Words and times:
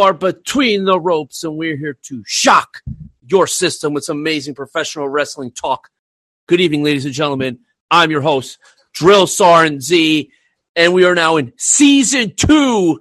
are 0.00 0.14
between 0.14 0.84
the 0.84 0.98
ropes, 0.98 1.44
and 1.44 1.56
we're 1.56 1.76
here 1.76 1.98
to 2.02 2.22
shock 2.26 2.82
your 3.26 3.46
system 3.46 3.92
with 3.92 4.04
some 4.04 4.18
amazing 4.18 4.54
professional 4.54 5.08
wrestling 5.08 5.52
talk. 5.52 5.90
Good 6.46 6.60
evening, 6.60 6.82
ladies 6.82 7.04
and 7.04 7.14
gentlemen. 7.14 7.58
I'm 7.90 8.10
your 8.10 8.22
host, 8.22 8.58
Drill 8.94 9.26
Sergeant 9.26 9.82
Z, 9.82 10.30
and 10.74 10.94
we 10.94 11.04
are 11.04 11.14
now 11.14 11.36
in 11.36 11.52
season 11.58 12.34
two 12.34 13.00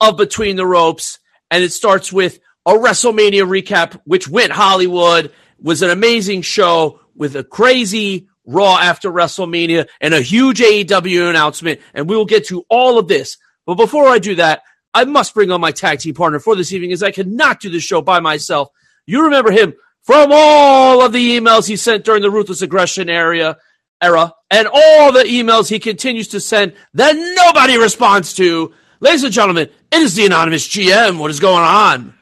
of 0.00 0.16
Between 0.16 0.56
the 0.56 0.66
Ropes, 0.66 1.18
and 1.50 1.62
it 1.62 1.72
starts 1.72 2.12
with 2.12 2.40
a 2.64 2.72
WrestleMania 2.72 3.46
recap, 3.46 4.00
which 4.04 4.26
went 4.26 4.52
Hollywood, 4.52 5.32
was 5.60 5.82
an 5.82 5.90
amazing 5.90 6.42
show 6.42 7.00
with 7.14 7.36
a 7.36 7.44
crazy 7.44 8.28
Raw 8.46 8.78
after 8.78 9.10
WrestleMania 9.10 9.88
and 10.00 10.14
a 10.14 10.22
huge 10.22 10.60
AEW 10.60 11.28
announcement, 11.28 11.80
and 11.92 12.08
we 12.08 12.16
will 12.16 12.24
get 12.24 12.46
to 12.46 12.64
all 12.70 12.98
of 12.98 13.08
this. 13.08 13.36
But 13.66 13.74
before 13.74 14.08
I 14.08 14.18
do 14.18 14.36
that, 14.36 14.62
I 14.94 15.04
must 15.04 15.34
bring 15.34 15.50
on 15.50 15.60
my 15.60 15.70
tag 15.72 16.00
team 16.00 16.14
partner 16.14 16.40
for 16.40 16.56
this 16.56 16.72
evening, 16.72 16.92
as 16.92 17.02
I 17.02 17.10
cannot 17.10 17.60
do 17.60 17.70
this 17.70 17.82
show 17.82 18.02
by 18.02 18.20
myself. 18.20 18.70
You 19.06 19.24
remember 19.24 19.50
him 19.50 19.74
from 20.02 20.30
all 20.32 21.04
of 21.04 21.12
the 21.12 21.38
emails 21.38 21.68
he 21.68 21.76
sent 21.76 22.04
during 22.04 22.22
the 22.22 22.30
ruthless 22.30 22.62
aggression 22.62 23.08
area 23.08 23.58
era, 24.02 24.32
and 24.50 24.66
all 24.66 25.12
the 25.12 25.24
emails 25.24 25.68
he 25.68 25.78
continues 25.78 26.28
to 26.28 26.40
send 26.40 26.74
that 26.94 27.14
nobody 27.14 27.76
responds 27.78 28.34
to. 28.34 28.72
Ladies 29.00 29.24
and 29.24 29.32
gentlemen, 29.32 29.68
it 29.90 30.02
is 30.02 30.14
the 30.14 30.26
anonymous 30.26 30.66
GM. 30.68 31.18
What 31.18 31.30
is 31.30 31.40
going 31.40 31.64
on? 31.64 32.14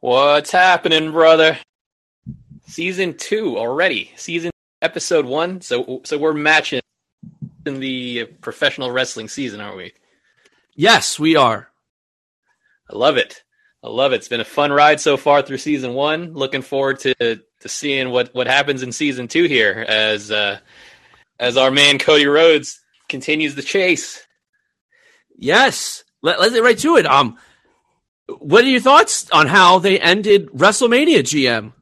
What's 0.00 0.50
happening, 0.50 1.12
brother? 1.12 1.58
Season 2.66 3.14
two 3.16 3.56
already. 3.58 4.12
Season 4.16 4.50
episode 4.82 5.24
one. 5.24 5.60
So 5.60 6.00
so 6.04 6.18
we're 6.18 6.32
matching 6.32 6.80
in 7.64 7.80
the 7.80 8.26
professional 8.40 8.90
wrestling 8.90 9.28
season, 9.28 9.60
aren't 9.60 9.76
we? 9.76 9.92
Yes, 10.74 11.18
we 11.18 11.36
are. 11.36 11.70
I 12.90 12.96
love 12.96 13.16
it. 13.16 13.42
I 13.82 13.88
love 13.88 14.12
it. 14.12 14.16
It's 14.16 14.28
been 14.28 14.40
a 14.40 14.44
fun 14.44 14.72
ride 14.72 15.00
so 15.00 15.16
far 15.16 15.42
through 15.42 15.58
season 15.58 15.94
one. 15.94 16.32
Looking 16.32 16.62
forward 16.62 16.98
to 17.00 17.14
to 17.14 17.68
seeing 17.68 18.10
what 18.10 18.34
what 18.34 18.46
happens 18.46 18.82
in 18.82 18.92
season 18.92 19.28
two 19.28 19.44
here 19.44 19.84
as 19.86 20.30
uh, 20.30 20.58
as 21.38 21.56
our 21.56 21.70
man 21.70 21.98
Cody 21.98 22.26
Rhodes 22.26 22.80
continues 23.08 23.54
the 23.54 23.62
chase. 23.62 24.26
Yes, 25.38 26.04
Let, 26.22 26.40
let's 26.40 26.54
get 26.54 26.62
right 26.62 26.78
to 26.78 26.96
it. 26.96 27.06
Um, 27.06 27.36
what 28.38 28.64
are 28.64 28.68
your 28.68 28.80
thoughts 28.80 29.30
on 29.30 29.46
how 29.46 29.78
they 29.78 30.00
ended 30.00 30.48
WrestleMania, 30.48 31.20
GM? 31.20 31.72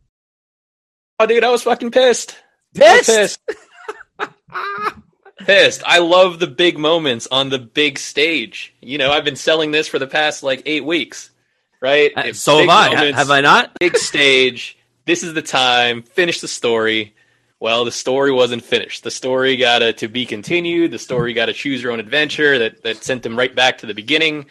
Oh, 1.18 1.26
dude, 1.26 1.44
I 1.44 1.50
was 1.50 1.62
fucking 1.62 1.92
pissed. 1.92 2.36
Pissed. 2.74 3.06
Pissed. 3.06 3.40
pissed. 5.44 5.82
I 5.86 5.98
love 5.98 6.38
the 6.40 6.46
big 6.46 6.78
moments 6.78 7.28
on 7.30 7.48
the 7.50 7.58
big 7.58 7.98
stage. 7.98 8.74
You 8.80 8.98
know, 8.98 9.10
I've 9.12 9.24
been 9.24 9.36
selling 9.36 9.70
this 9.70 9.88
for 9.88 9.98
the 9.98 10.06
past 10.06 10.42
like 10.42 10.62
eight 10.66 10.84
weeks, 10.84 11.30
right? 11.80 12.12
Uh, 12.16 12.32
so 12.32 12.58
have 12.58 12.68
I. 12.68 12.94
Moments, 12.94 13.18
Have 13.18 13.30
I 13.30 13.40
not? 13.40 13.78
Big 13.78 13.96
stage. 13.96 14.78
This 15.06 15.22
is 15.22 15.34
the 15.34 15.42
time. 15.42 16.02
Finish 16.02 16.40
the 16.40 16.48
story. 16.48 17.14
Well, 17.60 17.84
the 17.84 17.92
story 17.92 18.32
wasn't 18.32 18.62
finished. 18.62 19.04
The 19.04 19.10
story 19.10 19.56
got 19.56 19.82
a 19.82 19.92
to 19.94 20.08
be 20.08 20.26
continued. 20.26 20.90
The 20.90 20.98
story 20.98 21.32
got 21.32 21.46
to 21.46 21.52
choose 21.52 21.82
your 21.82 21.92
own 21.92 22.00
adventure 22.00 22.58
that 22.58 22.82
that 22.82 23.04
sent 23.04 23.22
them 23.22 23.38
right 23.38 23.54
back 23.54 23.78
to 23.78 23.86
the 23.86 23.94
beginning. 23.94 24.46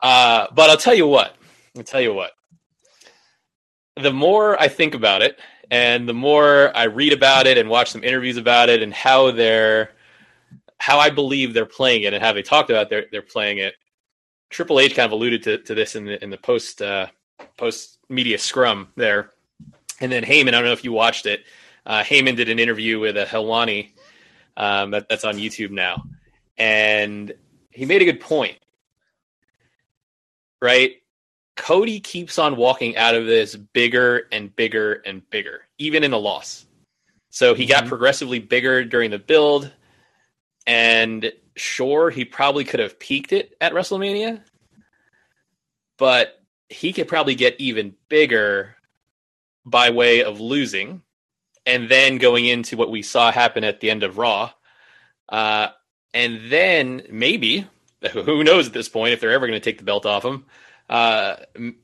Uh, 0.00 0.46
but 0.54 0.70
I'll 0.70 0.76
tell 0.78 0.94
you 0.94 1.06
what. 1.06 1.36
I'll 1.76 1.82
tell 1.82 2.00
you 2.00 2.14
what. 2.14 2.32
The 4.00 4.12
more 4.12 4.58
I 4.58 4.68
think 4.68 4.94
about 4.94 5.20
it, 5.20 5.38
and 5.70 6.08
the 6.08 6.14
more 6.14 6.76
I 6.76 6.84
read 6.84 7.12
about 7.12 7.46
it 7.46 7.58
and 7.58 7.68
watch 7.68 7.90
some 7.90 8.04
interviews 8.04 8.36
about 8.36 8.68
it, 8.68 8.82
and 8.82 8.92
how 8.92 9.30
they're, 9.30 9.92
how 10.78 10.98
I 10.98 11.10
believe 11.10 11.54
they're 11.54 11.66
playing 11.66 12.02
it, 12.02 12.12
and 12.14 12.22
how 12.22 12.32
they 12.32 12.42
talked 12.42 12.70
about 12.70 12.90
they're 12.90 13.06
they're 13.10 13.22
playing 13.22 13.58
it. 13.58 13.74
Triple 14.50 14.80
H 14.80 14.96
kind 14.96 15.06
of 15.06 15.12
alluded 15.12 15.42
to, 15.44 15.58
to 15.58 15.74
this 15.74 15.94
in 15.94 16.04
the 16.04 16.22
in 16.22 16.30
the 16.30 16.38
post 16.38 16.82
uh, 16.82 17.06
post 17.56 17.98
media 18.08 18.38
scrum 18.38 18.88
there, 18.96 19.30
and 20.00 20.10
then 20.10 20.24
Heyman. 20.24 20.48
I 20.48 20.50
don't 20.52 20.64
know 20.64 20.72
if 20.72 20.84
you 20.84 20.92
watched 20.92 21.26
it. 21.26 21.44
Uh, 21.86 22.02
Heyman 22.02 22.36
did 22.36 22.48
an 22.48 22.58
interview 22.58 22.98
with 22.98 23.16
a 23.16 23.24
Helwani 23.24 23.92
um, 24.56 24.90
that, 24.90 25.08
that's 25.08 25.24
on 25.24 25.36
YouTube 25.36 25.70
now, 25.70 26.04
and 26.58 27.32
he 27.70 27.86
made 27.86 28.02
a 28.02 28.04
good 28.04 28.20
point. 28.20 28.58
Right, 30.60 30.99
Cody 31.56 32.00
keeps 32.00 32.38
on 32.38 32.56
walking 32.56 32.96
out 32.96 33.14
of 33.14 33.26
this 33.26 33.54
bigger 33.56 34.26
and 34.32 34.54
bigger 34.54 34.94
and 35.04 35.28
bigger, 35.30 35.62
even 35.78 36.04
in 36.04 36.12
a 36.12 36.18
loss. 36.18 36.66
So 37.30 37.54
he 37.54 37.66
got 37.66 37.84
Mhm. 37.84 37.88
progressively 37.88 38.38
bigger 38.38 38.84
during 38.84 39.10
the 39.10 39.18
build, 39.18 39.70
and 40.66 41.32
sure, 41.56 42.10
he 42.10 42.24
probably 42.24 42.64
could 42.64 42.80
have 42.80 42.98
peaked 42.98 43.32
it 43.32 43.56
at 43.60 43.72
WrestleMania, 43.72 44.42
but 45.98 46.40
he 46.68 46.92
could 46.92 47.08
probably 47.08 47.34
get 47.34 47.56
even 47.60 47.94
bigger 48.08 48.76
by 49.64 49.90
way 49.90 50.22
of 50.22 50.40
losing 50.40 51.02
and 51.66 51.88
then 51.88 52.18
going 52.18 52.46
into 52.46 52.76
what 52.76 52.90
we 52.90 53.02
saw 53.02 53.30
happen 53.30 53.64
at 53.64 53.80
the 53.80 53.90
end 53.90 54.02
of 54.02 54.16
Raw. 54.18 54.52
Uh, 55.28 55.68
and 56.14 56.50
then 56.50 57.06
maybe, 57.10 57.66
who 58.12 58.42
knows 58.42 58.68
at 58.68 58.72
this 58.72 58.88
point 58.88 59.12
if 59.12 59.20
they're 59.20 59.32
ever 59.32 59.46
going 59.46 59.60
to 59.60 59.64
take 59.64 59.78
the 59.78 59.84
belt 59.84 60.06
off 60.06 60.24
him, 60.24 60.46
uh, 60.90 61.36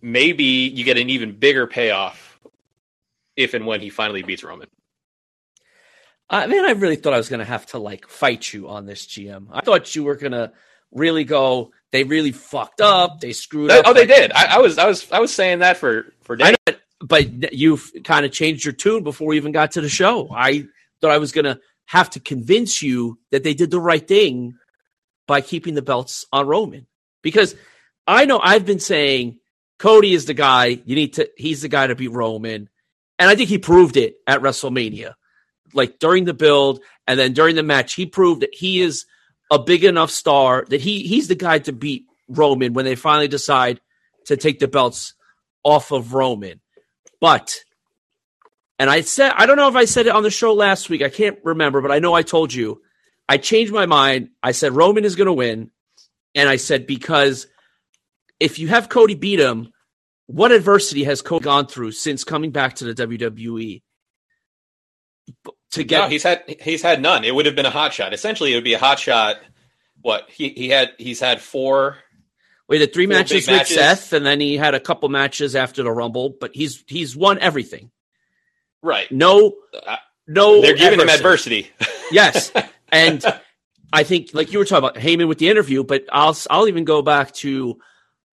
maybe 0.02 0.44
you 0.44 0.84
get 0.84 0.98
an 0.98 1.08
even 1.08 1.38
bigger 1.38 1.68
payoff 1.68 2.40
if 3.36 3.54
and 3.54 3.64
when 3.64 3.80
he 3.80 3.88
finally 3.88 4.24
beats 4.24 4.42
Roman. 4.42 4.68
I 6.28 6.48
mean, 6.48 6.64
I 6.64 6.72
really 6.72 6.96
thought 6.96 7.14
I 7.14 7.18
was 7.18 7.28
going 7.28 7.38
to 7.38 7.46
have 7.46 7.66
to 7.66 7.78
like 7.78 8.08
fight 8.08 8.52
you 8.52 8.68
on 8.68 8.84
this, 8.84 9.06
GM. 9.06 9.46
I 9.52 9.60
thought 9.60 9.94
you 9.94 10.02
were 10.02 10.16
going 10.16 10.32
to 10.32 10.52
really 10.90 11.22
go. 11.22 11.70
They 11.92 12.02
really 12.02 12.32
fucked 12.32 12.80
up. 12.80 13.20
They 13.20 13.32
screwed 13.32 13.70
up. 13.70 13.84
Oh, 13.86 13.92
they 13.94 14.06
did. 14.06 14.32
I, 14.32 14.56
I 14.56 14.58
was, 14.58 14.76
I 14.76 14.86
was, 14.86 15.10
I 15.12 15.20
was 15.20 15.32
saying 15.32 15.60
that 15.60 15.76
for 15.76 16.12
for 16.22 16.34
days. 16.34 16.56
I 16.66 16.72
know, 16.72 16.76
but 17.00 17.52
you've 17.52 17.92
kind 18.02 18.26
of 18.26 18.32
changed 18.32 18.64
your 18.64 18.74
tune 18.74 19.04
before 19.04 19.28
we 19.28 19.36
even 19.36 19.52
got 19.52 19.72
to 19.72 19.80
the 19.80 19.88
show. 19.88 20.28
I 20.32 20.66
thought 21.00 21.12
I 21.12 21.18
was 21.18 21.30
going 21.30 21.44
to 21.44 21.60
have 21.84 22.10
to 22.10 22.20
convince 22.20 22.82
you 22.82 23.20
that 23.30 23.44
they 23.44 23.54
did 23.54 23.70
the 23.70 23.80
right 23.80 24.06
thing 24.06 24.56
by 25.28 25.42
keeping 25.42 25.74
the 25.74 25.82
belts 25.82 26.26
on 26.32 26.48
Roman 26.48 26.88
because 27.22 27.54
I 28.06 28.24
know 28.24 28.38
I've 28.42 28.64
been 28.64 28.78
saying 28.78 29.38
Cody 29.78 30.14
is 30.14 30.26
the 30.26 30.34
guy 30.34 30.80
you 30.84 30.94
need 30.94 31.14
to. 31.14 31.28
He's 31.36 31.62
the 31.62 31.68
guy 31.68 31.86
to 31.86 31.94
beat 31.94 32.12
Roman, 32.12 32.68
and 33.18 33.30
I 33.30 33.34
think 33.34 33.48
he 33.48 33.58
proved 33.58 33.96
it 33.96 34.16
at 34.26 34.40
WrestleMania. 34.40 35.14
Like 35.74 35.98
during 35.98 36.24
the 36.24 36.34
build 36.34 36.80
and 37.06 37.18
then 37.18 37.32
during 37.32 37.56
the 37.56 37.62
match, 37.62 37.94
he 37.94 38.06
proved 38.06 38.42
that 38.42 38.54
he 38.54 38.80
is 38.80 39.04
a 39.50 39.58
big 39.58 39.84
enough 39.84 40.10
star 40.10 40.64
that 40.68 40.80
he 40.80 41.02
he's 41.02 41.28
the 41.28 41.34
guy 41.34 41.58
to 41.60 41.72
beat 41.72 42.06
Roman 42.28 42.72
when 42.72 42.84
they 42.84 42.94
finally 42.94 43.28
decide 43.28 43.80
to 44.26 44.36
take 44.36 44.58
the 44.58 44.68
belts 44.68 45.14
off 45.62 45.92
of 45.92 46.14
Roman. 46.14 46.60
But 47.20 47.60
and 48.78 48.88
I 48.88 49.02
said 49.02 49.32
I 49.36 49.46
don't 49.46 49.56
know 49.56 49.68
if 49.68 49.76
I 49.76 49.84
said 49.84 50.06
it 50.06 50.14
on 50.14 50.22
the 50.22 50.30
show 50.30 50.54
last 50.54 50.88
week. 50.88 51.02
I 51.02 51.10
can't 51.10 51.38
remember, 51.44 51.80
but 51.80 51.92
I 51.92 51.98
know 51.98 52.14
I 52.14 52.22
told 52.22 52.52
you. 52.52 52.80
I 53.28 53.38
changed 53.38 53.72
my 53.72 53.86
mind. 53.86 54.30
I 54.40 54.52
said 54.52 54.72
Roman 54.72 55.04
is 55.04 55.16
going 55.16 55.26
to 55.26 55.32
win, 55.32 55.72
and 56.36 56.48
I 56.48 56.56
said 56.56 56.86
because 56.86 57.48
if 58.40 58.58
you 58.58 58.68
have 58.68 58.88
Cody 58.88 59.14
beat 59.14 59.40
him, 59.40 59.70
what 60.26 60.52
adversity 60.52 61.04
has 61.04 61.22
Cody 61.22 61.44
gone 61.44 61.66
through 61.66 61.92
since 61.92 62.24
coming 62.24 62.50
back 62.50 62.74
to 62.76 62.84
the 62.84 62.94
WWE? 62.94 63.82
To 65.72 65.80
No, 65.80 65.84
get 65.84 66.10
he's 66.10 66.22
had 66.22 66.44
he's 66.60 66.82
had 66.82 67.02
none. 67.02 67.24
It 67.24 67.34
would 67.34 67.46
have 67.46 67.56
been 67.56 67.66
a 67.66 67.70
hot 67.70 67.92
shot. 67.92 68.14
Essentially, 68.14 68.52
it 68.52 68.54
would 68.56 68.64
be 68.64 68.74
a 68.74 68.78
hot 68.78 68.98
shot. 68.98 69.36
What 70.00 70.30
he 70.30 70.50
he 70.50 70.68
had 70.68 70.90
he's 70.98 71.18
had 71.20 71.40
four. 71.40 71.96
we 72.68 72.78
had 72.80 72.92
three 72.92 73.06
matches 73.06 73.46
with 73.46 73.56
matches. 73.56 73.76
Seth, 73.76 74.12
and 74.12 74.24
then 74.24 74.40
he 74.40 74.56
had 74.56 74.74
a 74.74 74.80
couple 74.80 75.08
matches 75.08 75.56
after 75.56 75.82
the 75.82 75.90
Rumble. 75.90 76.34
But 76.40 76.52
he's 76.54 76.84
he's 76.86 77.16
won 77.16 77.38
everything. 77.40 77.90
Right, 78.82 79.10
No, 79.10 79.54
Uh, 79.84 79.96
no. 80.28 80.60
they're 80.60 80.76
giving 80.76 81.00
him 81.00 81.08
adversity. 81.08 81.70
adversity. 81.80 81.92
Yes, 82.12 82.52
and 82.92 83.24
I 83.92 84.04
think 84.04 84.30
like 84.32 84.52
you 84.52 84.60
were 84.60 84.64
talking 84.64 84.88
about 84.88 84.94
Heyman 84.94 85.26
with 85.26 85.38
the 85.38 85.48
interview, 85.48 85.82
but 85.82 86.04
I'll 86.12 86.36
I'll 86.48 86.68
even 86.68 86.84
go 86.84 87.02
back 87.02 87.32
to 87.36 87.78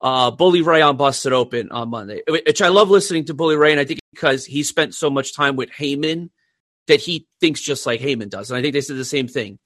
uh, 0.04 0.30
Bully 0.32 0.62
Ray 0.62 0.82
on 0.82 0.98
Busted 0.98 1.32
Open 1.34 1.72
on 1.72 1.90
Monday, 1.90 2.22
which 2.28 2.62
I 2.62 2.68
love 2.68 2.90
listening 2.90 3.26
to 3.26 3.34
Bully 3.34 3.56
Ray, 3.56 3.72
and 3.72 3.80
I 3.80 3.86
think 3.86 4.02
because 4.14 4.46
he 4.46 4.62
spent 4.62 4.94
so 4.94 5.10
much 5.10 5.34
time 5.34 5.56
with 5.56 5.72
Heyman 5.72 6.30
that 6.88 7.00
he 7.00 7.26
thinks 7.40 7.62
just 7.62 7.86
like 7.86 8.02
Heyman 8.02 8.30
does, 8.30 8.52
and 8.52 8.58
I 8.58 8.62
think 8.62 8.74
they 8.74 8.82
said 8.82 8.98
the 8.98 9.06
same 9.06 9.28
thing. 9.30 9.58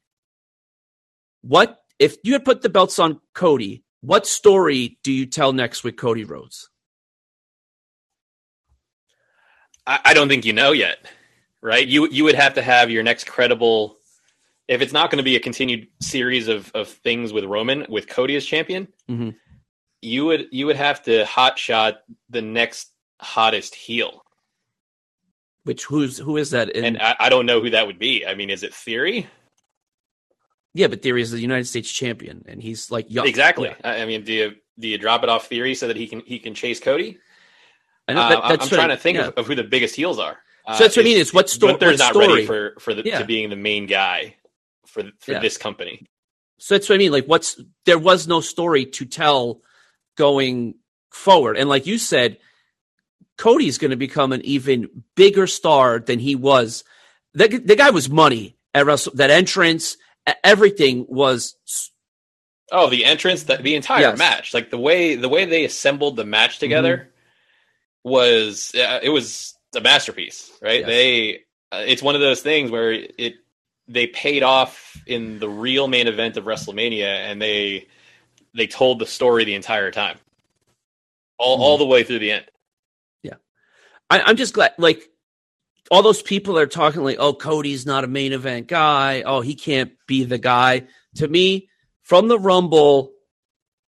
What 1.41 1.79
if 1.99 2.17
you 2.23 2.33
had 2.33 2.45
put 2.45 2.61
the 2.61 2.69
belts 2.69 2.99
on 2.99 3.19
Cody? 3.33 3.83
What 4.01 4.27
story 4.27 4.99
do 5.03 5.11
you 5.11 5.25
tell 5.25 5.53
next 5.53 5.83
with 5.83 5.97
Cody 5.97 6.23
Rhodes? 6.23 6.69
I, 9.87 9.99
I 10.05 10.13
don't 10.13 10.29
think 10.29 10.45
you 10.45 10.53
know 10.53 10.71
yet, 10.71 10.97
right? 11.61 11.85
You 11.85 12.07
you 12.09 12.23
would 12.25 12.35
have 12.35 12.53
to 12.55 12.61
have 12.61 12.91
your 12.91 13.01
next 13.03 13.25
credible. 13.25 13.97
If 14.67 14.81
it's 14.81 14.93
not 14.93 15.09
going 15.09 15.17
to 15.17 15.23
be 15.23 15.35
a 15.37 15.39
continued 15.39 15.87
series 16.01 16.49
of, 16.49 16.69
of 16.75 16.89
things 16.89 17.31
with 17.31 17.45
Roman 17.45 17.85
with 17.89 18.07
Cody 18.07 18.35
as 18.35 18.45
champion, 18.45 18.89
Mhm. 19.09 19.35
You 20.01 20.25
would 20.25 20.47
you 20.51 20.65
would 20.67 20.75
have 20.75 21.03
to 21.03 21.25
hot 21.25 21.57
shot 21.59 21.99
the 22.29 22.41
next 22.41 22.91
hottest 23.19 23.73
heel, 23.75 24.23
Which 25.63 25.83
who's 25.85 26.17
who 26.17 26.37
is 26.37 26.51
that? 26.51 26.69
In, 26.69 26.85
and 26.85 27.01
I, 27.01 27.15
I 27.19 27.29
don't 27.29 27.45
know 27.45 27.61
who 27.61 27.71
that 27.71 27.87
would 27.87 27.99
be. 27.99 28.25
I 28.25 28.35
mean, 28.35 28.49
is 28.49 28.63
it 28.63 28.73
Theory? 28.73 29.27
Yeah, 30.73 30.87
but 30.87 31.01
Theory 31.01 31.21
is 31.21 31.31
the 31.31 31.39
United 31.39 31.65
States 31.65 31.91
champion, 31.91 32.45
and 32.47 32.61
he's 32.61 32.91
like 32.91 33.07
young. 33.09 33.27
Exactly. 33.27 33.69
Yeah. 33.69 33.75
I 33.83 34.01
I 34.03 34.05
mean, 34.05 34.23
do 34.23 34.33
you 34.33 34.55
do 34.79 34.87
you 34.87 34.97
drop 34.97 35.23
it 35.23 35.29
off 35.29 35.47
Theory 35.47 35.73
so 35.75 35.87
that 35.87 35.97
he 35.97 36.07
can 36.07 36.21
he 36.21 36.39
can 36.39 36.53
chase 36.53 36.79
Cody? 36.79 37.17
I 38.07 38.13
know, 38.13 38.21
Uh, 38.21 38.29
that- 38.29 38.61
I'm 38.61 38.67
trying 38.67 38.87
what- 38.89 38.95
to 38.95 38.97
think 39.01 39.17
yeah. 39.17 39.27
of, 39.27 39.33
of 39.35 39.47
who 39.47 39.55
the 39.55 39.63
biggest 39.63 39.95
heels 39.95 40.19
are. 40.19 40.37
Uh, 40.65 40.75
So 40.77 40.83
that's 40.83 40.95
what 40.95 41.03
I 41.03 41.09
mean, 41.09 41.17
it's 41.17 41.33
what 41.33 41.49
sto- 41.49 41.67
Gunther's 41.67 41.99
what 41.99 42.13
not 42.13 42.19
ready 42.27 42.45
for 42.45 42.75
for 42.79 42.93
the 42.93 43.03
Yeah. 43.03 43.19
to 43.19 43.25
being 43.25 43.49
the 43.49 43.55
main 43.55 43.85
guy 43.87 44.35
for 44.85 45.03
for 45.19 45.39
this 45.39 45.57
company. 45.57 46.05
So 46.59 46.75
that's 46.75 46.87
what 46.89 46.95
I 46.95 46.97
mean. 46.99 47.11
Like, 47.11 47.25
what's 47.25 47.59
there 47.85 47.99
was 47.99 48.27
no 48.27 48.41
story 48.41 48.85
to 48.85 49.05
tell 49.05 49.61
going 50.17 50.75
forward, 51.11 51.57
and 51.57 51.69
like 51.69 51.87
you 51.87 51.97
said, 51.97 52.37
Cody's 53.37 53.77
going 53.77 53.91
to 53.91 53.97
become 53.97 54.33
an 54.33 54.41
even 54.43 55.03
bigger 55.15 55.47
star 55.47 55.99
than 55.99 56.19
he 56.19 56.35
was. 56.35 56.83
The, 57.33 57.47
the 57.47 57.75
guy 57.75 57.91
was 57.91 58.09
money 58.09 58.57
at 58.73 58.85
Wrestle. 58.85 59.13
That 59.15 59.29
entrance, 59.29 59.95
everything 60.43 61.05
was. 61.07 61.55
Oh, 62.71 62.89
the 62.89 63.05
entrance, 63.05 63.43
the, 63.43 63.57
the 63.57 63.75
entire 63.75 64.01
Yes. 64.01 64.17
match, 64.17 64.53
like 64.53 64.71
the 64.71 64.77
way 64.77 65.15
the 65.15 65.29
way 65.29 65.45
they 65.45 65.63
assembled 65.63 66.15
the 66.17 66.25
match 66.25 66.59
together 66.59 66.97
Mm-hmm. 66.97 68.09
was 68.09 68.73
uh, 68.75 68.99
it 69.01 69.09
was 69.09 69.53
a 69.75 69.81
masterpiece, 69.81 70.51
right? 70.61 70.79
Yes. 70.81 70.87
They 70.87 71.35
uh, 71.71 71.83
it's 71.85 72.01
one 72.01 72.15
of 72.15 72.21
those 72.21 72.41
things 72.41 72.71
where 72.71 72.91
it 72.91 73.35
they 73.87 74.07
paid 74.07 74.43
off 74.43 75.01
in 75.05 75.39
the 75.39 75.47
real 75.47 75.87
main 75.87 76.07
event 76.07 76.35
of 76.37 76.43
WrestleMania, 76.45 77.05
and 77.05 77.41
they 77.41 77.87
they 78.57 78.67
told 78.67 78.99
the 78.99 79.05
story 79.05 79.45
the 79.45 79.55
entire 79.55 79.91
time, 79.91 80.17
all 81.37 81.57
Mhm. 81.57 81.61
all 81.61 81.77
the 81.77 81.85
way 81.85 82.03
through 82.03 82.19
the 82.19 82.31
end. 82.31 82.45
I, 84.09 84.21
I'm 84.21 84.37
just 84.37 84.53
glad, 84.53 84.71
like, 84.77 85.09
all 85.91 86.01
those 86.01 86.21
people 86.21 86.57
are 86.57 86.65
talking 86.65 87.03
like, 87.03 87.17
"Oh, 87.19 87.33
Cody's 87.33 87.85
not 87.85 88.05
a 88.05 88.07
main 88.07 88.31
event 88.31 88.67
guy. 88.67 89.21
Oh, 89.25 89.41
he 89.41 89.53
can't 89.53 89.91
be 90.07 90.23
the 90.23 90.37
guy." 90.37 90.87
To 91.15 91.27
me, 91.27 91.67
from 92.03 92.29
the 92.29 92.39
Rumble 92.39 93.11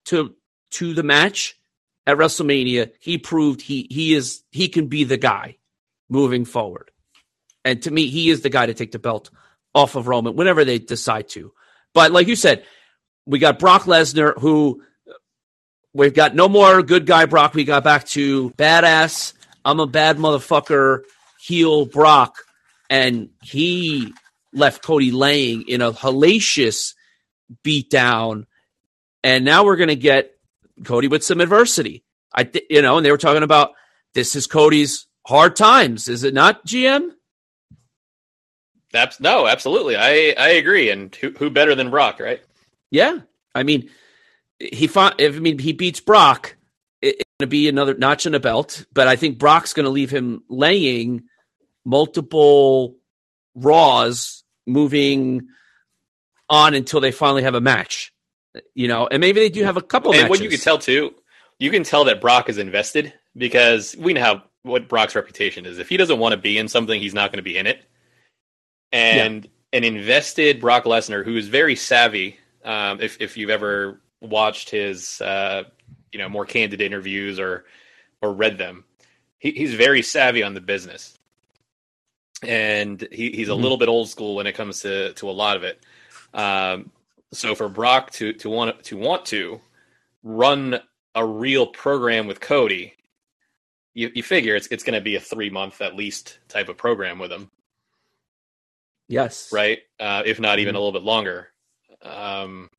to 0.07 0.35
to 0.73 0.93
the 0.93 1.05
match 1.05 1.57
at 2.05 2.17
WrestleMania, 2.17 2.91
he 2.99 3.17
proved 3.17 3.61
he 3.63 3.87
he 3.91 4.13
is 4.13 4.43
he 4.51 4.69
can 4.69 4.89
be 4.89 5.05
the 5.05 5.19
guy 5.19 5.59
moving 6.09 6.45
forward. 6.45 6.91
And 7.65 7.81
to 7.83 7.93
me, 7.93 8.09
he 8.09 8.29
is 8.29 8.41
the 8.41 8.51
guy 8.51 8.67
to 8.67 8.75
take 8.75 8.91
the 8.91 8.99
belt 8.99 9.31
off 9.73 9.95
of 9.95 10.09
Roman 10.09 10.35
whenever 10.35 10.65
they 10.65 10.81
decide 10.81 11.29
to. 11.29 11.53
But 11.95 12.11
like 12.11 12.27
you 12.27 12.35
said, 12.35 12.65
we 13.29 13.39
got 13.39 13.59
Brock 13.59 13.83
Lesnar, 13.83 14.37
who 14.41 14.83
we've 15.93 16.15
got 16.15 16.35
no 16.35 16.49
more 16.49 16.83
good 16.83 17.07
guy 17.07 17.27
Brock. 17.27 17.53
We 17.55 17.65
got 17.65 17.85
back 17.85 18.07
to 18.09 18.51
badass. 18.53 19.35
I'm 19.65 19.81
a 19.81 19.87
bad 19.87 20.17
motherfucker, 20.17 21.03
heel 21.39 21.85
Brock, 21.85 22.37
and 22.89 23.29
he 23.43 24.15
left 24.55 24.83
Cody 24.83 25.11
laying 25.11 25.69
in 25.69 25.83
a 25.83 25.93
hellacious 25.93 26.95
beatdown. 27.63 28.47
And 29.23 29.45
now 29.45 29.65
we're 29.65 29.77
gonna 29.77 29.95
get 29.95 30.31
Cody 30.85 31.07
with 31.09 31.23
some 31.23 31.43
adversity. 31.43 32.05
I, 32.33 32.45
th- 32.45 32.65
you 32.71 32.81
know, 32.81 32.97
and 32.97 33.05
they 33.05 33.11
were 33.11 33.19
talking 33.19 33.43
about 33.43 33.73
this 34.15 34.37
is 34.37 34.47
Cody's 34.47 35.07
hard 35.27 35.55
times, 35.55 36.09
is 36.09 36.25
it 36.25 36.33
not, 36.33 36.65
GM? 36.67 37.11
Abs- 38.95 39.21
no, 39.21 39.47
absolutely, 39.47 39.97
I 39.97 40.35
I 40.39 40.49
agree. 40.53 40.89
And 40.89 41.15
who 41.15 41.31
who 41.33 41.51
better 41.51 41.75
than 41.75 41.91
Brock, 41.91 42.21
right? 42.21 42.41
Yeah, 42.91 43.19
I 43.55 43.63
mean, 43.63 43.91
he 44.59 44.87
fought. 44.87 45.21
I 45.21 45.29
mean 45.31 45.59
he 45.59 45.73
beats 45.73 46.01
Brock, 46.01 46.57
it's 47.03 47.25
going 47.39 47.47
to 47.49 47.51
be 47.51 47.69
another 47.69 47.95
notch 47.95 48.27
in 48.27 48.33
the 48.33 48.41
belt. 48.41 48.87
But 48.93 49.09
I 49.09 49.17
think 49.17 49.39
Brock's 49.39 49.73
going 49.73 49.85
to 49.85 49.91
leave 49.91 50.11
him 50.11 50.43
laying 50.49 51.25
multiple 51.85 52.97
Raws, 53.55 54.45
moving 54.67 55.49
on 56.49 56.75
until 56.75 57.01
they 57.01 57.13
finally 57.13 57.43
have 57.43 57.55
a 57.55 57.61
match. 57.61 58.13
You 58.75 58.89
know, 58.89 59.07
and 59.07 59.21
maybe 59.21 59.41
they 59.41 59.51
do 59.51 59.65
have 59.65 59.77
a 59.77 59.83
couple 59.83 60.13
and 60.13 60.23
matches. 60.23 60.31
what 60.31 60.41
you 60.41 60.49
can 60.49 60.59
tell 60.59 60.79
too, 60.79 61.15
you 61.59 61.71
can 61.71 61.85
tell 61.85 62.05
that 62.05 62.21
Brock 62.21 62.49
is 62.49 62.59
invested 62.59 63.13
because 63.37 63.95
we 63.97 64.13
know 64.13 64.21
how 64.21 64.43
what 64.63 64.89
Brock's 64.89 65.15
reputation 65.15 65.67
is. 65.67 65.79
If 65.79 65.89
he 65.89 65.97
doesn't 65.97 66.19
want 66.19 66.33
to 66.33 66.37
be 66.37 66.59
in 66.59 66.69
something, 66.69 67.01
he's 67.01 67.15
not 67.15 67.31
going 67.31 67.39
to 67.39 67.43
be 67.43 67.57
in 67.57 67.67
it. 67.67 67.85
And 68.91 69.49
an 69.73 69.85
invested 69.85 70.61
Brock 70.61 70.85
Lesnar, 70.85 71.25
who 71.25 71.37
is 71.37 71.49
very 71.49 71.77
savvy. 71.77 72.39
Um, 72.69 73.01
if 73.01 73.21
if 73.21 73.37
you've 73.39 73.51
ever 73.51 74.01
watched 74.21 74.71
his, 74.71 75.21
uh, 75.23 75.65
you 76.13 76.19
know, 76.21 76.29
more 76.29 76.47
candid 76.47 76.83
interviews 76.83 77.41
or 77.41 77.65
or 78.23 78.35
read 78.35 78.59
them, 78.59 78.85
he, 79.39 79.53
he's 79.53 79.75
very 79.75 80.03
savvy 80.03 80.43
on 80.45 80.55
the 80.55 80.61
business, 80.61 81.19
and 82.43 83.07
he, 83.13 83.31
he's 83.33 83.49
a 83.49 83.53
Mhm. 83.53 83.63
little 83.63 83.79
bit 83.79 83.89
old 83.89 84.11
school 84.11 84.37
when 84.37 84.47
it 84.47 84.55
comes 84.55 84.83
to 84.83 85.15
to 85.15 85.31
a 85.31 85.33
lot 85.33 85.57
of 85.57 85.65
it. 85.65 85.83
Um, 86.35 86.93
so 87.33 87.55
for 87.55 87.71
Brock 87.71 88.11
to 88.13 88.35
to 88.35 88.51
want 88.51 88.85
to 88.85 88.97
want 88.99 89.27
to 89.27 89.63
run 90.23 90.81
a 91.15 91.25
real 91.27 91.67
program 91.67 92.27
with 92.27 92.41
Cody, 92.41 92.95
you, 93.95 94.11
you 94.15 94.23
figure 94.23 94.57
it's 94.57 94.67
it's 94.69 94.85
going 94.85 94.95
to 94.99 95.01
be 95.05 95.17
a 95.17 95.21
three 95.21 95.51
month 95.51 95.81
at 95.81 95.97
least 95.97 96.39
type 96.49 96.69
of 96.69 96.77
program 96.77 97.19
with 97.19 97.33
him, 97.33 97.51
yes, 99.09 99.49
right? 99.53 99.79
Uh, 99.99 100.23
if 100.27 100.39
not 100.39 100.59
even 100.59 100.75
Mhm. 100.75 100.77
a 100.77 100.81
little 100.81 100.93
bit 100.93 101.03
longer. 101.03 101.49
Um, 102.03 102.71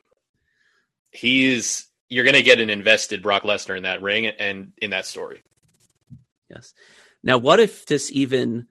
he's 1.12 1.88
you're 2.08 2.24
going 2.24 2.36
to 2.36 2.44
get 2.44 2.60
an 2.60 2.70
invested 2.70 3.22
Brock 3.22 3.44
Lesnar 3.44 3.78
in 3.78 3.84
that 3.84 4.02
ring 4.02 4.26
and 4.26 4.74
in 4.82 4.92
that 4.92 5.06
story. 5.06 5.44
Yes. 6.50 6.74
Now, 7.24 7.38
what 7.38 7.60
if 7.60 7.86
this 7.86 8.12
even 8.12 8.68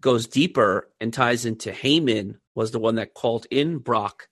goes 0.00 0.26
deeper 0.26 0.88
and 1.00 1.12
ties 1.12 1.44
into 1.44 1.70
Heyman 1.70 2.36
was 2.54 2.70
the 2.70 2.78
one 2.78 2.96
that 2.96 3.14
called 3.14 3.46
in 3.50 3.78
Brock 3.78 4.28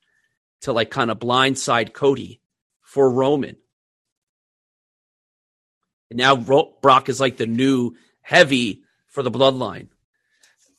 to 0.63 0.73
like 0.73 0.91
kind 0.91 1.11
of 1.11 1.19
blindside 1.19 1.93
Cody 1.93 2.41
for 2.81 3.11
Roman. 3.11 3.57
And 6.11 6.19
now 6.19 6.37
Ro- 6.37 6.75
Brock 6.81 7.09
is 7.09 7.21
like 7.21 7.37
the 7.37 7.47
new 7.47 7.93
heavy 8.23 8.83
for 9.09 9.23
the 9.23 9.31
bloodline. 9.31 9.89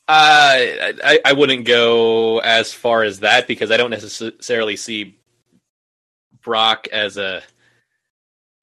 Uh, 0.10 0.98
I, 1.04 1.20
I 1.24 1.34
wouldn't 1.34 1.66
go 1.66 2.40
as 2.40 2.74
far 2.74 3.04
as 3.04 3.20
that 3.20 3.48
because 3.48 3.70
I 3.70 3.78
don't 3.78 3.92
necessarily 3.92 4.76
see 4.76 5.20
Brock 6.42 6.88
as 6.92 7.18
a 7.18 7.44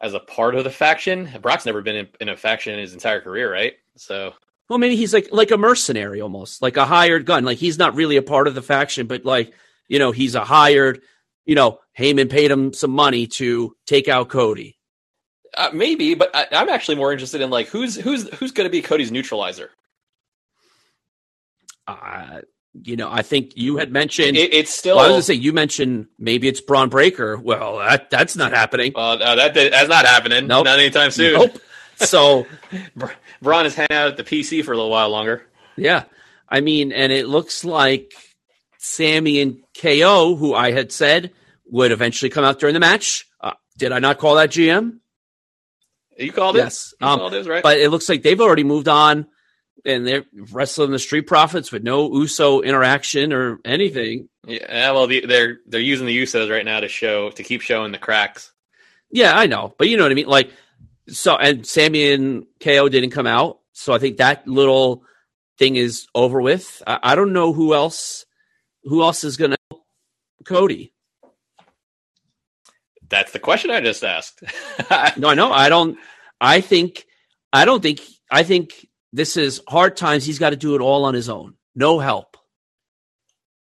as 0.00 0.15
a 0.15 0.21
part 0.21 0.57
of 0.57 0.65
the 0.65 0.71
faction. 0.71 1.31
Brock's 1.41 1.65
never 1.67 1.83
been 1.83 1.97
in, 1.97 2.09
in 2.21 2.29
a 2.31 2.37
faction 2.37 2.75
in 2.75 2.81
his 2.81 2.95
entire 2.95 3.21
career, 3.21 3.53
right? 3.53 3.75
So 3.97 4.35
Well, 4.69 4.81
maybe 4.81 4.97
he's 4.97 5.15
like 5.15 5.29
like 5.33 5.53
a 5.53 5.57
mercenary 5.59 6.21
almost, 6.21 6.62
like 6.62 6.76
a 6.76 6.85
hired 6.85 7.26
gun. 7.26 7.45
Like 7.45 7.59
he's 7.59 7.79
not 7.79 7.95
really 7.95 8.17
a 8.17 8.23
part 8.23 8.49
of 8.49 8.57
the 8.57 8.62
faction, 8.62 9.07
but 9.07 9.25
like 9.25 9.53
you 9.88 10.00
know, 10.00 10.11
he's 10.12 10.35
a 10.35 10.45
hired. 10.45 11.03
You 11.45 11.55
know, 11.55 11.79
Heyman 11.97 12.29
paid 12.29 12.50
him 12.50 12.73
some 12.73 12.91
money 12.91 13.29
to 13.29 13.76
take 13.87 14.09
out 14.09 14.31
Cody. 14.31 14.76
uh, 15.57 15.71
maybe, 15.73 16.15
but 16.15 16.31
I, 16.35 16.49
I'm 16.53 16.69
actually 16.69 16.97
more 16.97 17.12
interested 17.12 17.41
in 17.41 17.50
like 17.50 17.69
who's 17.69 17.97
who's 17.97 18.29
who's 18.35 18.53
going 18.53 18.67
to 18.67 18.71
be 18.71 18.83
Cody's 18.83 19.12
neutralizer. 19.12 19.71
Uh, 21.87 22.40
you 22.83 22.97
know, 22.97 23.11
I 23.11 23.23
think 23.23 23.57
you 23.57 23.78
had 23.78 23.90
mentioned. 23.90 24.37
It, 24.37 24.52
it's 24.52 24.75
still 24.75 24.97
well, 24.97 25.05
I 25.05 25.09
was 25.09 25.12
gonna 25.14 25.23
say 25.23 25.35
you 25.35 25.52
mentioned 25.52 26.09
maybe 26.19 26.47
it's 26.49 26.61
Bron 26.61 26.88
Breakker. 26.88 27.38
Well, 27.38 27.78
that 27.78 28.11
that's 28.11 28.37
not 28.37 28.52
happening. 28.52 28.93
well, 28.95 29.19
no, 29.19 29.37
that 29.37 29.55
that's 29.55 29.88
not 29.88 30.05
happening. 30.05 30.47
Nope. 30.47 30.64
Not 30.66 30.78
anytime 30.78 31.11
soon. 31.11 31.35
Nope. 31.35 31.59
So 31.97 32.47
Br- 32.97 33.07
Braun 33.40 33.64
is 33.66 33.75
hanging 33.75 33.93
out 33.93 34.09
at 34.09 34.16
the 34.19 34.25
PC 34.25 34.62
for 34.64 34.73
a 34.73 34.76
little 34.76 34.90
while 34.90 35.09
longer. 35.09 35.47
yeah, 35.76 36.05
I 36.49 36.61
mean, 36.61 36.93
and 36.93 37.12
it 37.12 37.26
looks 37.28 37.64
like 37.64 38.12
Sami 38.78 39.40
and 39.40 39.59
KO, 39.81 40.37
who 40.37 40.55
I 40.55 40.73
had 40.73 40.93
said 40.93 41.33
would 41.71 41.93
eventually 41.93 42.28
come 42.31 42.45
out 42.45 42.59
during 42.59 42.75
the 42.75 42.81
match. 42.81 43.26
Uh, 43.40 43.52
did 43.78 43.93
I 43.93 43.99
not 44.00 44.19
call 44.19 44.35
that 44.37 44.50
GM? 44.50 44.99
You 46.19 46.33
called 46.33 46.57
Yes. 46.57 46.93
it. 46.93 47.05
You 47.05 47.11
Um, 47.11 47.19
called 47.21 47.35
it, 47.35 47.47
right? 47.47 47.62
But 47.62 47.78
it 47.78 47.90
looks 47.90 48.09
like 48.09 48.23
they've 48.23 48.40
already 48.40 48.64
moved 48.64 48.88
on, 48.88 49.26
and 49.85 50.06
they're 50.06 50.25
wrestling 50.52 50.90
the 50.90 50.99
Street 50.99 51.23
Profits 51.23 51.71
with 51.71 51.83
no 51.83 52.12
USO 52.12 52.62
interaction 52.62 53.33
or 53.33 53.59
anything. 53.64 54.28
yeah, 54.47 54.90
well, 54.92 55.06
the, 55.06 55.25
they're 55.26 55.59
they're 55.66 55.80
using 55.80 56.06
the 56.06 56.23
Usos 56.23 56.50
right 56.50 56.64
now 56.64 56.80
to 56.80 56.88
show 56.88 57.30
to 57.30 57.42
keep 57.42 57.61
showing 57.61 57.92
the 57.92 57.99
cracks. 57.99 58.52
Yeah, 59.11 59.37
I 59.37 59.47
know, 59.47 59.75
but 59.78 59.88
you 59.88 59.97
know 59.97 60.02
what 60.02 60.12
I 60.12 60.16
mean. 60.16 60.26
Like, 60.26 60.50
so 61.09 61.37
and 61.37 61.66
Sami 61.66 62.12
and 62.12 62.47
KO 62.61 62.88
didn't 62.88 63.11
come 63.11 63.26
out, 63.26 63.61
so 63.73 63.92
I 63.92 63.99
think 63.99 64.16
that 64.16 64.47
little 64.49 65.04
thing 65.59 65.76
is 65.76 66.06
over 66.14 66.40
with. 66.40 66.83
I, 66.87 66.99
I 67.02 67.14
don't 67.14 67.33
know 67.33 67.52
who 67.52 67.75
else, 67.75 68.26
who 68.85 69.02
else 69.02 69.23
is 69.25 69.37
gonna 69.37 69.56
Cody. 70.45 70.92
That's 73.09 73.33
the 73.33 73.38
question 73.38 73.71
I 73.71 73.80
just 73.80 74.02
asked. 74.02 74.42
No, 75.16 75.28
I 75.28 75.35
know. 75.35 75.52
I 75.52 75.68
don't. 75.68 75.99
I 76.40 76.61
think. 76.61 77.06
I 77.52 77.64
don't 77.64 77.83
think. 77.83 78.00
I 78.30 78.42
think 78.42 78.86
this 79.17 79.37
is 79.39 79.63
hard 79.67 79.97
times. 79.97 80.25
He's 80.27 80.39
got 80.39 80.51
to 80.51 80.57
do 80.57 80.75
it 80.75 80.81
all 80.83 81.05
on 81.07 81.15
his 81.15 81.29
own. 81.31 81.55
No 81.75 81.99
help. 81.99 82.37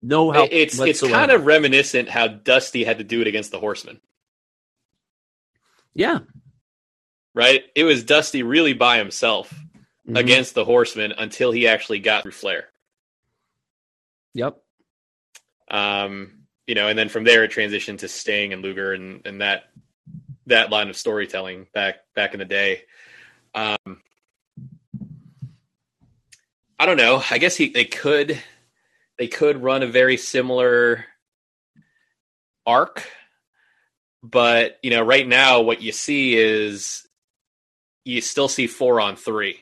No 0.02 0.30
help. 0.30 0.48
it's 0.52 0.78
it's 0.80 1.00
kind 1.00 1.30
of 1.30 1.46
reminiscent 1.46 2.08
how 2.08 2.28
Dusty 2.28 2.84
had 2.84 2.98
to 2.98 3.04
do 3.04 3.20
it 3.22 3.26
against 3.26 3.50
the 3.50 3.58
Horsemen, 3.58 4.00
yeah. 5.94 6.18
right? 7.34 7.62
It 7.74 7.84
was 7.84 8.04
Dusty 8.04 8.42
really 8.42 8.74
by 8.74 8.98
himself 8.98 9.52
Mhm. 10.06 10.18
against 10.18 10.54
the 10.54 10.64
Horsemen 10.64 11.12
until 11.16 11.50
he 11.52 11.66
actually 11.68 12.00
got 12.00 12.22
through 12.22 12.32
Flair. 12.32 12.68
Yep. 14.34 14.58
Um, 15.70 16.46
you 16.66 16.74
know, 16.74 16.88
and 16.88 16.98
then 16.98 17.08
from 17.08 17.24
there 17.24 17.44
it 17.44 17.50
transitioned 17.50 17.98
to 18.00 18.08
Sting 18.08 18.52
and 18.52 18.62
Luger 18.62 18.92
and 18.92 19.26
and 19.26 19.40
that 19.40 19.70
that 20.46 20.68
line 20.70 20.90
of 20.90 20.96
storytelling 20.98 21.66
back 21.72 21.96
back 22.14 22.34
in 22.34 22.38
the 22.40 22.44
day. 22.44 22.82
Um, 23.54 24.02
I 26.84 26.86
don't 26.86 26.98
know. 26.98 27.22
I 27.30 27.38
guess 27.38 27.56
he 27.56 27.70
they 27.70 27.86
could 27.86 28.38
they 29.16 29.26
could 29.26 29.62
run 29.62 29.82
a 29.82 29.86
very 29.86 30.18
similar 30.18 31.06
arc, 32.66 33.10
but 34.22 34.80
you 34.82 34.90
know, 34.90 35.00
right 35.02 35.26
now 35.26 35.62
what 35.62 35.80
you 35.80 35.92
see 35.92 36.36
is 36.36 37.08
you 38.04 38.20
still 38.20 38.48
see 38.48 38.66
four 38.66 39.00
on 39.00 39.16
three, 39.16 39.60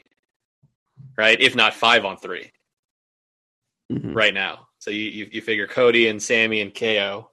right? 1.16 1.40
If 1.40 1.54
not 1.54 1.74
five 1.74 2.04
on 2.04 2.16
3 2.16 2.50
Mhm. 3.92 4.16
right 4.16 4.34
now. 4.34 4.66
So 4.80 4.90
you, 4.90 5.04
you 5.08 5.28
you 5.30 5.42
figure 5.42 5.68
Cody 5.68 6.08
and 6.08 6.20
Sami 6.20 6.60
and 6.60 6.74
KO, 6.74 7.30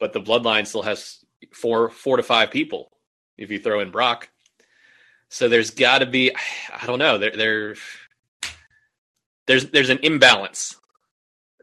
but 0.00 0.14
the 0.14 0.22
Bloodline 0.22 0.66
still 0.66 0.80
has 0.80 1.22
four 1.52 1.90
four 1.90 2.16
to 2.16 2.22
five 2.22 2.50
people 2.50 2.90
if 3.36 3.50
you 3.50 3.58
throw 3.58 3.80
in 3.80 3.90
Brock. 3.90 4.30
So 5.28 5.50
there's 5.50 5.72
got 5.72 5.98
to 5.98 6.06
be 6.06 6.34
I 6.72 6.86
don't 6.86 6.98
know 6.98 7.18
there 7.18 7.36
there 7.36 7.74
there's 9.48 9.70
there's 9.70 9.90
an 9.90 9.98
imbalance, 10.04 10.76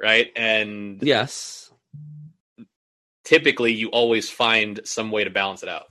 right? 0.01 0.29
And 0.35 1.01
Yes. 1.01 1.71
typically 3.23 3.73
you 3.73 3.87
always 3.89 4.29
find 4.29 4.81
some 4.83 5.09
way 5.11 5.23
to 5.23 5.29
balance 5.29 5.63
it 5.63 5.69
out. 5.69 5.85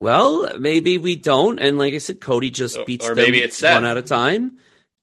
Well, 0.00 0.58
maybe 0.58 0.98
we 0.98 1.16
don't. 1.16 1.58
And 1.58 1.78
like 1.78 1.94
I 1.94 1.98
said, 1.98 2.20
Cody 2.20 2.50
just 2.50 2.84
beats 2.86 3.04
or 3.06 3.14
them 3.14 3.24
maybe 3.24 3.40
it's 3.42 3.56
Seth. 3.56 3.74
one 3.74 3.84
at 3.84 3.96
a 3.96 4.02
time. 4.02 4.58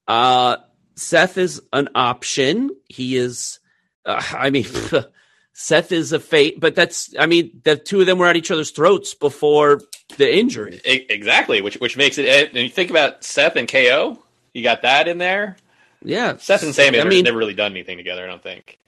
Uh, 0.08 0.56
Seth 0.96 1.36
is 1.36 1.60
an 1.72 1.90
option. 1.94 2.70
He 2.88 3.16
is, 3.16 3.58
uh, 4.06 4.22
I 4.32 4.48
mean, 4.50 4.64
Seth 5.52 5.92
is 5.92 6.12
a 6.12 6.20
fate, 6.20 6.60
but 6.60 6.74
that's, 6.74 7.14
I 7.18 7.26
mean, 7.26 7.60
the 7.64 7.76
two 7.76 8.00
of 8.00 8.06
them 8.06 8.18
were 8.18 8.26
at 8.26 8.36
each 8.36 8.50
other's 8.50 8.70
throats 8.70 9.12
before 9.12 9.82
the 10.16 10.34
injury. 10.34 10.80
Exactly, 10.84 11.60
which 11.60 11.74
which 11.76 11.96
makes 11.98 12.16
it. 12.16 12.48
And 12.48 12.56
you 12.56 12.70
think 12.70 12.88
about 12.90 13.22
Seth 13.24 13.56
and 13.56 13.68
KO, 13.68 14.22
you 14.56 14.62
got 14.62 14.82
that 14.82 15.06
in 15.06 15.18
there. 15.18 15.58
Yeah. 16.02 16.38
Seth 16.38 16.62
and 16.62 16.74
Sami 16.74 16.96
I 16.96 17.02
have 17.02 17.08
mean, 17.08 17.24
never 17.24 17.36
really 17.36 17.52
done 17.52 17.72
anything 17.72 17.98
together. 17.98 18.24
I 18.24 18.26
don't 18.26 18.42
think. 18.42 18.78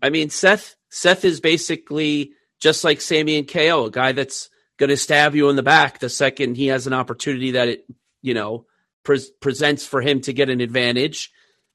I 0.00 0.08
mean, 0.08 0.30
Seth, 0.30 0.76
Seth 0.88 1.26
is 1.26 1.40
basically 1.40 2.32
just 2.58 2.84
like 2.84 3.02
Sami 3.02 3.36
and 3.36 3.46
KO, 3.46 3.84
a 3.84 3.90
guy 3.90 4.12
that's 4.12 4.48
going 4.78 4.88
to 4.88 4.96
stab 4.96 5.34
you 5.34 5.50
in 5.50 5.56
the 5.56 5.62
back 5.62 5.98
the 5.98 6.08
second 6.08 6.56
he 6.56 6.68
has 6.68 6.86
an 6.86 6.94
opportunity 6.94 7.50
that 7.50 7.68
it, 7.68 7.84
you 8.22 8.32
know, 8.32 8.64
pres 9.04 9.28
presents 9.28 9.84
for 9.84 10.00
him 10.00 10.22
to 10.22 10.32
get 10.32 10.48
an 10.48 10.62
advantage. 10.62 11.30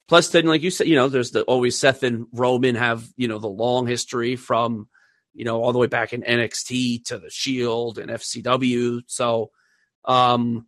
Plus, 0.07 0.29
then, 0.29 0.47
like 0.47 0.63
you 0.63 0.71
said, 0.71 0.87
you 0.87 0.95
know, 0.95 1.07
there's 1.07 1.31
the 1.31 1.43
always 1.43 1.79
Seth 1.79 2.01
and 2.01 2.25
Roman 2.33 2.73
have, 2.73 3.07
you 3.15 3.27
know, 3.27 3.37
the 3.37 3.47
long 3.47 3.85
history 3.85 4.35
from, 4.37 4.87
you 5.35 5.45
know, 5.45 5.61
all 5.61 5.71
the 5.71 5.79
way 5.79 5.87
back 5.87 6.13
in 6.13 6.23
NXT 6.23 7.05
to 7.05 7.19
the 7.19 7.29
Shield 7.29 7.99
and 7.99 8.09
FCW. 8.09 9.01
So, 9.05 9.51
um, 10.03 10.65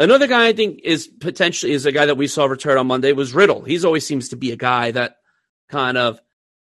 another 0.00 0.26
guy 0.26 0.48
I 0.48 0.52
think 0.52 0.80
is 0.82 1.06
potentially 1.06 1.72
is 1.72 1.86
a 1.86 1.92
guy 1.92 2.06
that 2.06 2.16
we 2.16 2.26
saw 2.26 2.46
return 2.46 2.78
on 2.78 2.88
Monday 2.88 3.12
was 3.12 3.32
Riddle. 3.32 3.62
He's 3.62 3.84
always 3.84 4.04
seems 4.04 4.30
to 4.30 4.36
be 4.36 4.50
a 4.50 4.56
guy 4.56 4.90
that 4.90 5.16
kind 5.68 5.96
of, 5.96 6.20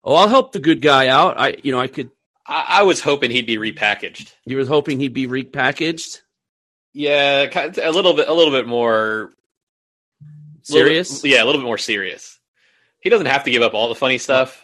oh, 0.03 0.15
I'll 0.15 0.27
help 0.27 0.51
the 0.51 0.59
good 0.59 0.81
guy 0.81 1.07
out. 1.07 1.39
I, 1.39 1.55
you 1.63 1.71
know, 1.71 1.79
I 1.79 1.87
could. 1.87 2.11
I, 2.45 2.65
I 2.67 2.83
was 2.83 2.99
hoping 2.99 3.31
he'd 3.31 3.45
be 3.47 3.57
repackaged. 3.57 4.33
You 4.45 4.57
was 4.57 4.67
hoping 4.67 4.99
he'd 4.99 5.13
be 5.13 5.27
repackaged. 5.27 6.19
Yeah, 6.91 7.71
a 7.81 7.91
little 7.91 8.15
bit, 8.15 8.27
a 8.27 8.33
little 8.33 8.51
bit 8.51 8.67
more 8.67 9.31
Serious. 10.63 11.23
little 11.23 11.29
yeah, 11.29 11.43
a 11.43 11.45
little 11.45 11.61
bit 11.61 11.65
more 11.65 11.77
serious. 11.77 12.39
He 12.99 13.09
doesn't 13.09 13.27
have 13.27 13.43
to 13.45 13.51
give 13.51 13.61
up 13.61 13.73
all 13.73 13.89
the 13.89 13.95
funny 13.95 14.17
stuff, 14.17 14.61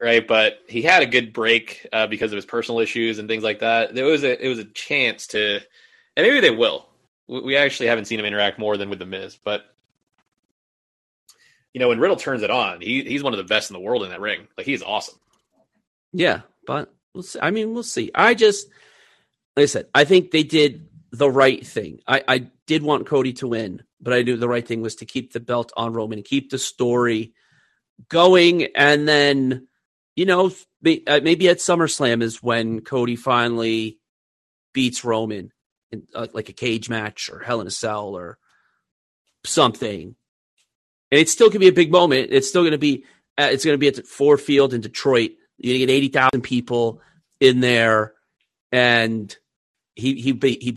right? 0.00 0.26
But 0.26 0.58
he 0.68 0.82
had 0.82 1.02
a 1.02 1.06
good 1.06 1.32
break 1.32 1.86
uh, 1.92 2.06
because 2.06 2.32
of 2.32 2.36
his 2.36 2.46
personal 2.46 2.80
issues 2.80 3.18
and 3.18 3.28
things 3.28 3.42
like 3.42 3.60
that. 3.60 3.94
There 3.94 4.04
was 4.04 4.22
a 4.22 4.44
it 4.44 4.48
was 4.48 4.58
a 4.58 4.64
chance 4.64 5.28
to, 5.28 5.56
and 6.16 6.26
maybe 6.26 6.40
they 6.40 6.50
will. 6.50 6.89
We 7.30 7.56
actually 7.56 7.86
haven't 7.86 8.06
seen 8.06 8.18
him 8.18 8.26
interact 8.26 8.58
more 8.58 8.76
than 8.76 8.90
with 8.90 8.98
the 8.98 9.06
Miz, 9.06 9.38
but 9.44 9.62
you 11.72 11.78
know 11.78 11.88
when 11.88 12.00
Riddle 12.00 12.16
turns 12.16 12.42
it 12.42 12.50
on, 12.50 12.80
he 12.80 13.04
he's 13.04 13.22
one 13.22 13.32
of 13.32 13.38
the 13.38 13.44
best 13.44 13.70
in 13.70 13.74
the 13.74 13.80
world 13.80 14.02
in 14.02 14.10
that 14.10 14.20
ring. 14.20 14.48
Like 14.56 14.66
he's 14.66 14.82
awesome. 14.82 15.14
Yeah, 16.12 16.40
but 16.66 16.92
we'll 17.14 17.22
see. 17.22 17.38
I 17.40 17.50
mean, 17.50 17.72
we'll 17.72 17.82
see. 17.82 18.10
I 18.14 18.34
just, 18.34 18.68
like 19.56 19.64
I 19.64 19.66
said, 19.66 19.86
I 19.94 20.04
think 20.04 20.30
they 20.30 20.42
did 20.42 20.88
the 21.12 21.30
right 21.30 21.64
thing. 21.64 22.00
I, 22.06 22.22
I 22.26 22.38
did 22.66 22.82
want 22.82 23.06
Cody 23.06 23.32
to 23.34 23.48
win, 23.48 23.82
but 24.00 24.12
I 24.12 24.22
knew 24.22 24.36
the 24.36 24.48
right 24.48 24.66
thing 24.66 24.82
was 24.82 24.96
to 24.96 25.06
keep 25.06 25.32
the 25.32 25.40
belt 25.40 25.72
on 25.76 25.92
Roman 25.92 26.18
and 26.18 26.24
keep 26.24 26.50
the 26.50 26.58
story 26.58 27.32
going. 28.08 28.68
And 28.74 29.06
then, 29.06 29.68
you 30.16 30.26
know, 30.26 30.46
uh, 30.48 31.20
maybe 31.22 31.48
at 31.48 31.58
SummerSlam 31.58 32.22
is 32.22 32.42
when 32.42 32.80
Cody 32.80 33.16
finally 33.16 33.98
beats 34.72 35.04
Roman 35.04 35.52
in 35.92 36.02
uh, 36.14 36.26
like 36.32 36.48
a 36.48 36.52
cage 36.54 36.88
match 36.88 37.30
or 37.30 37.40
Hell 37.40 37.60
in 37.60 37.66
a 37.66 37.70
Cell 37.70 38.16
or 38.16 38.38
something. 39.44 40.14
And 41.10 41.20
it 41.20 41.28
still 41.28 41.50
could 41.50 41.60
be 41.60 41.68
a 41.68 41.72
big 41.72 41.90
moment. 41.90 42.28
It's 42.30 42.48
still 42.48 42.62
going 42.62 42.72
to 42.72 42.78
be, 42.78 43.04
uh, 43.38 43.48
it's 43.50 43.64
going 43.64 43.74
to 43.74 43.78
be 43.78 43.88
at 43.88 44.06
Ford 44.06 44.40
Field 44.40 44.74
in 44.74 44.80
Detroit. 44.80 45.32
You're 45.58 45.72
going 45.72 45.80
to 45.80 45.86
get 45.86 45.92
80,000 45.92 46.40
people 46.42 47.00
in 47.40 47.60
there. 47.60 48.14
And 48.70 49.34
he, 49.96 50.14
he 50.20 50.32
beat, 50.32 50.62
he. 50.62 50.76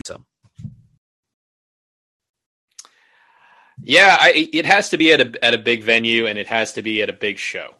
Yeah, 3.82 4.16
I, 4.18 4.48
it 4.52 4.66
has 4.66 4.90
to 4.90 4.96
be 4.96 5.12
at 5.12 5.20
a 5.20 5.44
at 5.44 5.52
a 5.54 5.58
big 5.58 5.82
venue 5.82 6.26
and 6.26 6.38
it 6.38 6.46
has 6.46 6.74
to 6.74 6.82
be 6.82 7.02
at 7.02 7.10
a 7.10 7.12
big 7.12 7.38
show, 7.38 7.74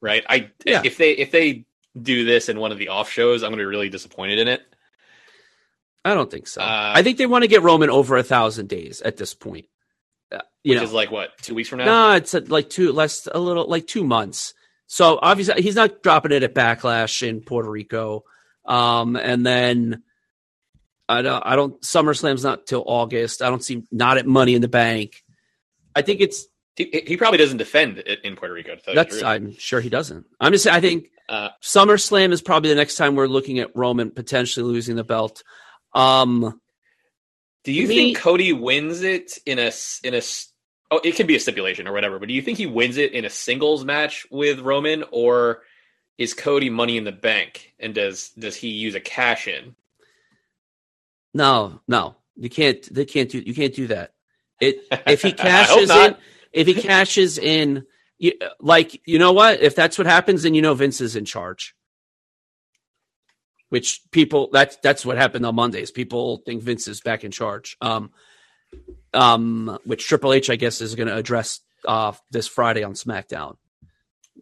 right? 0.00 0.24
I 0.28 0.50
Yeah. 0.64 0.82
if 0.84 0.96
they 0.96 1.12
if 1.12 1.30
they 1.30 1.66
do 2.00 2.24
this 2.24 2.48
in 2.48 2.58
one 2.58 2.72
of 2.72 2.78
the 2.78 2.88
off 2.88 3.10
shows, 3.10 3.42
I'm 3.42 3.50
going 3.50 3.58
to 3.58 3.62
be 3.62 3.66
really 3.66 3.88
disappointed 3.90 4.38
in 4.38 4.48
it. 4.48 4.65
I 6.06 6.14
don't 6.14 6.30
think 6.30 6.46
so. 6.46 6.60
Uh, 6.62 6.92
I 6.94 7.02
think 7.02 7.18
they 7.18 7.26
want 7.26 7.42
to 7.42 7.48
get 7.48 7.62
Roman 7.62 7.90
over 7.90 8.16
a 8.16 8.22
thousand 8.22 8.68
days 8.68 9.02
at 9.02 9.16
this 9.16 9.34
point. 9.34 9.66
Uh, 10.30 10.38
you 10.62 10.70
Which 10.70 10.78
know, 10.78 10.84
is 10.84 10.92
like 10.92 11.10
what 11.10 11.36
two 11.42 11.54
weeks 11.54 11.68
from 11.68 11.80
now? 11.80 11.84
no, 11.84 12.12
it's 12.12 12.34
uh, 12.34 12.42
like 12.46 12.70
two 12.70 12.92
less, 12.92 13.26
a 13.32 13.38
little 13.38 13.68
like 13.68 13.86
two 13.86 14.04
months. 14.04 14.54
So 14.86 15.18
obviously 15.20 15.62
he's 15.62 15.74
not 15.74 16.02
dropping 16.02 16.32
it 16.32 16.44
at 16.44 16.54
Backlash 16.54 17.26
in 17.26 17.40
Puerto 17.40 17.68
Rico, 17.68 18.22
um, 18.64 19.16
and 19.16 19.44
then 19.44 20.02
I 21.08 21.22
don't, 21.22 21.42
I 21.44 21.56
don't. 21.56 21.80
SummerSlam's 21.82 22.44
not 22.44 22.66
till 22.66 22.84
August. 22.86 23.42
I 23.42 23.48
don't 23.48 23.64
see 23.64 23.82
not 23.90 24.16
at 24.18 24.26
Money 24.26 24.54
in 24.54 24.62
the 24.62 24.68
Bank. 24.68 25.24
I 25.94 26.02
think 26.02 26.20
it's 26.20 26.46
He, 26.76 27.02
he 27.06 27.16
probably 27.16 27.38
doesn't 27.38 27.58
defend 27.58 27.98
it 27.98 28.20
in 28.24 28.36
Puerto 28.36 28.54
Rico. 28.54 28.76
To 28.76 28.80
tell 28.80 28.94
that's. 28.94 29.22
I'm 29.22 29.56
sure 29.58 29.80
he 29.80 29.88
doesn't. 29.88 30.26
I'm 30.40 30.52
just. 30.52 30.66
I 30.66 30.80
think 30.80 31.10
Uh, 31.28 31.48
SummerSlam 31.62 32.32
is 32.32 32.42
probably 32.42 32.70
the 32.70 32.76
next 32.76 32.94
time 32.94 33.16
we're 33.16 33.26
looking 33.26 33.58
at 33.58 33.74
Roman 33.74 34.12
potentially 34.12 34.64
losing 34.64 34.94
the 34.94 35.04
belt. 35.04 35.42
Um, 35.96 36.60
do 37.64 37.72
you 37.72 37.88
me- 37.88 37.94
think 37.96 38.18
Cody 38.18 38.52
wins 38.52 39.02
it 39.02 39.38
in 39.46 39.58
a 39.58 39.72
in 40.04 40.14
a 40.14 40.22
oh 40.90 41.00
it 41.02 41.16
could 41.16 41.26
be 41.26 41.36
a 41.36 41.40
stipulation 41.40 41.88
or 41.88 41.92
whatever, 41.92 42.18
but 42.18 42.28
do 42.28 42.34
you 42.34 42.42
think 42.42 42.58
he 42.58 42.66
wins 42.66 42.96
it 42.96 43.12
in 43.12 43.24
a 43.24 43.30
singles 43.30 43.84
match 43.84 44.26
with 44.30 44.60
Roman 44.60 45.04
or 45.10 45.62
is 46.18 46.34
Cody 46.34 46.70
Money 46.70 46.96
in 46.96 47.04
the 47.04 47.12
Bank 47.12 47.74
and 47.78 47.94
does 47.94 48.30
does 48.30 48.56
he 48.56 48.68
use 48.68 48.94
a 48.94 49.00
cash 49.00 49.48
in? 49.48 49.74
No, 51.34 51.80
no, 51.86 52.16
you 52.36 52.48
can't. 52.48 52.82
They 52.92 53.04
can't 53.04 53.30
do. 53.30 53.40
You 53.40 53.54
can't 53.54 53.74
do 53.74 53.88
that. 53.88 54.12
It 54.60 54.80
if 55.06 55.22
he 55.22 55.32
cashes 55.32 55.90
in, 55.90 56.16
if 56.52 56.66
he 56.66 56.74
cashes 56.74 57.38
in, 57.38 57.84
you, 58.18 58.32
like 58.60 59.02
you 59.06 59.18
know 59.18 59.32
what? 59.32 59.60
If 59.60 59.74
that's 59.74 59.98
what 59.98 60.06
happens, 60.06 60.42
then 60.42 60.54
you 60.54 60.62
know 60.62 60.74
Vince 60.74 61.00
is 61.00 61.16
in 61.16 61.24
charge. 61.24 61.74
Which 63.68 64.00
people 64.12 64.50
that's 64.52 64.76
that's 64.76 65.04
what 65.04 65.16
happened 65.16 65.44
on 65.44 65.54
Mondays. 65.54 65.90
People 65.90 66.42
think 66.46 66.62
Vince 66.62 66.86
is 66.86 67.00
back 67.00 67.24
in 67.24 67.30
charge. 67.30 67.76
Um, 67.80 68.10
um, 69.12 69.78
which 69.84 70.06
Triple 70.06 70.32
H, 70.32 70.50
I 70.50 70.56
guess, 70.56 70.80
is 70.80 70.94
going 70.94 71.08
to 71.08 71.16
address 71.16 71.60
uh 71.86 72.12
this 72.30 72.46
Friday 72.46 72.84
on 72.84 72.94
SmackDown. 72.94 73.56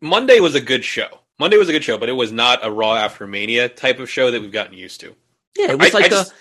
Monday 0.00 0.40
was 0.40 0.54
a 0.54 0.60
good 0.60 0.84
show. 0.84 1.08
Monday 1.38 1.56
was 1.56 1.68
a 1.68 1.72
good 1.72 1.84
show, 1.84 1.98
but 1.98 2.08
it 2.08 2.12
was 2.12 2.32
not 2.32 2.64
a 2.64 2.70
Raw 2.70 2.94
after 2.94 3.26
Mania 3.26 3.68
type 3.68 3.98
of 3.98 4.10
show 4.10 4.30
that 4.30 4.40
we've 4.40 4.52
gotten 4.52 4.74
used 4.74 5.00
to. 5.00 5.14
Yeah, 5.56 5.72
it 5.72 5.78
was 5.78 5.94
I, 5.94 5.98
like 5.98 6.04
I 6.04 6.06
a 6.06 6.10
just- 6.10 6.34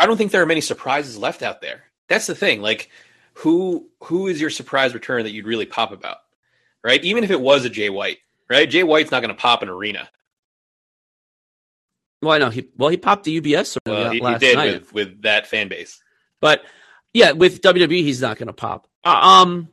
I 0.00 0.06
don't 0.06 0.16
think 0.16 0.30
there 0.30 0.42
are 0.42 0.46
many 0.46 0.60
surprises 0.60 1.18
left 1.18 1.42
out 1.42 1.60
there. 1.60 1.84
That's 2.08 2.26
the 2.26 2.34
thing. 2.34 2.62
Like, 2.62 2.90
who 3.34 3.88
who 4.04 4.28
is 4.28 4.40
your 4.40 4.50
surprise 4.50 4.94
return 4.94 5.24
that 5.24 5.32
you'd 5.32 5.46
really 5.46 5.66
pop 5.66 5.92
about? 5.92 6.18
Right? 6.84 7.02
Even 7.04 7.24
if 7.24 7.30
it 7.30 7.40
was 7.40 7.64
a 7.64 7.70
Jay 7.70 7.90
White, 7.90 8.18
right? 8.48 8.70
Jay 8.70 8.84
White's 8.84 9.10
not 9.10 9.20
going 9.20 9.34
to 9.34 9.40
pop 9.40 9.62
an 9.62 9.68
arena. 9.68 10.08
Well, 12.22 12.32
I 12.32 12.38
know 12.38 12.50
he 12.50 12.68
well 12.76 12.88
he 12.88 12.96
popped 12.96 13.24
the 13.24 13.40
UBS 13.40 13.76
Well, 13.86 14.10
he, 14.10 14.20
he 14.20 14.38
did 14.38 14.56
night. 14.56 14.80
with, 14.80 14.92
with 14.92 15.22
that 15.22 15.46
fan 15.46 15.68
base. 15.68 16.00
But 16.40 16.62
yeah, 17.12 17.32
with 17.32 17.62
WWE, 17.62 18.02
he's 18.02 18.20
not 18.20 18.36
going 18.38 18.48
to 18.48 18.52
pop. 18.52 18.86
Uh, 19.04 19.08
um, 19.42 19.68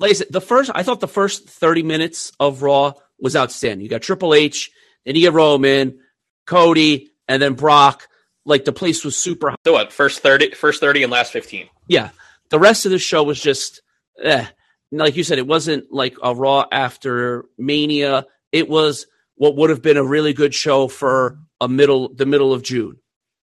like 0.00 0.10
I 0.10 0.14
said, 0.14 0.28
the 0.30 0.40
first 0.40 0.70
I 0.74 0.82
thought 0.82 1.00
the 1.00 1.08
first 1.08 1.48
thirty 1.48 1.82
minutes 1.82 2.32
of 2.38 2.62
Raw 2.62 2.92
was 3.18 3.34
outstanding. 3.36 3.84
You 3.84 3.90
got 3.90 4.02
Triple 4.02 4.34
H, 4.34 4.70
then 5.04 5.14
you 5.14 5.22
get 5.22 5.32
Roman, 5.32 5.98
Cody, 6.46 7.10
and 7.26 7.42
then 7.42 7.54
Brock. 7.54 8.08
Like 8.44 8.64
the 8.64 8.72
place 8.72 9.04
was 9.04 9.16
super. 9.16 9.50
Hot. 9.50 9.60
So 9.66 9.72
what? 9.72 9.92
First 9.92 10.20
thirty, 10.20 10.52
first 10.52 10.80
thirty, 10.80 11.02
and 11.02 11.12
last 11.12 11.32
fifteen. 11.32 11.68
Yeah, 11.86 12.10
the 12.50 12.58
rest 12.58 12.86
of 12.86 12.92
the 12.92 12.98
show 12.98 13.22
was 13.22 13.40
just, 13.40 13.82
eh. 14.22 14.46
like 14.90 15.16
you 15.16 15.24
said, 15.24 15.38
it 15.38 15.46
wasn't 15.46 15.92
like 15.92 16.16
a 16.22 16.34
Raw 16.34 16.64
after 16.70 17.44
Mania. 17.58 18.24
It 18.52 18.68
was 18.68 19.06
what 19.38 19.56
would 19.56 19.70
have 19.70 19.82
been 19.82 19.96
a 19.96 20.04
really 20.04 20.32
good 20.32 20.54
show 20.54 20.88
for 20.88 21.38
a 21.60 21.68
middle, 21.68 22.08
the 22.12 22.26
middle 22.26 22.52
of 22.52 22.62
June, 22.62 22.98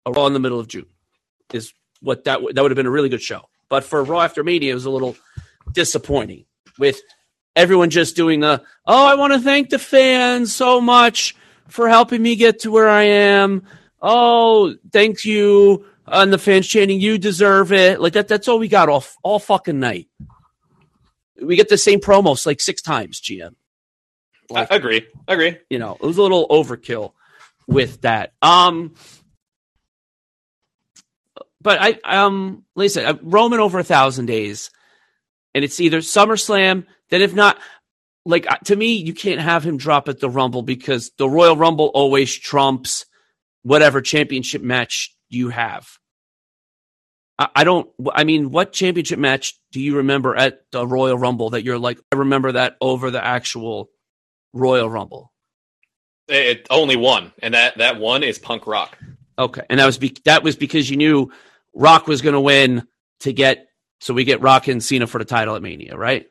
a 0.04 0.11
Raw 0.11 0.26
in 0.26 0.32
the 0.32 0.40
middle 0.40 0.61
of 0.61 0.68
June, 0.68 0.87
is 1.52 1.73
what 2.00 2.25
that 2.25 2.40
that 2.54 2.62
would 2.62 2.70
have 2.70 2.76
been 2.76 2.87
a 2.87 2.90
really 2.90 3.08
good 3.08 3.23
show. 3.23 3.49
But 3.68 3.85
for 3.85 4.02
Raw 4.02 4.20
after 4.20 4.44
Mania, 4.44 4.73
it 4.73 4.75
was 4.75 4.85
a 4.85 4.90
little 4.90 5.16
disappointing 5.73 6.44
with 6.78 7.00
everyone 7.56 7.90
just 7.90 8.16
doing 8.16 8.40
the 8.40 8.62
oh, 8.87 9.06
I 9.06 9.14
want 9.14 9.32
to 9.32 9.40
thank 9.40 9.70
the 9.70 9.78
fans 9.78 10.54
so 10.54 10.80
much 10.80 11.37
for 11.68 11.88
helping 11.88 12.23
me 12.23 12.37
get 12.37 12.61
to 12.61 12.70
where 12.70 12.88
I 12.88 13.04
am. 13.04 13.62
Oh, 14.02 14.75
thank 14.92 15.25
you. 15.25 15.85
Uh, 16.06 16.20
and 16.23 16.32
the 16.32 16.38
fans 16.38 16.66
chanting, 16.66 17.00
"You 17.00 17.18
deserve 17.18 17.73
it!" 17.73 18.00
Like 18.00 18.14
that. 18.14 18.28
That's 18.28 18.49
all 18.49 18.58
we 18.58 18.68
got 18.68 18.88
all 18.88 19.04
all 19.23 19.38
fucking 19.38 19.78
night. 19.78 20.08
We 21.40 21.54
get 21.54 21.68
the 21.68 21.78
same 21.78 22.00
promos 22.00 22.47
like 22.47 22.61
six 22.61 22.82
times. 22.82 23.20
GM. 23.20 23.54
Like, 24.50 24.71
I 24.71 24.76
agree. 24.76 25.07
I 25.26 25.35
agree. 25.35 25.59
You 25.69 25.78
know, 25.78 25.97
it 26.00 26.07
was 26.07 26.19
a 26.19 26.23
little 26.23 26.49
overkill 26.49 27.12
with 27.67 28.00
that. 28.02 28.33
Um, 28.40 28.95
but 31.61 31.78
I 31.81 31.99
um, 32.05 32.64
like 32.75 32.87
I 32.87 32.88
said, 32.88 33.19
Roman 33.23 33.61
over 33.61 33.78
a 33.78 33.85
thousand 33.85 34.26
days, 34.26 34.71
and 35.55 35.64
it's 35.64 35.81
either 35.81 35.99
SummerSlam. 35.99 36.87
Then 37.11 37.23
if 37.23 37.35
not, 37.35 37.59
like 38.25 38.47
to 38.64 38.76
me, 38.76 38.95
you 38.95 39.14
can't 39.14 39.40
have 39.40 39.64
him 39.64 39.76
drop 39.76 40.09
at 40.09 40.21
the 40.21 40.31
Rumble 40.31 40.62
because 40.62 41.11
the 41.19 41.28
Royal 41.28 41.57
Rumble 41.57 41.90
always 41.95 42.35
trumps 42.35 43.07
whatever 43.62 44.00
championship 44.00 44.62
match 44.62 45.14
you 45.28 45.49
have. 45.50 45.88
I, 47.38 47.49
I 47.57 47.64
don't. 47.64 47.90
I 48.12 48.25
mean, 48.25 48.50
what 48.50 48.73
championship 48.73 49.19
match 49.19 49.59
do 49.73 49.81
you 49.81 49.97
remember 49.97 50.37
at 50.37 50.61
the 50.71 50.87
Royal 50.87 51.19
Rumble 51.19 51.50
that 51.50 51.64
you're 51.64 51.78
like? 51.78 51.99
I 52.12 52.17
remember 52.17 52.52
that 52.52 52.76
over 52.81 53.11
the 53.11 53.25
actual 53.25 53.90
Royal 54.52 54.88
Rumble. 54.88 55.33
It 56.28 56.67
only 56.71 56.97
one, 56.97 57.33
and 57.43 57.55
that 57.55 57.78
that 57.78 57.99
one 57.99 58.23
is 58.23 58.38
Punk 58.38 58.67
Rock. 58.67 58.99
Okay, 59.38 59.62
and 59.71 59.81
that 59.81 59.87
was 59.87 59.99
be- 59.99 60.17
that 60.25 60.43
was 60.43 60.57
because 60.57 60.90
you 60.90 60.97
knew 60.97 61.33
Rock 61.75 62.07
was 62.07 62.21
going 62.23 62.35
to 62.35 62.40
win 62.40 62.87
to 63.21 63.33
get 63.33 63.69
so 64.00 64.14
we 64.14 64.25
get 64.25 64.40
Rock 64.40 64.69
and 64.69 64.83
Cena 64.83 65.07
for 65.07 65.19
the 65.19 65.25
title 65.25 65.57
at 65.57 65.62
Mania, 65.62 65.97
right? 65.97 66.26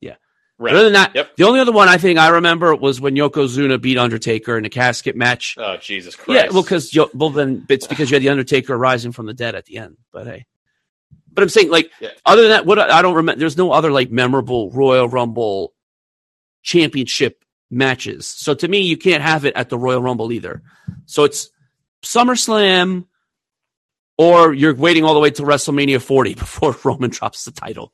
Yeah. 0.00 0.16
Right. 0.58 0.74
Other 0.74 0.84
than 0.84 0.94
that, 0.94 1.14
yep. 1.14 1.36
the 1.36 1.44
only 1.44 1.60
other 1.60 1.72
one 1.72 1.88
I 1.88 1.98
think 1.98 2.18
I 2.18 2.28
remember 2.28 2.74
was 2.74 3.00
when 3.00 3.14
Yokozuna 3.14 3.80
beat 3.80 3.98
Undertaker 3.98 4.58
in 4.58 4.64
a 4.64 4.70
casket 4.70 5.14
match. 5.14 5.54
Oh 5.58 5.76
Jesus 5.76 6.16
Christ! 6.16 6.44
Yeah, 6.44 6.52
well, 6.52 6.62
because 6.62 6.96
well 7.14 7.30
then 7.30 7.66
it's 7.68 7.86
because 7.86 8.10
you 8.10 8.16
had 8.16 8.22
the 8.22 8.30
Undertaker 8.30 8.76
rising 8.76 9.12
from 9.12 9.26
the 9.26 9.34
dead 9.34 9.54
at 9.54 9.66
the 9.66 9.78
end. 9.78 9.96
But 10.12 10.26
hey, 10.26 10.46
but 11.32 11.42
I'm 11.42 11.48
saying 11.48 11.70
like 11.70 11.90
yeah. 12.00 12.10
other 12.26 12.42
than 12.42 12.50
that, 12.50 12.66
what 12.66 12.78
I 12.78 13.02
don't 13.02 13.14
remember. 13.14 13.38
There's 13.38 13.56
no 13.56 13.70
other 13.70 13.92
like 13.92 14.10
memorable 14.10 14.70
Royal 14.70 15.08
Rumble 15.08 15.72
championship 16.68 17.44
matches. 17.70 18.26
So 18.26 18.54
to 18.54 18.68
me, 18.68 18.80
you 18.80 18.98
can't 18.98 19.22
have 19.22 19.46
it 19.46 19.56
at 19.56 19.70
the 19.70 19.78
Royal 19.78 20.02
Rumble 20.02 20.32
either. 20.32 20.62
So 21.06 21.24
it's 21.24 21.48
SummerSlam, 22.04 23.06
or 24.18 24.52
you're 24.52 24.74
waiting 24.74 25.04
all 25.04 25.14
the 25.14 25.20
way 25.20 25.30
to 25.30 25.42
WrestleMania 25.42 26.02
40 26.02 26.34
before 26.44 26.76
Roman 26.84 27.10
drops 27.10 27.44
the 27.44 27.52
title. 27.52 27.92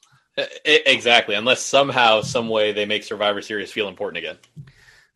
Exactly, 0.65 1.37
unless 1.37 1.63
somehow, 1.63 2.23
some 2.23 2.49
way, 2.49 2.73
they 2.73 2.87
make 2.87 3.05
Survivor 3.05 3.41
Series 3.41 3.71
feel 3.71 3.87
important 3.87 4.19
again. 4.19 4.39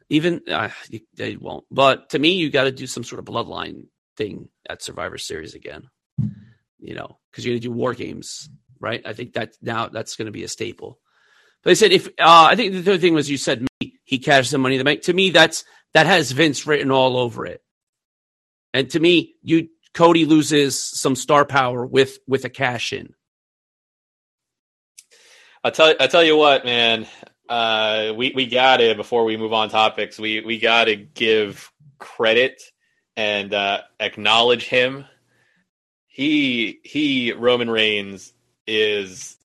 Even 0.09 0.43
uh, 0.49 0.69
they 1.17 1.37
won't. 1.37 1.65
But 1.73 2.11
to 2.11 2.21
me, 2.21 2.35
you 2.35 2.51
got 2.51 2.65
to 2.65 2.73
do 2.73 2.87
some 2.87 3.03
sort 3.03 3.19
of 3.19 3.25
bloodline 3.25 3.87
thing 4.17 4.49
at 4.71 4.81
Survivor 4.81 5.19
Series 5.19 5.55
again. 5.55 5.91
You 6.79 6.95
know, 6.95 7.19
because 7.31 7.45
you're 7.45 7.55
going 7.55 7.63
to 7.63 7.69
do 7.69 7.73
War 7.73 7.95
Games, 7.95 8.49
right? 8.79 9.03
I 9.05 9.13
think 9.13 9.33
that 9.33 9.55
now 9.61 9.89
that's 9.89 10.15
going 10.15 10.27
to 10.27 10.33
be 10.33 10.45
a 10.45 10.49
staple. 10.49 11.01
I 11.69 11.75
said 11.75 11.93
if 11.93 12.07
uh, 12.07 12.49
I 12.51 12.57
think 12.57 12.73
the 12.73 12.83
third 12.83 13.01
thing 13.01 13.15
was 13.15 13.31
you 13.31 13.37
said 13.37 13.67
he 14.05 14.19
cashed 14.19 14.51
the 14.51 14.59
money 14.59 14.77
in 14.77 14.79
the 14.79 14.85
bank. 14.85 15.03
To 15.03 15.13
me, 15.13 15.31
that's 15.31 15.65
that 15.93 16.07
has 16.07 16.33
Vince 16.33 16.67
written 16.67 16.91
all 16.91 17.17
over 17.17 17.45
it. 17.45 17.63
And 18.73 18.89
to 18.91 19.01
me, 19.01 19.35
you 19.43 19.69
Cody 19.93 20.25
loses 20.25 20.81
some 20.81 21.15
star 21.15 21.45
power 21.45 21.85
with 21.85 22.19
with 22.27 22.45
a 22.45 22.49
cash 22.49 22.93
in. 22.93 23.15
I 25.63 25.71
tell 25.71 25.95
I 26.01 26.07
tell 26.07 26.25
you 26.25 26.37
what, 26.37 26.65
man. 26.65 27.07
Uh, 27.49 28.13
we 28.17 28.33
we 28.35 28.47
got 28.47 28.79
to 28.79 28.95
before 28.95 29.25
we 29.25 29.37
move 29.37 29.53
on 29.53 29.69
topics. 29.69 30.19
We 30.19 30.41
we 30.41 30.59
got 30.59 30.85
to 30.85 30.97
give 30.97 31.71
credit 31.99 32.63
and 33.17 33.53
uh, 33.53 33.83
acknowledge 34.01 34.65
him. 34.65 35.05
He 36.07 36.81
he 36.83 37.33
Roman 37.33 37.69
Reigns 37.69 38.33
is 38.67 39.37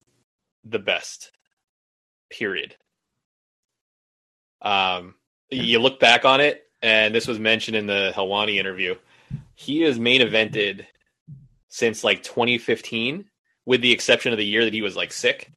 the 0.64 0.80
best 0.80 1.32
period. 2.34 2.76
Um, 4.62 5.16
you 5.50 5.80
look 5.80 6.00
back 6.00 6.26
on 6.26 6.42
it, 6.42 6.64
and 6.82 7.14
this 7.14 7.28
was 7.28 7.40
mentioned 7.40 7.78
in 7.78 7.86
the 7.86 8.12
Helwani 8.16 8.56
interview. 8.56 8.96
He 9.56 9.82
has 9.82 10.00
main 10.00 10.22
evented 10.22 10.86
since 11.68 12.04
like 12.04 12.24
2015, 12.24 13.26
with 13.66 13.82
the 13.82 13.92
exception 13.92 14.32
of 14.32 14.38
the 14.38 14.46
year 14.46 14.66
that 14.66 14.74
he 14.74 14.82
was 14.82 14.96
like 14.96 15.14
sick. 15.14 15.52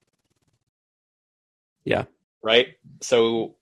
Yeah. 1.84 2.04
Right. 2.42 2.76
So, 3.00 3.56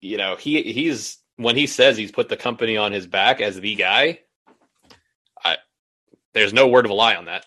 you 0.00 0.16
know, 0.16 0.36
he 0.36 0.62
he's 0.72 1.18
when 1.36 1.56
he 1.56 1.66
says 1.66 1.96
he's 1.96 2.12
put 2.12 2.28
the 2.28 2.36
company 2.36 2.76
on 2.76 2.92
his 2.92 3.06
back 3.06 3.40
as 3.40 3.60
the 3.60 3.74
guy. 3.74 4.20
I 5.42 5.58
there's 6.34 6.52
no 6.52 6.68
word 6.68 6.84
of 6.84 6.90
a 6.90 6.94
lie 6.94 7.14
on 7.14 7.26
that. 7.26 7.46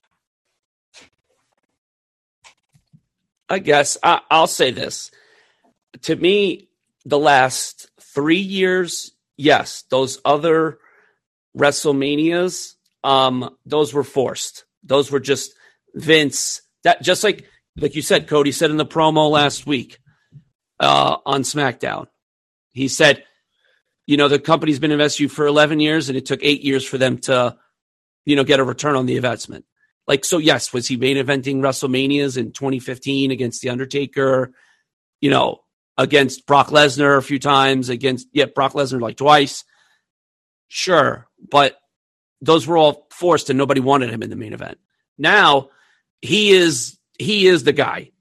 I 3.49 3.60
guess 3.60 3.97
I, 4.01 4.21
will 4.31 4.47
say 4.47 4.71
this. 4.71 5.12
To 6.03 6.15
me, 6.15 6.69
the 7.05 7.19
last 7.19 7.89
three 8.01 8.39
years, 8.39 9.12
yes, 9.38 9.84
those 9.89 10.19
other 10.25 10.79
WrestleManias, 11.58 12.73
um, 13.03 13.55
those 13.65 13.93
were 13.93 14.03
forced. 14.03 14.65
Those 14.84 15.12
were 15.12 15.19
just 15.19 15.53
Vince. 15.93 16.62
That 16.84 17.01
just 17.01 17.23
like 17.23 17.45
like 17.77 17.95
you 17.95 18.01
said, 18.01 18.27
Cody 18.27 18.51
said 18.51 18.71
in 18.71 18.77
the 18.77 18.86
promo 18.86 19.29
last 19.29 19.67
week 19.67 19.99
uh, 20.79 21.17
on 21.25 21.43
SmackDown. 21.43 22.08
He 22.71 22.88
said, 22.88 23.23
you 24.05 24.17
know, 24.17 24.27
the 24.27 24.39
company's 24.39 24.79
been 24.79 24.91
investing 24.91 25.25
you 25.25 25.29
for 25.29 25.45
11 25.45 25.79
years, 25.79 26.10
and 26.10 26.17
it 26.17 26.25
took 26.25 26.39
eight 26.43 26.62
years 26.62 26.86
for 26.86 26.97
them 26.97 27.17
to, 27.19 27.58
you 28.25 28.36
know, 28.36 28.43
get 28.43 28.60
a 28.60 28.63
return 28.63 28.95
on 28.95 29.05
the 29.05 29.15
investment. 29.15 29.65
Like, 30.08 30.26
so 30.26 30.38
yes, 30.38 30.72
was 30.72 30.88
he 30.88 30.98
main 30.98 31.18
eventing 31.18 31.58
WrestleManias 31.58 32.38
in 32.38 32.52
2015 32.52 33.32
against 33.32 33.62
The 33.62 33.70
Undertaker? 33.70 34.52
You 35.22 35.32
know, 35.32 35.62
against 35.98 36.46
Brock 36.46 36.68
Lesnar 36.68 37.18
a 37.18 37.22
few 37.22 37.39
times, 37.39 37.89
against, 37.89 38.28
yeah, 38.32 38.46
Brock 38.46 38.74
Lesnar 38.74 39.02
like 39.02 39.18
twice. 39.18 39.63
Sure. 40.68 41.28
But 41.50 41.78
those 42.41 42.68
were 42.68 42.78
all 42.78 43.08
forced 43.12 43.50
and 43.50 43.58
nobody 43.58 43.82
wanted 43.82 44.10
him 44.10 44.22
in 44.22 44.30
the 44.30 44.36
main 44.36 44.54
event. 44.54 44.78
Now 45.18 45.70
he 46.22 46.52
is, 46.52 46.98
he 47.18 47.48
is 47.48 47.63
the 47.63 47.74
guy. 47.74 48.12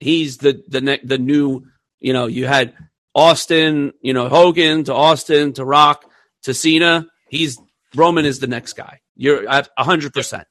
He's 0.00 0.38
the, 0.38 0.62
the, 0.68 1.00
the 1.02 1.18
new, 1.18 1.66
you 2.00 2.12
know, 2.12 2.26
you 2.26 2.46
had 2.46 2.74
Austin, 3.14 3.92
you 4.00 4.12
know, 4.12 4.28
Hogan 4.28 4.84
to 4.84 4.94
Austin 4.94 5.52
to 5.54 5.64
Rock 5.64 6.04
to 6.42 6.54
Cena. 6.54 7.06
He's 7.28 7.58
Roman 7.94 8.24
is 8.24 8.40
the 8.40 8.46
next 8.46 8.74
guy. 8.74 9.00
You're 9.16 9.48
at 9.48 9.68
hundred 9.78 10.14
percent 10.14 10.46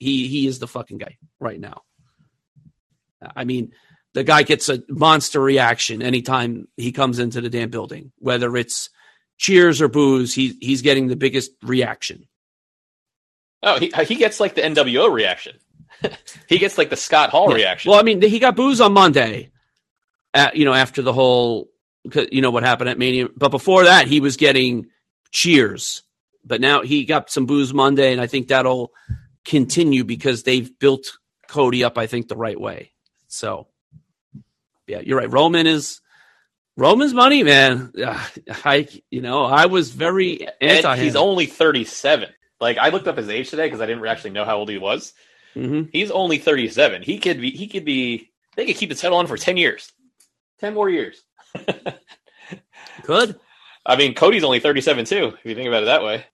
he 0.00 0.28
he 0.28 0.46
is 0.46 0.58
the 0.58 0.68
fucking 0.68 0.98
guy 0.98 1.18
right 1.40 1.60
now. 1.60 1.82
I 3.34 3.44
mean, 3.44 3.72
the 4.14 4.24
guy 4.24 4.42
gets 4.42 4.68
a 4.68 4.82
monster 4.88 5.40
reaction 5.40 6.02
anytime 6.02 6.68
he 6.76 6.92
comes 6.92 7.18
into 7.18 7.40
the 7.40 7.50
damn 7.50 7.70
building, 7.70 8.12
whether 8.18 8.56
it's 8.56 8.90
cheers 9.36 9.80
or 9.80 9.88
boos. 9.88 10.34
He 10.34 10.56
he's 10.60 10.82
getting 10.82 11.08
the 11.08 11.16
biggest 11.16 11.52
reaction. 11.62 12.26
Oh, 13.62 13.78
he 13.78 13.92
he 14.04 14.14
gets 14.14 14.40
like 14.40 14.54
the 14.54 14.62
NWO 14.62 15.12
reaction. 15.12 15.56
he 16.48 16.58
gets 16.58 16.78
like 16.78 16.90
the 16.90 16.96
Scott 16.96 17.30
Hall 17.30 17.50
yeah. 17.50 17.56
reaction. 17.56 17.90
Well, 17.90 18.00
I 18.00 18.02
mean, 18.02 18.22
he 18.22 18.38
got 18.38 18.56
boos 18.56 18.80
on 18.80 18.92
Monday. 18.92 19.50
At, 20.34 20.56
you 20.56 20.66
know, 20.66 20.74
after 20.74 21.00
the 21.00 21.12
whole, 21.12 21.70
you 22.30 22.42
know 22.42 22.50
what 22.50 22.62
happened 22.62 22.90
at 22.90 22.98
Mania, 22.98 23.28
but 23.34 23.48
before 23.48 23.84
that, 23.84 24.06
he 24.06 24.20
was 24.20 24.36
getting 24.36 24.86
cheers. 25.32 26.02
But 26.44 26.60
now 26.60 26.82
he 26.82 27.04
got 27.04 27.30
some 27.30 27.46
boos 27.46 27.72
Monday, 27.72 28.12
and 28.12 28.20
I 28.20 28.26
think 28.26 28.48
that'll 28.48 28.92
continue 29.48 30.04
because 30.04 30.42
they've 30.42 30.78
built 30.78 31.18
Cody 31.48 31.82
up, 31.82 31.96
I 31.96 32.06
think, 32.06 32.28
the 32.28 32.36
right 32.36 32.60
way. 32.60 32.92
So, 33.28 33.66
yeah, 34.86 35.00
you're 35.00 35.18
right. 35.18 35.30
Roman 35.30 35.66
is 35.66 36.00
Roman's 36.76 37.14
money, 37.14 37.42
man. 37.42 37.92
I, 38.64 38.88
you 39.10 39.22
know, 39.22 39.44
I 39.44 39.66
was 39.66 39.90
very 39.90 40.46
anti. 40.60 40.96
He's 40.96 41.16
only 41.16 41.46
37. 41.46 42.28
Like 42.60 42.76
I 42.78 42.90
looked 42.90 43.08
up 43.08 43.16
his 43.16 43.28
age 43.28 43.50
today 43.50 43.66
because 43.66 43.80
I 43.80 43.86
didn't 43.86 44.06
actually 44.06 44.30
know 44.30 44.44
how 44.44 44.58
old 44.58 44.68
he 44.68 44.78
was. 44.78 45.14
Mm-hmm. 45.56 45.90
He's 45.92 46.10
only 46.10 46.38
37. 46.38 47.02
He 47.02 47.18
could 47.18 47.40
be. 47.40 47.50
He 47.50 47.68
could 47.68 47.84
be. 47.84 48.30
They 48.56 48.66
could 48.66 48.76
keep 48.76 48.88
the 48.88 48.96
title 48.96 49.18
on 49.18 49.26
for 49.28 49.36
10 49.36 49.56
years. 49.56 49.92
10 50.60 50.74
more 50.74 50.90
years. 50.90 51.22
Could. 53.04 53.38
I 53.86 53.96
mean, 53.96 54.14
Cody's 54.14 54.42
only 54.42 54.58
37 54.58 55.04
too, 55.04 55.26
if 55.38 55.44
you 55.44 55.54
think 55.54 55.68
about 55.68 55.84
it 55.84 55.86
that 55.86 56.02
way. 56.02 56.26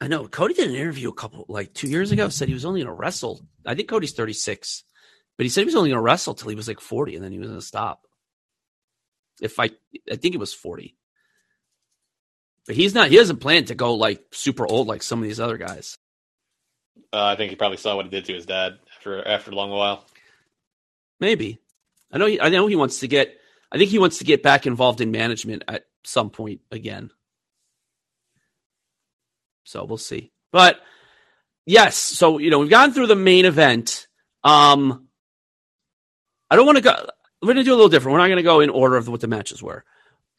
I 0.00 0.08
know 0.08 0.26
Cody 0.26 0.54
did 0.54 0.70
an 0.70 0.76
interview 0.76 1.10
a 1.10 1.14
couple 1.14 1.44
like 1.48 1.74
two 1.74 1.88
years 1.88 2.10
ago. 2.10 2.28
Said 2.28 2.48
he 2.48 2.54
was 2.54 2.64
only 2.64 2.80
going 2.80 2.94
to 2.94 2.98
wrestle. 2.98 3.40
I 3.66 3.74
think 3.74 3.88
Cody's 3.88 4.12
thirty 4.12 4.32
six 4.32 4.84
But 5.36 5.44
he 5.44 5.50
said 5.50 5.62
he 5.62 5.66
was 5.66 5.74
only 5.74 5.90
going 5.90 5.98
to 5.98 6.02
wrestle 6.02 6.34
till 6.34 6.48
he 6.48 6.54
was 6.54 6.68
like 6.68 6.80
40 6.80 7.16
and 7.16 7.24
then 7.24 7.32
he 7.32 7.38
was 7.38 7.48
going 7.48 7.60
to 7.60 7.66
stop. 7.66 8.02
If 9.40 9.58
I, 9.58 9.70
I 10.10 10.16
think 10.16 10.34
it 10.34 10.38
was 10.38 10.52
40. 10.52 10.96
But 12.66 12.76
he's 12.76 12.94
not, 12.94 13.08
he 13.08 13.16
doesn't 13.16 13.38
plan 13.38 13.64
to 13.66 13.74
go 13.74 13.94
like 13.94 14.22
super 14.32 14.66
old 14.66 14.86
like 14.86 15.02
some 15.02 15.18
of 15.18 15.24
these 15.24 15.40
other 15.40 15.56
guys. 15.56 15.96
Uh, 17.12 17.24
I 17.24 17.36
think 17.36 17.50
he 17.50 17.56
probably 17.56 17.78
saw 17.78 17.96
what 17.96 18.06
it 18.06 18.10
did 18.10 18.26
to 18.26 18.34
his 18.34 18.46
dad 18.46 18.78
after 18.96 19.26
after 19.26 19.50
a 19.50 19.54
long 19.54 19.70
while. 19.70 20.04
Maybe. 21.18 21.58
I 22.12 22.18
know. 22.18 22.26
He, 22.26 22.40
I 22.40 22.50
know 22.50 22.66
he 22.66 22.76
wants 22.76 23.00
to 23.00 23.08
get. 23.08 23.36
I 23.72 23.78
think 23.78 23.90
he 23.90 23.98
wants 23.98 24.18
to 24.18 24.24
get 24.24 24.42
back 24.42 24.66
involved 24.66 25.00
in 25.00 25.10
management 25.10 25.64
at 25.68 25.86
some 26.04 26.30
point 26.30 26.60
again. 26.70 27.10
So 29.70 29.84
we'll 29.84 29.98
see. 29.98 30.32
But 30.50 30.80
yes, 31.64 31.96
so 31.96 32.38
you 32.38 32.50
know 32.50 32.58
we've 32.58 32.68
gone 32.68 32.92
through 32.92 33.06
the 33.06 33.14
main 33.14 33.44
event. 33.44 34.08
Um, 34.42 35.06
I 36.50 36.56
don't 36.56 36.66
want 36.66 36.78
to 36.78 36.82
go. 36.82 37.06
We're 37.40 37.46
going 37.46 37.56
to 37.58 37.62
do 37.62 37.72
a 37.72 37.76
little 37.76 37.88
different. 37.88 38.14
We're 38.14 38.18
not 38.18 38.26
going 38.26 38.38
to 38.38 38.42
go 38.42 38.58
in 38.58 38.68
order 38.68 38.96
of 38.96 39.06
what 39.06 39.20
the 39.20 39.28
matches 39.28 39.62
were. 39.62 39.84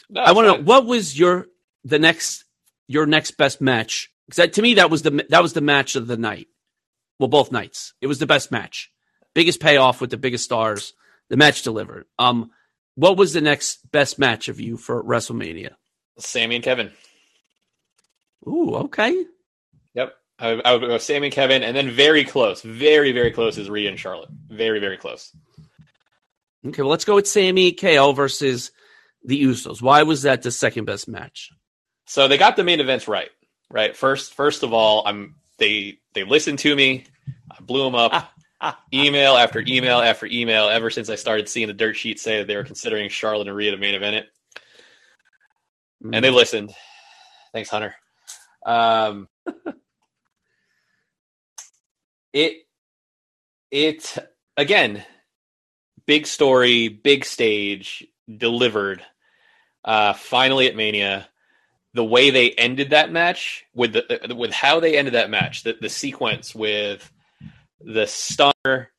No, 0.10 0.22
I 0.22 0.34
want 0.34 0.48
to 0.48 0.52
know 0.58 0.63
what 0.63 0.86
was 0.86 1.17
your 1.17 1.48
the 1.86 1.98
next 1.98 2.44
your 2.88 3.06
next 3.06 3.38
best 3.38 3.62
match 3.62 4.12
because 4.28 4.52
to 4.52 4.62
me 4.62 4.74
that 4.74 4.89
was 4.89 5.02
the 5.04 5.26
that 5.30 5.41
was 5.41 5.54
the 5.54 5.62
match 5.62 5.96
of 5.96 6.08
the 6.08 6.17
night. 6.17 6.48
Well, 7.17 7.30
both 7.30 7.54
nights 7.54 7.94
it 8.02 8.08
was 8.08 8.20
the 8.20 8.28
best 8.28 8.52
match, 8.52 8.91
biggest 9.34 9.62
payoff 9.62 10.02
with 10.02 10.10
the 10.10 10.17
biggest 10.17 10.44
stars. 10.44 10.94
The 11.30 11.38
match 11.38 11.62
delivered. 11.62 12.06
Um, 12.20 12.52
what 12.96 13.15
was 13.15 13.32
the 13.32 13.39
next 13.39 13.89
best 13.94 14.20
match 14.20 14.50
of 14.50 14.60
you 14.60 14.76
for 14.76 15.02
WrestleMania? 15.02 15.76
Sami 16.17 16.56
and 16.56 16.63
Kevin. 16.63 16.91
Ooh, 18.47 18.75
okay. 18.75 19.25
Yep. 19.93 20.13
I, 20.39 20.49
I 20.65 20.73
would 20.73 20.82
go 20.82 20.97
Sami 20.97 21.27
and 21.27 21.34
Kevin, 21.34 21.63
and 21.63 21.75
then 21.75 21.91
very 21.91 22.23
close, 22.23 22.62
very 22.62 23.12
very 23.12 23.32
close 23.32 23.58
is 23.58 23.69
Rhea 23.69 23.89
and 23.89 23.99
Charlotte. 23.99 24.30
Very 24.49 24.80
very 24.80 24.97
close. 24.97 25.32
Okay, 26.65 26.82
well 26.82 26.89
let's 26.89 27.06
go 27.06 27.15
with 27.15 27.27
Sami 27.27 27.71
KO 27.73 28.12
versus 28.13 28.71
the 29.23 29.43
Usos. 29.43 29.82
Why 29.82 30.04
was 30.04 30.23
that 30.23 30.41
the 30.41 30.51
second 30.51 30.86
best 30.86 31.08
match? 31.08 31.51
So 32.08 32.27
they 32.27 32.38
got 32.38 32.56
the 32.56 32.63
main 32.63 32.80
events 32.80 33.08
right. 33.08 33.30
Right. 33.69 33.95
First, 33.95 34.34
first 34.34 34.63
of 34.63 34.73
all, 34.73 35.04
I'm 35.06 35.36
they 35.58 35.99
they 36.13 36.23
listened 36.23 36.60
to 36.60 36.75
me. 36.75 37.06
I 37.49 37.62
blew 37.62 37.84
them 37.84 37.95
up. 37.95 38.12
Ah, 38.13 38.32
ah, 38.60 38.80
ah. 38.80 38.84
email 38.93 39.38
after 39.38 39.63
email 39.65 39.99
after 39.99 40.25
email. 40.25 40.69
Ever 40.69 40.89
since 40.89 41.10
I 41.10 41.15
started 41.15 41.47
seeing 41.47 41.67
the 41.67 41.73
dirt 41.73 41.95
sheet 41.95 42.19
say 42.19 42.39
that 42.39 42.47
they 42.47 42.56
were 42.56 42.63
considering 42.63 43.10
Charlotte 43.10 43.47
and 43.47 43.56
Rhea 43.56 43.71
to 43.71 43.77
main 43.77 43.95
event 43.95 44.15
it, 44.17 44.25
and 46.04 46.25
they 46.25 46.32
mm. 46.32 46.36
listened. 46.36 46.73
Thanks, 47.54 47.69
Hunter. 47.69 47.95
Um, 48.65 49.28
it 52.34 52.58
it 53.71 54.17
again, 54.58 55.04
big 56.06 56.28
story, 56.28 56.88
big 56.88 57.26
stage, 57.26 58.06
delivered. 58.38 59.04
Uh, 59.84 60.13
finally 60.13 60.67
at 60.67 60.76
Mania, 60.76 61.28
the 61.93 62.06
way 62.06 62.30
they 62.30 62.52
ended 62.52 62.91
that 62.91 63.12
match 63.12 63.65
with 63.74 63.93
the 63.93 64.36
with 64.36 64.52
how 64.52 64.80
they 64.80 64.97
ended 64.97 65.15
that 65.15 65.30
match, 65.30 65.63
the 65.63 65.78
the 65.80 65.89
sequence 65.89 66.54
with 66.54 67.12
the 67.84 68.06
stunner 68.06 68.91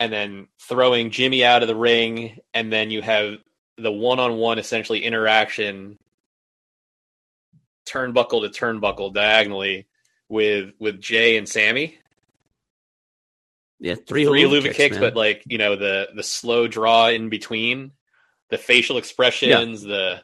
and 0.00 0.12
then 0.12 0.48
throwing 0.60 1.10
Jimmy 1.10 1.44
out 1.44 1.62
of 1.62 1.68
the 1.68 1.76
ring, 1.76 2.38
and 2.52 2.72
then 2.72 2.90
you 2.90 3.00
have 3.00 3.36
the 3.78 3.92
one 3.92 4.18
on 4.18 4.36
one 4.36 4.58
essentially 4.58 5.04
interaction 5.04 5.98
turnbuckle 7.86 8.42
to 8.42 8.48
turnbuckle 8.48 9.12
diagonally 9.14 9.86
with 10.28 10.72
with 10.78 11.00
Jay 11.00 11.36
and 11.36 11.48
Sami. 11.48 11.98
Yeah, 13.80 13.96
three, 13.96 14.24
Three 14.24 14.42
Helluva 14.44 14.72
kicks, 14.72 14.94
man. 14.96 15.00
but 15.00 15.16
like, 15.16 15.42
you 15.46 15.58
know, 15.58 15.76
the 15.76 16.08
the 16.14 16.22
slow 16.22 16.66
draw 16.68 17.08
in 17.08 17.28
between, 17.28 17.92
the 18.50 18.56
facial 18.58 18.96
expressions, 18.98 19.82
the 19.82 20.22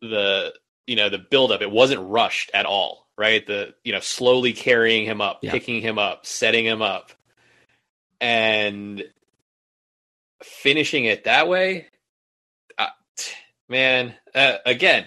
the 0.00 0.52
you 0.86 0.96
know, 0.96 1.08
the 1.08 1.18
build 1.18 1.52
up. 1.52 1.62
It 1.62 1.70
wasn't 1.70 2.00
rushed 2.08 2.50
at 2.54 2.66
all, 2.66 3.06
right? 3.16 3.46
The 3.46 3.74
you 3.84 3.92
know, 3.92 4.00
slowly 4.00 4.52
carrying 4.52 5.04
him 5.04 5.20
up, 5.20 5.40
Yeah. 5.42 5.52
picking 5.52 5.80
him 5.80 5.98
up, 5.98 6.26
setting 6.26 6.64
him 6.64 6.82
up. 6.82 7.12
And 8.20 9.02
finishing 10.42 11.04
it 11.04 11.24
that 11.24 11.48
way, 11.48 11.86
uh, 12.78 12.86
man, 13.68 14.14
uh, 14.34 14.56
again, 14.64 15.06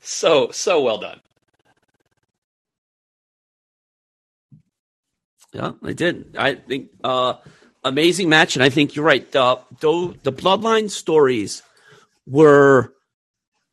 so 0.00 0.50
so 0.50 0.82
well 0.82 0.98
done. 0.98 1.20
Yeah, 5.52 5.72
they 5.82 5.94
did. 5.94 6.36
I 6.38 6.54
think 6.54 6.90
uh, 7.04 7.34
amazing 7.84 8.28
match, 8.28 8.56
and 8.56 8.62
I 8.62 8.70
think 8.70 8.96
you're 8.96 9.04
right. 9.04 9.30
The 9.30 9.60
the, 9.80 10.16
the 10.22 10.32
Bloodline 10.32 10.90
stories 10.90 11.62
were 12.26 12.92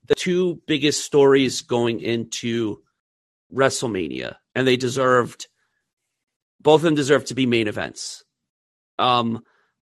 the 0.08 0.16
two 0.16 0.62
biggest 0.68 1.06
stories 1.06 1.62
going 1.62 2.02
into 2.02 2.82
WrestleMania, 3.54 4.36
and 4.56 4.68
they 4.68 4.76
deserved 4.76 5.48
both 6.62 6.80
of 6.80 6.84
them 6.84 6.96
deserved 6.96 7.28
to 7.28 7.36
be 7.36 7.46
main 7.46 7.68
events. 7.68 8.24
Um, 8.98 9.44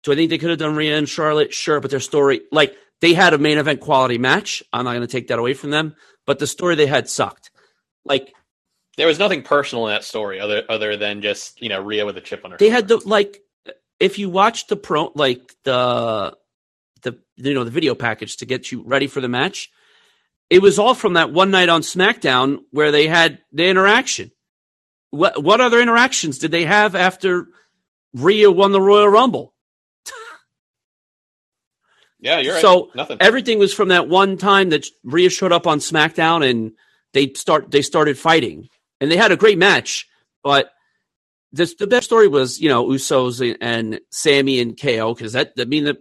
do 0.03 0.13
I 0.13 0.15
think 0.15 0.31
they 0.31 0.39
could 0.39 0.51
have 0.51 0.59
done 0.59 0.77
Rhea 0.77 0.97
and 0.97 1.09
Charlotte? 1.09 1.53
Sure, 1.53 1.81
but 1.81 1.91
their 1.91 2.01
story, 2.01 2.43
like 2.51 2.75
they 3.05 3.13
had 3.15 3.35
a 3.35 3.39
main 3.39 3.59
event 3.59 3.81
quality 3.81 4.17
match. 4.19 4.63
I'm 4.73 4.85
not 4.87 4.93
going 4.93 5.07
to 5.07 5.13
take 5.13 5.29
that 5.29 5.39
away 5.39 5.53
from 5.53 5.71
them, 5.71 5.95
but 6.27 6.39
the 6.39 6.47
story 6.47 6.75
they 6.75 6.87
had 6.87 7.09
sucked. 7.09 7.51
Like 8.05 8.33
There 8.97 9.07
was 9.07 9.19
nothing 9.19 9.43
personal 9.43 9.87
in 9.87 9.93
that 9.93 10.05
story 10.05 10.41
other 10.41 10.63
other 10.69 10.97
than 10.97 11.21
just 11.21 11.61
you 11.61 11.69
know 11.69 11.81
Rhea 11.83 12.07
with 12.07 12.17
a 12.17 12.21
chip 12.23 12.45
on 12.45 12.53
her. 12.53 12.57
they 12.57 12.67
shoulder. 12.67 12.75
had 12.77 12.89
the 12.89 12.97
like 13.09 13.41
if 14.01 14.19
you 14.19 14.31
watch 14.31 14.67
the 14.67 14.77
pro 14.77 15.13
like 15.15 15.55
the 15.65 16.35
the 17.03 17.19
you 17.37 17.55
know 17.55 17.65
the 17.65 17.71
video 17.71 17.95
package 17.95 18.39
to 18.39 18.47
get 18.47 18.73
you 18.73 18.83
ready 18.85 19.07
for 19.07 19.21
the 19.21 19.29
match 19.29 19.71
it 20.51 20.61
was 20.61 20.79
all 20.79 20.95
from 20.95 21.13
that 21.15 21.33
one 21.33 21.51
night 21.51 21.69
on 21.69 21.81
smackdown 21.83 22.59
where 22.71 22.91
they 22.91 23.07
had 23.07 23.39
the 23.53 23.67
interaction 23.67 24.31
what 25.11 25.43
what 25.43 25.61
other 25.61 25.81
interactions 25.81 26.39
did 26.39 26.51
they 26.51 26.65
have 26.65 26.95
after 26.95 27.47
Rhea 28.15 28.51
won 28.51 28.73
the 28.73 28.81
Royal 28.81 29.09
Rumble 29.09 29.54
Yeah, 32.25 32.39
you're 32.41 32.55
right. 32.55 32.63
So, 32.63 32.91
nothing. 32.95 33.19
everything 33.21 33.59
was 33.59 33.75
from 33.75 33.89
that 33.89 34.09
one 34.09 34.39
time 34.39 34.71
that 34.71 34.87
Rhea 35.05 35.29
showed 35.29 35.53
up 35.53 35.67
on 35.67 35.79
SmackDown 35.79 36.49
and 36.49 36.73
they 37.13 37.35
start 37.35 37.71
they 37.71 37.83
started 37.83 38.19
fighting 38.19 38.71
and 38.99 39.11
they 39.11 39.19
had 39.19 39.31
a 39.31 39.37
great 39.37 39.59
match. 39.59 40.09
But 40.43 40.71
this, 41.53 41.75
the 41.75 41.87
best 41.87 42.07
story 42.07 42.27
was 42.27 42.59
you 42.59 42.71
know 42.71 42.87
Usos 42.87 43.57
and 43.61 44.01
Sami 44.11 44.59
and 44.59 44.81
KO 44.81 45.15
because 45.15 45.35
that 45.35 45.53
I 45.59 45.67
mean 45.67 45.85
the, 45.85 45.99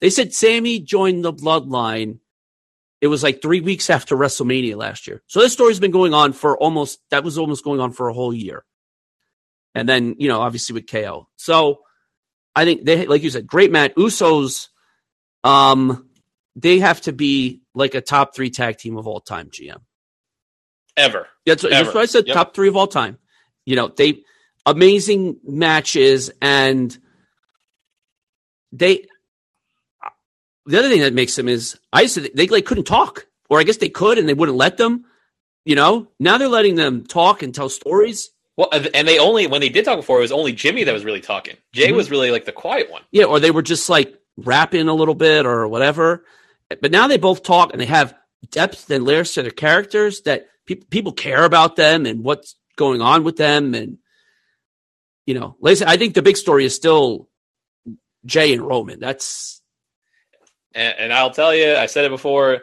they 0.00 0.10
said 0.10 0.32
Sami 0.32 0.78
joined 0.78 1.24
the 1.24 1.32
Bloodline. 1.32 2.20
It 3.00 3.08
was 3.08 3.24
like 3.24 3.42
three 3.42 3.60
weeks 3.60 3.90
after 3.90 4.16
WrestleMania 4.16 4.76
last 4.76 5.08
year. 5.08 5.22
So 5.26 5.40
this 5.40 5.52
story's 5.52 5.80
been 5.80 5.90
going 5.90 6.14
on 6.14 6.32
for 6.32 6.56
almost 6.56 7.00
that 7.10 7.24
was 7.24 7.36
almost 7.36 7.64
going 7.64 7.80
on 7.80 7.90
for 7.90 8.08
a 8.08 8.14
whole 8.14 8.32
year. 8.32 8.64
And 9.74 9.88
then 9.88 10.14
you 10.20 10.28
know 10.28 10.40
obviously 10.40 10.74
with 10.74 10.88
KO. 10.88 11.26
So 11.34 11.80
I 12.54 12.64
think 12.64 12.84
they 12.84 13.06
like 13.06 13.24
you 13.24 13.30
said 13.30 13.48
great 13.48 13.72
match. 13.72 13.94
Usos 13.96 14.68
um, 15.44 16.08
they 16.56 16.78
have 16.80 17.00
to 17.02 17.12
be 17.12 17.60
like 17.74 17.94
a 17.94 18.00
top 18.00 18.34
three 18.34 18.50
tag 18.50 18.78
team 18.78 18.96
of 18.96 19.06
all 19.06 19.20
time. 19.20 19.50
GM. 19.50 19.78
Ever. 20.96 21.26
That's, 21.46 21.62
what- 21.62 21.70
that's 21.70 21.88
what 21.88 21.96
I 21.98 22.06
said. 22.06 22.26
Yep. 22.26 22.34
Top 22.34 22.54
three 22.54 22.68
of 22.68 22.76
all 22.76 22.86
time. 22.86 23.18
You 23.66 23.76
know, 23.76 23.88
they 23.88 24.22
amazing 24.66 25.38
matches, 25.44 26.30
and 26.42 26.96
they. 28.72 29.06
The 30.66 30.78
other 30.78 30.88
thing 30.88 31.00
that 31.02 31.12
makes 31.12 31.36
them 31.36 31.48
is 31.48 31.78
I 31.92 32.02
used 32.02 32.14
to 32.14 32.30
they 32.34 32.46
like 32.46 32.64
couldn't 32.64 32.84
talk, 32.84 33.26
or 33.50 33.60
I 33.60 33.64
guess 33.64 33.76
they 33.78 33.88
could 33.90 34.18
and 34.18 34.26
they 34.28 34.34
wouldn't 34.34 34.56
let 34.56 34.76
them. 34.78 35.04
You 35.66 35.74
know, 35.76 36.08
now 36.20 36.38
they're 36.38 36.48
letting 36.48 36.74
them 36.74 37.04
talk 37.06 37.42
and 37.42 37.54
tell 37.54 37.68
stories. 37.68 38.30
Well, 38.56 38.68
and 38.72 39.06
they 39.08 39.18
only 39.18 39.46
when 39.46 39.60
they 39.60 39.68
did 39.68 39.84
talk 39.84 39.96
before, 39.96 40.18
it 40.18 40.22
was 40.22 40.32
only 40.32 40.52
Jimmy 40.52 40.84
that 40.84 40.92
was 40.92 41.04
really 41.04 41.20
talking. 41.20 41.56
Jay 41.72 41.90
Mhm. 41.90 41.96
was 41.96 42.10
really 42.10 42.30
like 42.30 42.44
the 42.44 42.52
quiet 42.52 42.90
one. 42.90 43.02
Yeah, 43.12 43.24
or 43.24 43.40
they 43.40 43.50
were 43.50 43.62
just 43.62 43.88
like 43.90 44.18
rapping 44.36 44.88
a 44.88 44.94
little 44.94 45.14
bit 45.14 45.46
or 45.46 45.68
whatever. 45.68 46.24
But 46.80 46.90
now 46.90 47.08
they 47.08 47.18
both 47.18 47.42
talk 47.42 47.72
and 47.72 47.80
they 47.80 47.86
have 47.86 48.14
depth 48.50 48.90
and 48.90 49.04
layers 49.04 49.32
to 49.32 49.42
their 49.42 49.50
characters 49.50 50.22
that 50.22 50.46
pe- 50.66 50.76
people 50.76 51.12
care 51.12 51.44
about 51.44 51.76
them 51.76 52.06
and 52.06 52.24
what's 52.24 52.56
going 52.76 53.00
on 53.00 53.24
with 53.24 53.36
them. 53.36 53.74
And, 53.74 53.98
you 55.26 55.34
know, 55.34 55.56
like 55.60 55.72
I 55.72 55.74
said, 55.74 55.88
I 55.88 55.96
think 55.96 56.14
the 56.14 56.22
big 56.22 56.36
story 56.36 56.64
is 56.64 56.74
still 56.74 57.28
Jay 58.26 58.52
and 58.52 58.62
Roman. 58.62 59.00
That's, 59.00 59.62
And, 60.74 60.94
and 60.98 61.12
I'll 61.12 61.30
tell 61.30 61.54
you, 61.54 61.76
I 61.76 61.86
said 61.86 62.04
it 62.04 62.10
before 62.10 62.62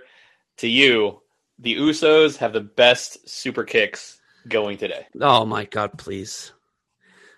to 0.57 0.67
you, 0.67 1.21
the 1.59 1.75
Usos 1.75 2.37
have 2.37 2.53
the 2.53 2.61
best 2.61 3.29
super 3.29 3.63
kicks 3.63 4.19
going 4.47 4.77
today. 4.77 5.05
oh 5.19 5.45
my 5.45 5.65
God, 5.65 5.97
please. 5.97 6.51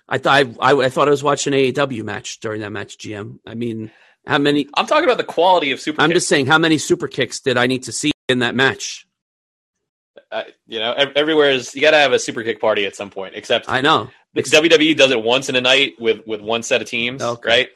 I 0.07 0.17
thought 0.17 0.45
I, 0.61 0.71
I, 0.71 0.85
I 0.85 0.89
thought 0.89 1.07
I 1.07 1.11
was 1.11 1.23
watching 1.23 1.53
an 1.53 1.59
AEW 1.59 2.03
match 2.03 2.39
during 2.39 2.61
that 2.61 2.71
match, 2.71 2.97
GM. 2.97 3.39
I 3.45 3.55
mean, 3.55 3.91
how 4.25 4.37
many? 4.37 4.67
I'm 4.75 4.87
talking 4.87 5.03
about 5.05 5.17
the 5.17 5.23
quality 5.23 5.71
of 5.71 5.79
super 5.79 6.01
I'm 6.01 6.09
kicks. 6.09 6.17
just 6.21 6.29
saying, 6.29 6.45
how 6.47 6.57
many 6.57 6.77
super 6.77 7.07
kicks 7.07 7.39
did 7.39 7.57
I 7.57 7.67
need 7.67 7.83
to 7.83 7.91
see 7.91 8.11
in 8.29 8.39
that 8.39 8.55
match? 8.55 9.05
Uh, 10.31 10.43
you 10.65 10.79
know, 10.79 10.93
ev- 10.93 11.11
everywhere 11.15 11.51
is 11.51 11.75
you 11.75 11.81
got 11.81 11.91
to 11.91 11.97
have 11.97 12.11
a 12.13 12.19
super 12.19 12.43
kick 12.43 12.59
party 12.59 12.85
at 12.85 12.95
some 12.95 13.09
point. 13.09 13.35
Except 13.35 13.69
I 13.69 13.81
know. 13.81 14.09
the 14.33 14.41
WWE 14.43 14.95
does 14.97 15.11
it 15.11 15.21
once 15.21 15.49
in 15.49 15.55
a 15.55 15.61
night 15.61 15.93
with 15.99 16.25
with 16.25 16.41
one 16.41 16.63
set 16.63 16.81
of 16.81 16.87
teams, 16.87 17.21
Okay. 17.21 17.47
right? 17.49 17.69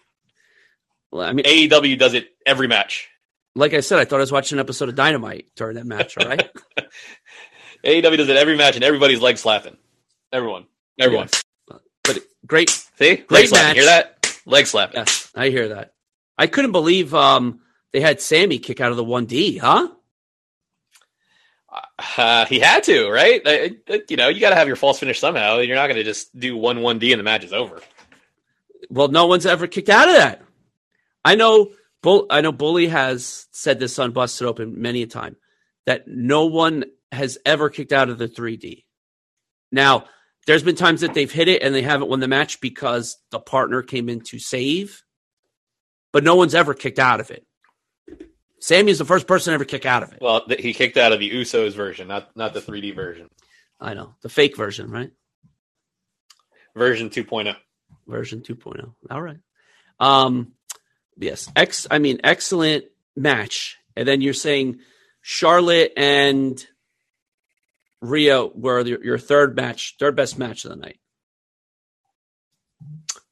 Well, 1.12 1.28
I 1.28 1.34
mean, 1.34 1.46
AEW 1.46 1.98
does 2.00 2.14
it 2.14 2.30
every 2.46 2.68
match. 2.68 3.08
like 3.56 3.74
I 3.74 3.80
said, 3.82 4.00
I 4.00 4.06
thought 4.06 4.18
I 4.18 4.20
was 4.20 4.32
watching 4.32 4.58
an 4.58 4.60
episode 4.60 4.90
of 4.90 4.96
Dynamite 4.96 5.48
during 5.56 5.76
that 5.76 5.86
match. 5.86 6.18
All 6.18 6.28
right. 6.28 6.50
AEW 7.86 8.18
does 8.18 8.30
it 8.30 8.36
every 8.38 8.58
match, 8.58 8.76
and 8.76 8.84
everybody's 8.84 9.22
leg 9.22 9.38
slapping. 9.38 9.78
Everyone, 10.34 10.66
everyone. 11.00 11.30
but 12.04 12.20
great. 12.46 12.70
See, 12.70 13.16
Great 13.18 13.30
leg 13.32 13.48
slapping. 13.48 13.68
match. 13.68 13.76
Hear 13.78 13.86
that? 13.86 14.40
Leg 14.46 14.66
slapping. 14.68 14.98
Yes, 15.00 15.32
I 15.36 15.50
hear 15.50 15.70
that. 15.70 15.94
I 16.38 16.48
couldn't 16.48 16.72
believe 16.72 17.14
um 17.14 17.62
they 17.94 18.02
had 18.02 18.22
Sami 18.22 18.60
kick 18.60 18.82
out 18.82 18.92
of 18.92 18.98
the 18.98 19.04
one 19.04 19.26
D, 19.26 19.58
huh? 19.58 19.90
Uh, 22.18 22.46
he 22.46 22.60
had 22.60 22.84
to, 22.84 23.10
right? 23.10 23.46
You 24.10 24.18
know, 24.18 24.30
you 24.30 24.40
got 24.40 24.50
to 24.50 24.56
have 24.56 24.68
your 24.68 24.76
false 24.76 25.00
finish 25.00 25.20
somehow. 25.20 25.60
You're 25.60 25.76
not 25.76 25.88
going 25.88 25.98
to 25.98 26.04
just 26.04 26.38
do 26.38 26.56
one 26.56 26.82
one 26.82 27.00
D 27.00 27.12
and 27.12 27.20
the 27.20 27.24
match 27.24 27.44
is 27.44 27.54
over. 27.54 27.82
Well, 28.90 29.08
no 29.08 29.26
one's 29.28 29.46
ever 29.46 29.68
kicked 29.68 29.90
out 29.90 30.08
of 30.08 30.16
that. 30.16 30.42
I 31.26 31.36
know. 31.36 31.72
Bull, 32.04 32.28
I 32.30 32.42
know. 32.42 32.52
Bully 32.52 32.88
has 32.88 33.48
said 33.52 33.80
this 33.80 34.00
on 34.00 34.12
Busted 34.12 34.48
Open 34.48 34.82
many 34.82 35.02
a 35.02 35.08
time 35.08 35.36
that 35.86 36.08
no 36.08 36.46
one 36.46 36.86
has 37.12 37.38
ever 37.46 37.70
kicked 37.70 37.92
out 37.92 38.10
of 38.10 38.18
the 38.18 38.28
3D. 38.28 38.84
Now, 39.72 40.06
there's 40.46 40.64
been 40.64 40.76
times 40.76 41.02
that 41.02 41.14
they've 41.14 41.32
hit 41.32 41.48
it 41.48 41.64
and 41.64 41.74
they 41.74 41.82
haven't 41.82 42.10
won 42.10 42.20
the 42.20 42.28
match 42.28 42.62
because 42.62 43.18
the 43.32 43.40
partner 43.40 43.82
came 43.82 44.08
in 44.08 44.22
to 44.22 44.40
save, 44.40 45.04
but 46.18 46.24
no 46.24 46.34
one's 46.34 46.56
ever 46.56 46.74
kicked 46.74 46.98
out 46.98 47.20
of 47.20 47.30
it. 47.30 47.46
Sammy's 48.60 48.98
the 48.98 49.06
first 49.06 49.28
person 49.28 49.52
to 49.52 49.54
ever 49.54 49.66
kick 49.66 49.86
out 49.86 50.02
of 50.02 50.14
it. 50.14 50.18
Well, 50.20 50.48
he 50.58 50.74
kicked 50.74 50.98
out 50.98 51.14
of 51.14 51.20
the 51.20 51.30
Usos 51.30 51.74
version, 51.74 52.08
not 52.08 52.36
not 52.36 52.56
the 52.56 52.60
3D 52.60 52.96
version. 52.96 53.30
I 53.80 53.94
know 53.94 54.16
the 54.24 54.30
fake 54.30 54.58
version, 54.58 54.90
right? 54.90 55.12
Version 56.76 57.12
oh. 57.16 57.22
2.0. 57.22 57.56
version 58.08 58.42
2.0. 58.42 58.96
All 59.12 59.22
right. 59.22 59.38
Um 60.00 60.54
yes, 61.20 61.52
ex 61.56 61.86
I 61.92 62.00
mean 62.00 62.20
excellent 62.24 62.86
match. 63.16 63.78
And 63.96 64.08
then 64.08 64.22
you're 64.22 64.34
saying 64.34 64.80
Charlotte 65.22 65.94
and 65.96 66.66
Rhea 68.02 68.44
were 68.44 68.84
your, 68.84 69.04
your 69.06 69.18
third 69.20 69.56
match, 69.56 69.98
third 70.00 70.16
best 70.16 70.40
match 70.40 70.66
of 70.66 70.72
the 70.72 70.78
night. 70.78 71.00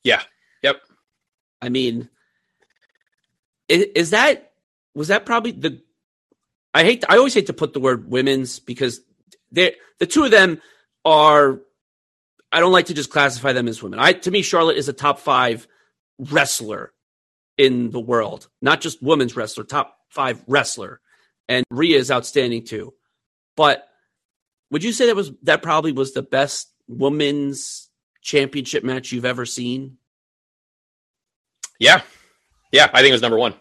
Yeah. 0.03 0.21
Yep. 0.61 0.83
I 1.63 1.69
mean 1.69 2.09
is, 3.67 3.86
is 3.95 4.10
that 4.12 4.51
was 4.93 5.10
that 5.10 5.25
probably 5.25 5.51
the 5.51 5.82
I 6.73 6.84
hate 6.84 7.04
I 7.08 7.17
always 7.17 7.34
hate 7.34 7.47
to 7.47 7.54
put 7.54 7.73
the 7.73 7.80
word 7.80 8.10
women's 8.10 8.60
because 8.60 9.01
they 9.51 9.75
the 9.99 10.06
two 10.06 10.23
of 10.23 10.32
them 10.32 10.62
are 11.04 11.62
I 12.51 12.60
don't 12.60 12.71
like 12.71 12.88
to 12.88 12.93
just 12.93 13.10
classify 13.10 13.54
them 13.54 13.67
as 13.67 13.82
women. 13.82 13.99
I 13.99 14.13
to 14.13 14.32
me 14.32 14.41
Charlotte 14.41 14.78
is 14.78 14.89
a 14.89 14.93
top 14.93 15.19
5 15.19 15.67
wrestler 16.19 16.93
in 17.58 17.91
the 17.91 17.99
world, 17.99 18.49
not 18.62 18.82
just 18.82 19.01
women's 19.01 19.36
wrestler, 19.36 19.63
top 19.63 19.97
5 20.10 20.43
wrestler. 20.47 20.99
And 21.47 21.65
Rhea 21.69 21.97
is 21.97 22.12
outstanding 22.12 22.65
too. 22.65 22.93
But 23.56 23.88
would 24.71 24.84
you 24.84 24.91
say 24.91 25.08
that 25.08 25.15
was 25.15 25.32
that 25.43 25.62
probably 25.62 25.91
was 25.91 26.13
the 26.13 26.23
best 26.23 26.71
women's 26.88 27.89
championship 28.21 28.84
match 28.84 29.12
you've 29.12 29.25
ever 29.25 29.45
seen? 29.45 29.97
Yeah. 31.80 32.01
Yeah. 32.75 32.89
I 32.93 32.99
think 33.01 33.09
it 33.09 33.13
was 33.13 33.21
number 33.21 33.38
one. 33.38 33.53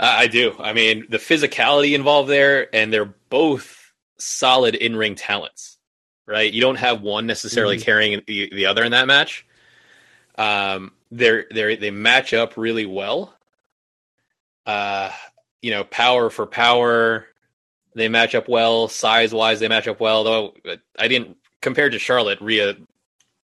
Uh, 0.00 0.16
I 0.18 0.26
do. 0.26 0.54
I 0.58 0.72
mean, 0.72 1.06
the 1.10 1.18
physicality 1.18 1.94
involved 1.94 2.28
there, 2.28 2.74
and 2.74 2.92
they're 2.92 3.14
both 3.28 3.92
solid 4.18 4.74
in 4.74 4.96
ring 4.96 5.14
talents, 5.14 5.78
right? 6.26 6.52
You 6.52 6.60
don't 6.60 6.76
have 6.76 7.02
one 7.02 7.26
necessarily 7.26 7.76
Mhm. 7.76 7.82
carrying 7.84 8.22
the, 8.26 8.50
the 8.52 8.66
other 8.66 8.82
in 8.84 8.92
that 8.92 9.06
match. 9.06 9.46
Um, 10.36 10.92
they're 11.10 11.44
they 11.52 11.76
they 11.76 11.90
match 11.90 12.32
up 12.32 12.56
really 12.56 12.86
well. 12.86 13.36
Uh, 14.64 15.10
you 15.60 15.70
know, 15.70 15.84
power 15.84 16.30
for 16.30 16.46
power, 16.46 17.26
they 17.94 18.08
match 18.08 18.34
up 18.34 18.48
well. 18.48 18.88
Size 18.88 19.32
wise, 19.34 19.60
they 19.60 19.68
match 19.68 19.86
up 19.88 20.00
well. 20.00 20.24
Though 20.24 20.54
I 20.98 21.06
didn't 21.08 21.36
compared 21.60 21.92
to 21.92 21.98
Charlotte, 21.98 22.40
Rhea 22.40 22.76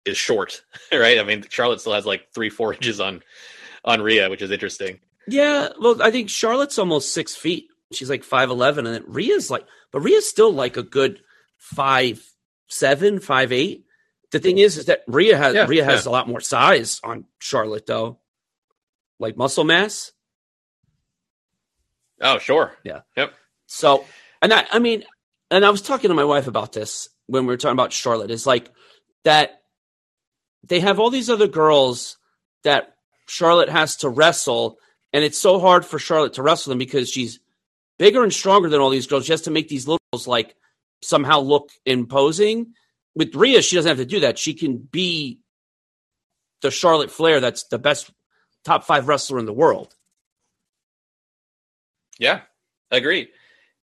is 0.05 0.17
short, 0.17 0.61
right? 0.93 1.19
I 1.19 1.23
mean, 1.23 1.43
Charlotte 1.49 1.81
still 1.81 1.93
has 1.93 2.05
like 2.05 2.27
three 2.33 2.49
four 2.51 2.73
inches 2.73 2.99
on 3.01 3.23
on 3.87 4.01
Rhea, 4.01 4.29
which 4.29 4.43
is 4.43 4.51
interesting. 4.51 4.99
Yeah, 5.27 5.69
well, 5.79 6.01
I 6.01 6.11
think 6.11 6.29
Charlotte's 6.29 6.77
almost 6.77 7.13
six 7.13 7.35
feet. 7.35 7.67
She's 7.91 8.09
like 8.09 8.23
five 8.23 8.49
eleven, 8.49 8.85
and 8.85 8.93
then 8.93 9.05
Rhea's 9.07 9.49
like, 9.49 9.65
but 9.91 10.01
Rhea's 10.01 10.27
still 10.27 10.53
like 10.53 10.77
a 10.77 10.83
good 10.83 11.21
five 11.57 12.23
seven, 12.67 13.19
five 13.19 13.51
eight. 13.51 13.85
The 14.31 14.39
thing 14.39 14.57
is, 14.57 14.77
is 14.77 14.85
that 14.85 15.03
Rhea 15.07 15.37
has 15.37 15.55
Yeah, 15.55 15.65
Rhea 15.67 15.85
has 15.85 16.05
yeah. 16.05 16.11
a 16.11 16.13
lot 16.13 16.27
more 16.27 16.41
size 16.41 16.99
on 17.03 17.25
Charlotte, 17.39 17.85
though, 17.85 18.19
like 19.19 19.37
muscle 19.37 19.63
mass. 19.63 20.11
Oh, 22.21 22.37
sure. 22.39 22.73
Yeah. 22.83 23.01
Yep. 23.15 23.33
So, 23.67 24.05
and 24.41 24.53
I, 24.53 24.65
I 24.71 24.79
mean, 24.79 25.03
and 25.49 25.65
I 25.65 25.69
was 25.69 25.81
talking 25.81 26.09
to 26.09 26.15
my 26.15 26.25
wife 26.25 26.47
about 26.47 26.73
this 26.73 27.07
when 27.27 27.45
we 27.45 27.53
were 27.53 27.57
talking 27.57 27.73
about 27.73 27.93
Charlotte. 27.93 28.31
Is 28.31 28.45
like 28.45 28.69
that 29.23 29.61
they 30.63 30.81
have 30.81 30.99
all 30.99 31.09
these 31.09 31.29
other 31.29 31.47
girls 31.47 32.17
that 32.63 32.96
Charlotte 33.27 33.69
has 33.69 33.97
to 33.97 34.09
wrestle, 34.09 34.79
and 35.13 35.23
it's 35.23 35.37
so 35.37 35.59
hard 35.59 35.85
for 35.85 35.99
Charlotte 35.99 36.33
to 36.33 36.43
wrestle 36.43 36.71
them 36.71 36.79
because 36.79 37.09
she's 37.09 37.39
bigger 37.99 38.23
and 38.23 38.33
stronger 38.33 38.69
than 38.69 38.79
all 38.79 38.89
these 38.89 39.07
girls. 39.07 39.25
She 39.25 39.33
has 39.33 39.43
to 39.43 39.51
make 39.51 39.67
these 39.67 39.87
little 39.87 39.99
girls 40.11 40.27
like 40.27 40.55
somehow 41.01 41.39
look 41.39 41.71
imposing. 41.85 42.73
With 43.15 43.35
Rhea, 43.35 43.61
she 43.61 43.75
doesn't 43.75 43.89
have 43.89 43.97
to 43.97 44.05
do 44.05 44.21
that. 44.21 44.37
She 44.37 44.53
can 44.53 44.77
be 44.77 45.39
the 46.61 46.71
Charlotte 46.71 47.11
Flair 47.11 47.39
that's 47.39 47.63
the 47.63 47.79
best 47.79 48.11
top 48.63 48.83
five 48.83 49.07
wrestler 49.07 49.39
in 49.39 49.45
the 49.45 49.53
world. 49.53 49.93
Yeah, 52.19 52.41
agreed. 52.91 53.29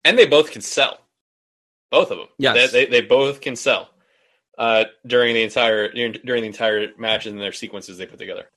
And 0.03 0.17
they 0.17 0.25
both 0.25 0.51
can 0.51 0.61
sell. 0.61 0.99
Both 1.91 2.11
of 2.11 2.17
them. 2.17 2.27
Yes. 2.37 2.71
They, 2.71 2.85
they, 2.85 2.91
they 2.91 3.05
both 3.05 3.41
can 3.41 3.55
sell 3.55 3.89
uh, 4.57 4.85
during 5.05 5.33
the 5.33 5.43
entire 5.43 5.91
during 5.91 6.41
the 6.41 6.47
entire 6.47 6.87
matches 6.97 7.33
and 7.33 7.41
their 7.41 7.51
sequences 7.51 7.97
they 7.97 8.05
put 8.05 8.19
together. 8.19 8.49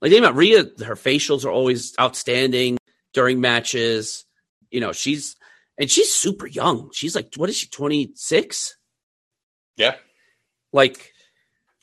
Like 0.00 0.10
think 0.10 0.20
about 0.24 0.36
Rhea, 0.36 0.64
her 0.84 0.96
facials 0.96 1.44
are 1.44 1.50
always 1.50 1.94
outstanding 2.00 2.78
during 3.12 3.40
matches. 3.40 4.24
You 4.70 4.80
know, 4.80 4.92
she's 4.92 5.36
and 5.78 5.90
she's 5.90 6.12
super 6.12 6.46
young. 6.46 6.90
She's 6.92 7.14
like, 7.14 7.34
what 7.36 7.48
is 7.50 7.56
she, 7.56 7.68
twenty 7.68 8.10
six? 8.14 8.76
Yeah. 9.76 9.94
Like, 10.72 11.12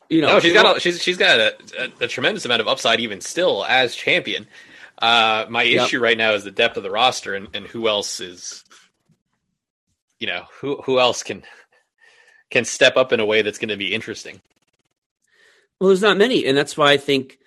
you 0.10 0.22
know, 0.22 0.34
No, 0.34 0.39
she's 0.39 0.54
got 0.54 0.78
a, 0.78 0.80
she's 0.80 1.02
she's 1.02 1.17
got 1.17 1.39
a, 1.39 1.56
a, 1.80 2.04
a 2.06 2.08
tremendous 2.08 2.45
amount 2.45 2.62
of 2.62 2.67
upside 2.67 3.00
even 3.00 3.22
still 3.22 3.65
as 3.65 3.95
champion. 3.95 4.48
Uh, 5.02 5.45
my 5.50 5.63
Yep. 5.63 5.86
issue 5.86 6.00
right 6.00 6.17
now 6.17 6.34
is 6.34 6.43
the 6.43 6.52
depth 6.52 6.76
of 6.76 6.84
the 6.84 6.91
roster 6.91 7.34
and, 7.36 7.48
and 7.54 7.65
who 7.65 7.88
else 7.88 8.19
is, 8.19 8.63
you 10.19 10.28
know, 10.28 10.43
who 10.60 10.82
who 10.82 11.00
else 11.00 11.24
can 11.24 11.43
can 12.52 12.65
step 12.65 12.98
up 12.98 13.13
in 13.13 13.19
a 13.22 13.26
way 13.26 13.41
that's 13.43 13.60
going 13.60 13.69
to 13.69 13.78
be 13.78 13.93
interesting. 13.93 14.41
Well, 15.80 15.88
there's 15.88 16.02
not 16.02 16.17
many, 16.17 16.45
and 16.45 16.58
that's 16.58 16.76
why 16.76 16.91
I 16.91 16.98
think 16.98 17.38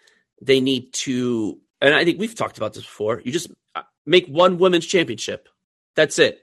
they 0.42 0.60
need 0.60 0.92
to. 0.92 1.58
And 1.80 1.94
I 1.94 2.04
think 2.04 2.18
we've 2.18 2.34
talked 2.34 2.58
about 2.58 2.74
this 2.74 2.82
before. 2.82 3.22
You 3.24 3.32
just 3.32 3.50
uh, 3.74 3.82
make 4.04 4.26
one 4.26 4.58
women's 4.58 4.86
championship. 4.86 5.48
That's 5.94 6.18
it. 6.18 6.40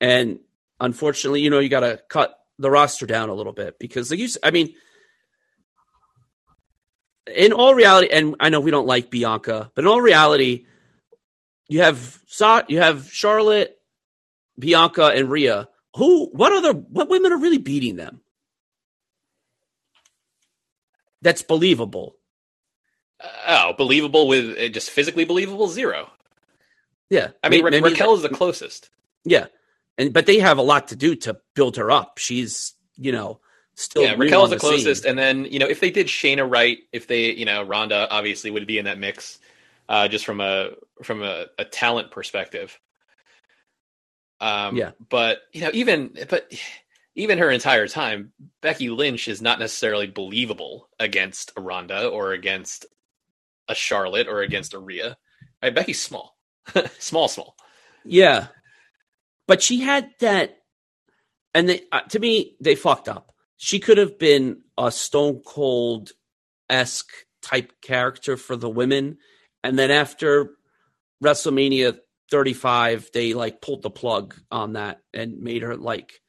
And 0.00 0.40
unfortunately, 0.78 1.40
you 1.40 1.50
know, 1.50 1.58
you 1.58 1.68
got 1.68 1.80
to 1.80 2.00
cut 2.08 2.38
the 2.58 2.70
roster 2.70 3.06
down 3.06 3.28
a 3.28 3.34
little 3.34 3.52
bit 3.52 3.78
because, 3.78 4.10
like 4.10 4.20
you, 4.20 4.28
I 4.42 4.50
mean, 4.50 4.74
in 7.34 7.52
all 7.52 7.74
reality, 7.74 8.08
and 8.12 8.36
I 8.38 8.50
know 8.50 8.60
we 8.60 8.70
don't 8.70 8.86
like 8.86 9.10
Bianca, 9.10 9.70
but 9.74 9.84
in 9.84 9.88
all 9.88 10.00
reality, 10.00 10.66
you 11.68 11.80
have 11.80 12.20
you 12.68 12.78
have 12.80 13.10
Charlotte, 13.10 13.76
Bianca, 14.58 15.06
and 15.06 15.30
Rhea. 15.30 15.68
Who? 15.96 16.26
What 16.26 16.52
other? 16.52 16.72
What 16.72 17.08
women 17.08 17.32
are 17.32 17.38
really 17.38 17.58
beating 17.58 17.96
them? 17.96 18.20
That's 21.22 21.42
believable. 21.42 22.15
Uh, 23.20 23.28
oh, 23.68 23.72
believable 23.76 24.28
with 24.28 24.58
uh, 24.58 24.68
just 24.68 24.90
physically 24.90 25.24
believable 25.24 25.68
zero. 25.68 26.10
Yeah, 27.10 27.30
I 27.42 27.48
mean, 27.48 27.60
May- 27.60 27.64
Ra- 27.64 27.70
maybe 27.70 27.90
Raquel 27.90 28.16
that- 28.16 28.24
is 28.24 28.30
the 28.30 28.36
closest. 28.36 28.90
yeah, 29.24 29.46
and 29.96 30.12
but 30.12 30.26
they 30.26 30.38
have 30.40 30.58
a 30.58 30.62
lot 30.62 30.88
to 30.88 30.96
do 30.96 31.14
to 31.16 31.38
build 31.54 31.76
her 31.76 31.90
up. 31.90 32.18
She's 32.18 32.74
you 32.96 33.12
know 33.12 33.40
still 33.74 34.02
yeah, 34.02 34.14
Raquel 34.16 34.44
is 34.44 34.50
the 34.50 34.58
scene. 34.58 34.70
closest, 34.70 35.04
and 35.04 35.18
then 35.18 35.44
you 35.46 35.58
know 35.58 35.66
if 35.68 35.80
they 35.80 35.90
did 35.90 36.08
Shayna 36.08 36.50
right, 36.50 36.78
if 36.92 37.06
they 37.06 37.32
you 37.32 37.44
know 37.44 37.62
Ronda 37.62 38.06
obviously 38.10 38.50
would 38.50 38.66
be 38.66 38.78
in 38.78 38.84
that 38.86 38.98
mix, 38.98 39.38
uh, 39.88 40.08
just 40.08 40.24
from 40.26 40.40
a 40.40 40.70
from 41.02 41.22
a, 41.22 41.46
a 41.58 41.64
talent 41.64 42.10
perspective. 42.10 42.78
Um, 44.40 44.76
Yeah. 44.76 44.90
but 45.08 45.38
you 45.52 45.62
know 45.62 45.70
even 45.72 46.16
but 46.28 46.52
even 47.14 47.38
her 47.38 47.50
entire 47.50 47.88
time, 47.88 48.32
Becky 48.60 48.90
Lynch 48.90 49.28
is 49.28 49.40
not 49.40 49.58
necessarily 49.58 50.06
believable 50.06 50.88
against 51.00 51.52
Ronda 51.56 52.08
or 52.08 52.32
against 52.32 52.84
a 53.68 53.74
Charlotte 53.74 54.28
or 54.28 54.42
against 54.42 54.74
a 54.74 54.78
Rhea. 54.78 55.16
Right, 55.62 55.74
Becky's 55.74 56.00
small, 56.00 56.36
small, 56.98 57.28
small. 57.28 57.56
Yeah, 58.04 58.48
but 59.46 59.62
she 59.62 59.80
had 59.80 60.10
that, 60.20 60.58
and 61.54 61.68
they 61.68 61.82
uh, 61.92 62.02
to 62.02 62.18
me 62.18 62.56
they 62.60 62.74
fucked 62.74 63.08
up. 63.08 63.32
She 63.56 63.78
could 63.78 63.98
have 63.98 64.18
been 64.18 64.62
a 64.76 64.90
Stone 64.90 65.42
Cold 65.46 66.12
esque 66.68 67.10
type 67.42 67.72
character 67.80 68.36
for 68.36 68.56
the 68.56 68.68
women. 68.68 69.18
And 69.62 69.78
then 69.78 69.90
after 69.90 70.56
WrestleMania 71.22 71.98
35, 72.30 73.10
they 73.12 73.34
like 73.34 73.60
pulled 73.60 73.82
the 73.82 73.90
plug 73.90 74.34
on 74.50 74.74
that 74.74 75.00
and 75.14 75.40
made 75.40 75.62
her 75.62 75.76
like 75.76 76.20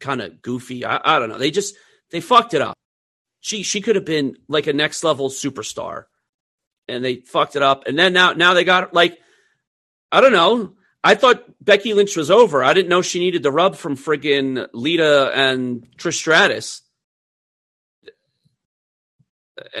kind 0.00 0.20
of 0.20 0.42
goofy. 0.42 0.84
I, 0.84 1.00
I 1.04 1.18
don't 1.18 1.28
know. 1.28 1.38
They 1.38 1.50
just 1.50 1.74
they 2.10 2.20
fucked 2.20 2.54
it 2.54 2.62
up. 2.62 2.74
She 3.40 3.62
she 3.62 3.80
could 3.80 3.96
have 3.96 4.04
been 4.04 4.36
like 4.48 4.66
a 4.66 4.72
next 4.72 5.04
level 5.04 5.28
superstar, 5.28 6.04
and 6.88 7.04
they 7.04 7.16
fucked 7.16 7.56
it 7.56 7.62
up. 7.62 7.86
And 7.86 7.98
then 7.98 8.12
now 8.12 8.32
now 8.32 8.54
they 8.54 8.64
got 8.64 8.94
like 8.94 9.18
I 10.10 10.20
don't 10.20 10.32
know. 10.32 10.74
I 11.04 11.14
thought 11.14 11.44
Becky 11.60 11.94
Lynch 11.94 12.16
was 12.16 12.30
over. 12.30 12.64
I 12.64 12.72
didn't 12.74 12.88
know 12.88 13.02
she 13.02 13.20
needed 13.20 13.42
the 13.42 13.52
rub 13.52 13.76
from 13.76 13.96
friggin' 13.96 14.68
Lita 14.72 15.30
and 15.34 15.86
Trish 15.96 16.14
Stratus. 16.14 16.82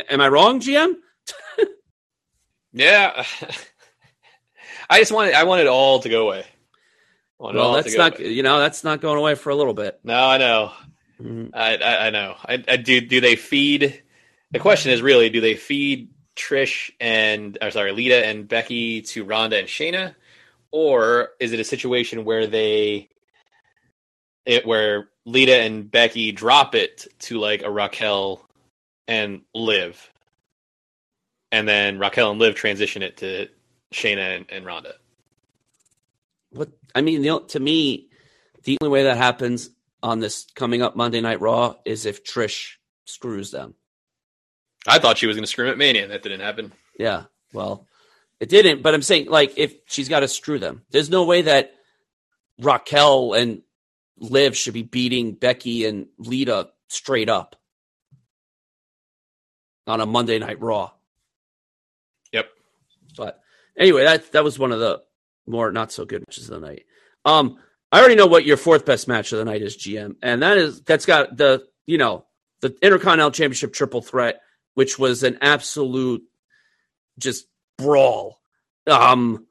Am 0.08 0.20
I 0.20 0.28
wrong, 0.28 0.60
GM? 0.60 0.94
yeah. 2.72 3.24
I 4.90 5.00
just 5.00 5.12
wanted 5.12 5.34
I 5.34 5.44
wanted 5.44 5.62
it 5.62 5.68
all 5.68 6.00
to 6.00 6.08
go 6.08 6.26
away. 6.26 6.44
Well, 7.38 7.72
that's 7.74 7.96
not 7.96 8.18
away. 8.18 8.32
you 8.32 8.42
know 8.42 8.58
that's 8.58 8.82
not 8.82 9.00
going 9.00 9.18
away 9.18 9.34
for 9.34 9.50
a 9.50 9.54
little 9.54 9.74
bit. 9.74 10.00
No, 10.02 10.14
I 10.14 10.38
know. 10.38 10.72
Mm-hmm. 11.20 11.54
I, 11.54 11.76
I, 11.76 12.06
I 12.06 12.10
know. 12.10 12.36
I, 12.44 12.64
I 12.66 12.76
do. 12.76 13.00
Do 13.00 13.20
they 13.20 13.36
feed? 13.36 14.02
The 14.50 14.58
question 14.58 14.92
is 14.92 15.02
really: 15.02 15.30
Do 15.30 15.40
they 15.40 15.54
feed 15.54 16.10
Trish 16.38 16.90
and 17.00 17.58
or 17.60 17.70
sorry, 17.70 17.92
Lita 17.92 18.24
and 18.24 18.48
Becky 18.48 19.02
to 19.02 19.24
Ronda 19.24 19.58
and 19.58 19.68
Shayna, 19.68 20.14
or 20.70 21.30
is 21.40 21.52
it 21.52 21.60
a 21.60 21.64
situation 21.64 22.24
where 22.24 22.46
they, 22.46 23.08
it 24.46 24.64
where 24.64 25.08
Lita 25.24 25.56
and 25.56 25.90
Becky 25.90 26.32
drop 26.32 26.74
it 26.74 27.06
to 27.20 27.38
like 27.38 27.62
a 27.62 27.70
Raquel 27.70 28.48
and 29.06 29.42
Liv, 29.54 30.10
and 31.50 31.68
then 31.68 31.98
Raquel 31.98 32.30
and 32.30 32.40
Liv 32.40 32.54
transition 32.54 33.02
it 33.02 33.18
to 33.18 33.48
Shayna 33.92 34.36
and, 34.36 34.46
and 34.48 34.64
Ronda. 34.64 34.94
What 36.50 36.70
I 36.94 37.02
mean, 37.02 37.22
the, 37.22 37.40
to 37.48 37.60
me, 37.60 38.08
the 38.64 38.78
only 38.80 38.92
way 38.92 39.02
that 39.04 39.16
happens 39.16 39.70
on 40.02 40.20
this 40.20 40.46
coming 40.54 40.82
up 40.82 40.96
Monday 40.96 41.20
Night 41.20 41.40
Raw 41.40 41.74
is 41.84 42.06
if 42.06 42.24
Trish 42.24 42.76
screws 43.04 43.50
them. 43.50 43.74
I 44.86 44.98
thought 44.98 45.18
she 45.18 45.26
was 45.26 45.36
going 45.36 45.44
to 45.44 45.50
screw 45.50 45.70
at 45.70 45.78
Mania, 45.78 46.02
and 46.02 46.12
that 46.12 46.22
didn't 46.22 46.40
happen. 46.40 46.72
Yeah, 46.98 47.24
well, 47.52 47.86
it 48.40 48.48
didn't. 48.48 48.82
But 48.82 48.94
I'm 48.94 49.02
saying, 49.02 49.26
like, 49.26 49.54
if 49.56 49.74
she's 49.86 50.08
got 50.08 50.20
to 50.20 50.28
screw 50.28 50.58
them, 50.58 50.82
there's 50.90 51.10
no 51.10 51.24
way 51.24 51.42
that 51.42 51.72
Raquel 52.60 53.34
and 53.34 53.62
Liv 54.18 54.56
should 54.56 54.74
be 54.74 54.82
beating 54.82 55.32
Becky 55.32 55.84
and 55.84 56.06
Lita 56.18 56.70
straight 56.88 57.28
up 57.28 57.56
on 59.86 60.00
a 60.00 60.06
Monday 60.06 60.38
Night 60.38 60.60
Raw. 60.60 60.90
Yep. 62.32 62.50
But 63.16 63.40
anyway, 63.76 64.04
that 64.04 64.32
that 64.32 64.44
was 64.44 64.58
one 64.58 64.72
of 64.72 64.80
the 64.80 65.02
more 65.46 65.72
not 65.72 65.92
so 65.92 66.04
good 66.04 66.24
matches 66.26 66.48
of 66.50 66.60
the 66.60 66.66
night. 66.66 66.84
Um, 67.24 67.58
I 67.90 68.00
already 68.00 68.16
know 68.16 68.26
what 68.26 68.44
your 68.44 68.56
fourth 68.56 68.84
best 68.84 69.08
match 69.08 69.32
of 69.32 69.38
the 69.38 69.44
night 69.44 69.62
is, 69.62 69.76
GM, 69.76 70.16
and 70.22 70.42
that 70.42 70.58
is 70.58 70.82
that's 70.82 71.06
got 71.06 71.36
the 71.36 71.66
you 71.86 71.98
know 71.98 72.26
the 72.60 72.76
Intercontinental 72.82 73.30
Championship 73.30 73.72
triple 73.72 74.02
threat, 74.02 74.40
which 74.78 74.96
was 74.96 75.24
an 75.24 75.36
absolute 75.40 76.22
just 77.18 77.46
brawl. 77.78 78.38
Um, 78.86 79.48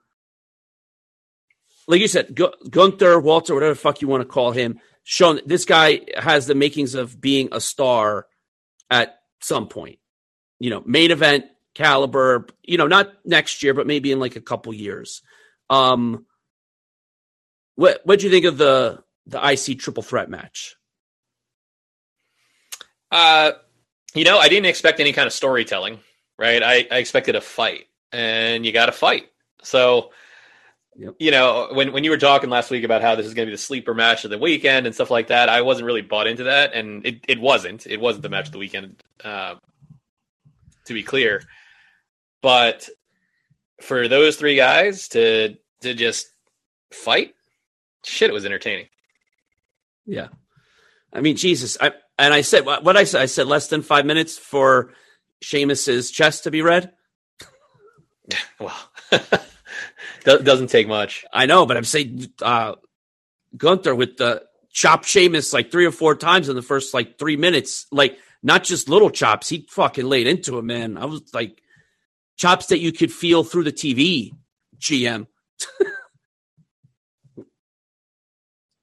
like 1.86 2.00
you 2.00 2.08
said, 2.08 2.34
Gu- 2.34 2.54
Gunther, 2.70 3.20
Walter, 3.20 3.54
whatever 3.54 3.76
fuck 3.76 4.02
you 4.02 4.08
want 4.08 4.22
to 4.22 4.26
call 4.26 4.54
him, 4.54 4.80
shown 5.04 5.42
this 5.46 5.66
guy 5.66 6.00
has 6.16 6.48
the 6.48 6.56
makings 6.56 6.96
of 6.96 7.20
being 7.20 7.50
a 7.52 7.60
star 7.60 8.28
at 8.90 9.20
some 9.42 9.68
point. 9.68 10.00
You 10.60 10.70
know, 10.70 10.82
main 10.86 11.12
event 11.12 11.44
caliber. 11.76 12.48
You 12.64 12.78
know, 12.78 12.88
not 12.88 13.12
next 13.26 13.64
year, 13.64 13.74
but 13.74 13.86
maybe 13.86 14.14
in 14.14 14.22
like 14.22 14.38
a 14.38 14.42
couple 14.42 14.74
years. 14.74 15.22
Um, 15.70 16.26
what 17.76 18.00
what 18.06 18.22
do 18.22 18.28
you 18.28 18.32
think 18.32 18.46
of 18.46 18.58
the 18.58 19.04
the 19.26 19.46
IC 19.46 19.80
triple 19.80 20.04
threat 20.04 20.30
match? 20.30 20.78
Uh, 23.12 23.52
you 24.18 24.26
know, 24.26 24.38
I 24.38 24.50
didn't 24.50 24.66
expect 24.66 25.00
any 25.00 25.14
kind 25.14 25.28
of 25.28 25.34
storytelling, 25.34 26.00
right? 26.38 26.62
I, 26.62 26.88
I 26.92 26.98
expected 26.98 27.36
a 27.36 27.42
fight, 27.42 27.88
and 28.12 28.66
you 28.66 28.72
got 28.72 28.88
to 28.88 28.92
fight. 28.92 29.30
So, 29.64 30.12
yep. 30.96 31.16
you 31.20 31.32
know, 31.32 31.70
when 31.72 31.92
when 31.94 32.04
you 32.04 32.12
were 32.12 32.18
talking 32.18 32.50
last 32.50 32.72
week 32.72 32.84
about 32.84 33.02
how 33.02 33.16
this 33.16 33.26
is 33.26 33.34
going 33.34 33.46
to 33.46 33.52
be 33.52 33.56
the 33.56 33.62
sleeper 33.62 33.94
match 33.94 34.24
of 34.24 34.32
the 34.32 34.38
weekend 34.38 34.86
and 34.86 34.96
stuff 34.96 35.12
like 35.12 35.28
that, 35.28 35.50
I 35.50 35.62
wasn't 35.62 35.86
really 35.86 36.02
bought 36.02 36.28
into 36.28 36.44
that, 36.46 36.74
and 36.74 37.06
it, 37.06 37.26
it 37.28 37.40
wasn't. 37.40 37.88
It 37.88 38.00
wasn't 38.00 38.24
the 38.24 38.30
match 38.30 38.48
of 38.48 38.52
the 38.52 38.60
weekend, 38.60 39.02
uh, 39.24 39.56
to 40.86 40.94
be 40.94 41.04
clear. 41.04 41.44
But 42.42 42.88
for 43.82 44.08
those 44.08 44.38
three 44.38 44.56
guys 44.56 45.08
to 45.10 45.56
to 45.82 45.94
just 45.94 46.28
fight 46.92 47.34
shit, 48.04 48.30
it 48.30 48.34
was 48.34 48.46
entertaining. 48.46 48.88
Yeah. 50.06 50.28
I 51.14 51.22
mean, 51.22 51.36
Jesus. 51.36 51.78
I 51.80 51.92
and 52.18 52.34
I 52.34 52.42
said 52.42 52.66
what 52.66 52.98
I 52.98 53.04
said. 53.04 53.22
I 53.22 53.26
said 53.26 53.48
less 53.48 53.68
than 53.68 53.82
five 53.82 54.06
minutes 54.06 54.38
for 54.38 54.94
Sheamus's 55.42 56.12
chest 56.12 56.44
to 56.44 56.52
be 56.52 56.62
read. 56.62 56.92
well, 58.60 58.78
doesn't 60.24 60.70
take 60.70 60.88
much. 60.88 61.26
I 61.32 61.46
know, 61.46 61.66
but 61.66 61.78
I'm 61.78 61.84
saying 61.84 62.28
uh, 62.42 62.76
Gunther 63.56 63.96
with 63.96 64.18
the 64.18 64.44
chop 64.72 65.06
Sheamus 65.06 65.54
like 65.54 65.72
three 65.72 65.86
or 65.86 65.92
four 65.92 66.16
times 66.16 66.50
in 66.50 66.56
the 66.56 66.62
first 66.62 66.94
like 66.94 67.18
three 67.18 67.38
minutes, 67.38 67.86
like 67.92 68.18
not 68.44 68.64
just 68.64 68.90
little 68.90 69.10
chops. 69.10 69.50
He 69.50 69.68
fucking 69.70 70.06
laid 70.06 70.28
into 70.28 70.58
him, 70.58 70.68
man. 70.68 70.98
I 70.98 71.06
was 71.06 71.22
like 71.34 71.62
chops 72.38 72.68
that 72.68 72.80
you 72.80 72.92
could 72.92 73.12
feel 73.12 73.44
through 73.44 73.64
the 73.64 73.72
TV. 73.72 74.32
GM. 74.80 75.28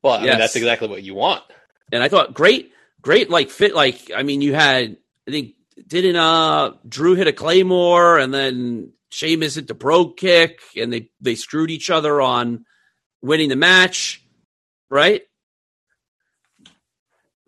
Well, 0.05 0.13
I 0.13 0.25
yes. 0.25 0.33
mean, 0.33 0.39
that's 0.39 0.57
exactly 0.57 0.87
what 0.87 1.03
you 1.03 1.15
want. 1.15 1.43
And 1.91 2.03
I 2.03 2.09
thought, 2.09 2.35
great, 2.35 2.73
great, 3.05 3.31
like 3.31 3.51
fit. 3.51 3.75
Like, 3.75 4.11
I 4.15 4.25
mean, 4.25 4.41
you 4.41 4.55
had, 4.55 4.97
I 5.29 5.31
think, 5.31 5.55
didn't 5.87 6.17
uh 6.17 6.73
Drew 6.89 7.15
hit 7.15 7.29
a 7.29 7.33
claymore, 7.33 8.19
and 8.19 8.33
then 8.35 8.93
Sheamus 9.11 9.55
hit 9.55 9.69
the 9.69 9.75
brogue 9.75 10.17
kick, 10.17 10.61
and 10.77 10.93
they 10.93 11.11
they 11.21 11.37
screwed 11.37 11.71
each 11.71 11.91
other 11.91 12.21
on 12.21 12.65
winning 13.23 13.49
the 13.49 13.57
match, 13.57 14.25
right? 14.91 15.23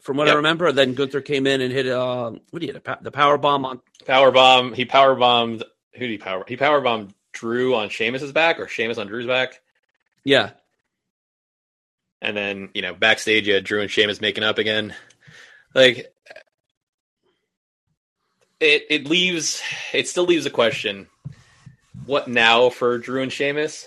From 0.03 0.19
what 0.19 0.29
yep. 0.29 0.35
I 0.35 0.37
remember, 0.37 0.71
then 0.71 0.95
Gunther 0.95 1.23
came 1.23 1.47
in 1.47 1.61
and 1.61 1.73
hit 1.73 1.88
uh 1.88 2.31
what 2.51 2.61
did 2.61 2.62
he 2.62 2.73
hit 2.73 3.03
the 3.03 3.11
power 3.11 3.38
bomb 3.38 3.64
on 3.64 3.81
power 4.07 4.31
bomb. 4.31 4.75
He 4.75 4.85
power 4.85 5.14
bombed 5.16 5.64
who 5.95 6.01
did 6.01 6.11
he 6.11 6.19
power? 6.19 6.45
He 6.47 6.57
power 6.57 6.81
bombed 6.81 7.14
Drew 7.33 7.75
on 7.75 7.88
Sheamus's 7.88 8.33
back 8.33 8.61
or 8.61 8.69
Sheamus 8.69 8.99
on 8.99 9.07
Drew's 9.07 9.27
back. 9.27 9.61
Yeah, 10.25 10.51
and 12.21 12.37
then 12.37 12.71
you 12.75 12.83
know 12.83 12.95
backstage 12.95 13.47
you 13.49 13.55
had 13.55 13.64
Drew 13.64 13.81
and 13.81 13.90
Sheamus 13.90 14.21
making 14.21 14.45
up 14.45 14.59
again. 14.59 14.95
Like 15.77 16.11
it 18.61 18.87
it 18.89 19.07
leaves 19.07 19.62
it 19.93 20.09
still 20.09 20.24
leaves 20.24 20.47
a 20.47 20.51
question. 20.51 21.07
What 22.07 22.29
now 22.29 22.70
for 22.70 22.97
Drew 22.97 23.20
and 23.20 23.31
Sheamus? 23.31 23.87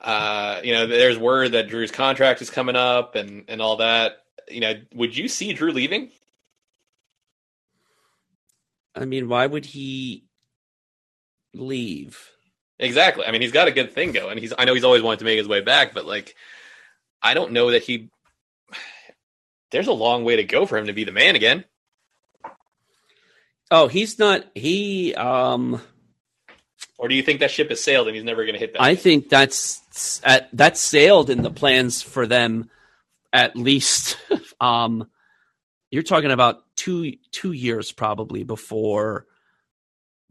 Uh, 0.00 0.62
you 0.64 0.72
know, 0.72 0.86
there's 0.86 1.18
word 1.18 1.52
that 1.52 1.68
Drew's 1.68 1.90
contract 1.90 2.40
is 2.40 2.48
coming 2.48 2.76
up 2.76 3.14
and 3.14 3.44
and 3.46 3.60
all 3.60 3.76
that. 3.76 4.22
You 4.48 4.60
know, 4.60 4.72
would 4.94 5.14
you 5.14 5.28
see 5.28 5.52
Drew 5.52 5.72
leaving? 5.72 6.10
I 8.94 9.04
mean, 9.04 9.28
why 9.28 9.46
would 9.46 9.66
he 9.66 10.24
leave? 11.52 12.18
Exactly. 12.78 13.26
I 13.26 13.32
mean, 13.32 13.42
he's 13.42 13.52
got 13.52 13.68
a 13.68 13.72
good 13.72 13.92
thing 13.92 14.12
going. 14.12 14.38
He's 14.38 14.54
I 14.58 14.64
know 14.64 14.72
he's 14.72 14.84
always 14.84 15.02
wanted 15.02 15.18
to 15.18 15.26
make 15.26 15.36
his 15.36 15.48
way 15.48 15.60
back, 15.60 15.92
but 15.92 16.06
like 16.06 16.34
I 17.22 17.34
don't 17.34 17.52
know 17.52 17.70
that 17.70 17.82
he 17.82 18.10
there's 19.70 19.86
a 19.86 19.92
long 19.92 20.24
way 20.24 20.36
to 20.36 20.44
go 20.44 20.66
for 20.66 20.78
him 20.78 20.86
to 20.86 20.92
be 20.92 21.04
the 21.04 21.12
man 21.12 21.36
again. 21.36 21.64
Oh, 23.70 23.88
he's 23.88 24.18
not 24.18 24.44
he 24.54 25.14
um 25.14 25.80
or 26.96 27.08
do 27.08 27.14
you 27.14 27.22
think 27.22 27.40
that 27.40 27.50
ship 27.50 27.68
has 27.70 27.82
sailed 27.82 28.08
and 28.08 28.16
he's 28.16 28.24
never 28.24 28.44
going 28.44 28.54
to 28.54 28.58
hit 28.58 28.72
that? 28.72 28.82
I 28.82 28.94
think 28.94 29.28
that's 29.28 30.20
at, 30.24 30.48
that's 30.52 30.80
sailed 30.80 31.30
in 31.30 31.42
the 31.42 31.50
plans 31.50 32.02
for 32.02 32.26
them 32.26 32.70
at 33.32 33.56
least 33.56 34.16
um 34.60 35.08
you're 35.90 36.02
talking 36.02 36.30
about 36.30 36.64
2 36.76 37.14
2 37.32 37.52
years 37.52 37.92
probably 37.92 38.42
before 38.44 39.26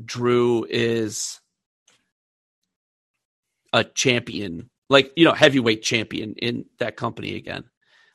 Drew 0.03 0.65
is 0.69 1.39
a 3.73 3.83
champion, 3.83 4.69
like 4.89 5.11
you 5.15 5.25
know, 5.25 5.33
heavyweight 5.33 5.83
champion 5.83 6.33
in 6.37 6.65
that 6.79 6.95
company 6.95 7.35
again. 7.35 7.63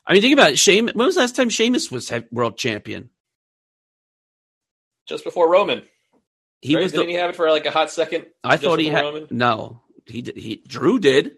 I 0.05 0.13
mean, 0.13 0.21
think 0.21 0.33
about 0.33 0.51
it. 0.51 0.59
Shame. 0.59 0.89
When 0.93 1.05
was 1.05 1.15
the 1.15 1.21
last 1.21 1.35
time 1.35 1.49
Sheamus 1.49 1.91
was 1.91 2.11
world 2.31 2.57
champion? 2.57 3.09
Just 5.07 5.23
before 5.23 5.49
Roman. 5.49 5.83
He 6.61 6.75
right? 6.75 6.83
was. 6.83 6.91
Didn't 6.91 7.07
the, 7.07 7.13
he 7.13 7.17
have 7.17 7.29
it 7.29 7.35
for 7.35 7.49
like 7.49 7.65
a 7.65 7.71
hot 7.71 7.91
second? 7.91 8.25
I 8.43 8.57
thought 8.57 8.79
he 8.79 8.87
had. 8.87 9.01
Roman? 9.01 9.27
No, 9.29 9.81
he 10.05 10.21
did. 10.21 10.37
He 10.37 10.63
Drew 10.67 10.99
did. 10.99 11.37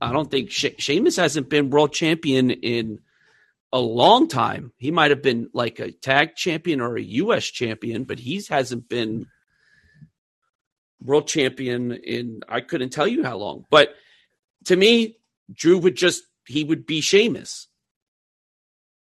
I 0.00 0.12
don't 0.12 0.30
think 0.30 0.50
she- 0.50 0.74
Sheamus 0.78 1.16
hasn't 1.16 1.48
been 1.48 1.70
world 1.70 1.92
champion 1.92 2.50
in 2.50 2.98
a 3.72 3.78
long 3.80 4.28
time. 4.28 4.72
He 4.76 4.90
might 4.90 5.10
have 5.10 5.22
been 5.22 5.48
like 5.54 5.78
a 5.78 5.92
tag 5.92 6.34
champion 6.36 6.80
or 6.80 6.96
a 6.96 7.02
U.S. 7.02 7.44
champion, 7.44 8.04
but 8.04 8.18
he 8.18 8.42
hasn't 8.48 8.88
been 8.88 9.26
world 11.00 11.26
champion 11.26 11.92
in 11.92 12.40
I 12.48 12.60
couldn't 12.60 12.90
tell 12.90 13.06
you 13.06 13.24
how 13.24 13.36
long. 13.36 13.64
But 13.70 13.94
to 14.64 14.76
me, 14.76 15.18
Drew 15.52 15.78
would 15.78 15.96
just 15.96 16.22
he 16.46 16.64
would 16.64 16.86
be 16.86 17.00
Sheamus. 17.00 17.68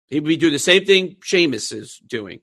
He 0.07 0.19
would 0.19 0.27
be 0.27 0.37
do 0.37 0.49
the 0.51 0.59
same 0.59 0.85
thing 0.85 1.17
Sheamus 1.21 1.71
is 1.71 1.99
doing, 2.05 2.41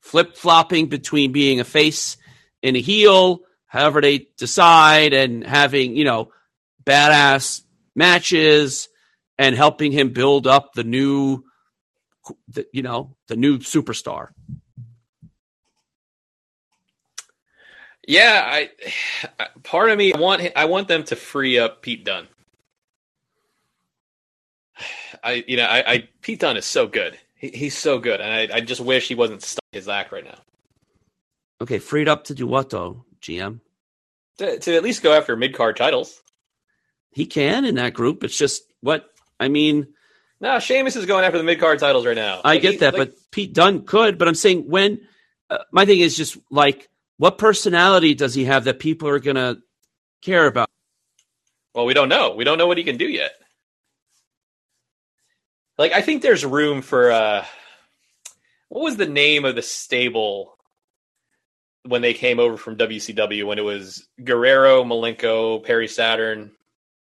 flip 0.00 0.36
flopping 0.36 0.88
between 0.88 1.32
being 1.32 1.60
a 1.60 1.64
face 1.64 2.16
and 2.62 2.76
a 2.76 2.80
heel, 2.80 3.40
however 3.66 4.00
they 4.00 4.26
decide, 4.36 5.12
and 5.12 5.46
having 5.46 5.96
you 5.96 6.04
know 6.04 6.30
badass 6.84 7.62
matches 7.94 8.88
and 9.38 9.56
helping 9.56 9.92
him 9.92 10.10
build 10.10 10.46
up 10.46 10.74
the 10.74 10.84
new, 10.84 11.44
the, 12.48 12.66
you 12.72 12.82
know, 12.82 13.16
the 13.28 13.36
new 13.36 13.58
superstar. 13.58 14.28
Yeah, 18.06 18.42
I 18.44 18.70
part 19.62 19.88
of 19.88 19.96
me 19.96 20.12
I 20.12 20.18
want 20.18 20.42
I 20.54 20.66
want 20.66 20.88
them 20.88 21.04
to 21.04 21.16
free 21.16 21.58
up 21.58 21.80
Pete 21.80 22.04
Dunne. 22.04 22.28
I 25.24 25.44
you 25.46 25.56
know 25.56 25.64
I, 25.64 25.92
I 25.92 26.08
Pete 26.20 26.40
Dunne 26.40 26.56
is 26.56 26.64
so 26.66 26.86
good. 26.86 27.18
He, 27.36 27.48
he's 27.48 27.76
so 27.76 27.98
good, 27.98 28.20
and 28.20 28.52
I, 28.52 28.56
I 28.56 28.60
just 28.60 28.80
wish 28.80 29.08
he 29.08 29.14
wasn't 29.14 29.42
stuck 29.42 29.64
in 29.72 29.78
his 29.78 29.88
act 29.88 30.12
right 30.12 30.24
now. 30.24 30.38
Okay, 31.60 31.78
freed 31.78 32.08
up 32.08 32.24
to 32.24 32.34
do 32.34 32.46
what 32.46 32.70
though, 32.70 33.04
GM? 33.22 33.60
To, 34.38 34.58
to 34.58 34.74
at 34.76 34.82
least 34.82 35.02
go 35.02 35.12
after 35.12 35.34
mid 35.36 35.54
card 35.54 35.76
titles. 35.76 36.20
He 37.12 37.26
can 37.26 37.64
in 37.64 37.76
that 37.76 37.94
group. 37.94 38.24
It's 38.24 38.36
just 38.36 38.64
what 38.80 39.08
I 39.40 39.48
mean. 39.48 39.88
No, 40.40 40.58
Sheamus 40.58 40.96
is 40.96 41.06
going 41.06 41.24
after 41.24 41.38
the 41.38 41.44
mid 41.44 41.60
card 41.60 41.78
titles 41.78 42.04
right 42.04 42.16
now. 42.16 42.40
I 42.44 42.54
Like, 42.54 42.62
get 42.62 42.72
he- 42.72 42.76
that, 42.78 42.94
like- 42.98 43.10
but 43.10 43.18
Pete 43.30 43.54
Dunne 43.54 43.84
could. 43.86 44.18
But 44.18 44.28
I'm 44.28 44.34
saying 44.34 44.68
when 44.68 45.00
uh, 45.48 45.58
my 45.70 45.86
thing 45.86 46.00
is 46.00 46.16
just 46.16 46.36
like, 46.50 46.88
what 47.18 47.38
personality 47.38 48.14
does 48.14 48.34
he 48.34 48.44
have 48.44 48.64
that 48.64 48.78
people 48.80 49.08
are 49.08 49.20
gonna 49.20 49.58
care 50.22 50.46
about? 50.46 50.68
Well, 51.74 51.86
we 51.86 51.94
don't 51.94 52.08
know. 52.08 52.34
We 52.34 52.44
don't 52.44 52.58
know 52.58 52.66
what 52.66 52.78
he 52.78 52.84
can 52.84 52.96
do 52.96 53.06
yet. 53.06 53.32
Like, 55.76 55.92
I 55.92 56.02
think 56.02 56.22
there's 56.22 56.44
room 56.44 56.82
for 56.82 57.10
uh 57.10 57.44
what 58.68 58.84
was 58.84 58.96
the 58.96 59.06
name 59.06 59.44
of 59.44 59.54
the 59.54 59.62
stable 59.62 60.56
when 61.84 62.02
they 62.02 62.14
came 62.14 62.40
over 62.40 62.56
from 62.56 62.76
WCW 62.76 63.46
when 63.46 63.58
it 63.58 63.64
was 63.64 64.08
Guerrero, 64.22 64.84
Malenko, 64.84 65.62
Perry 65.62 65.88
Saturn. 65.88 66.50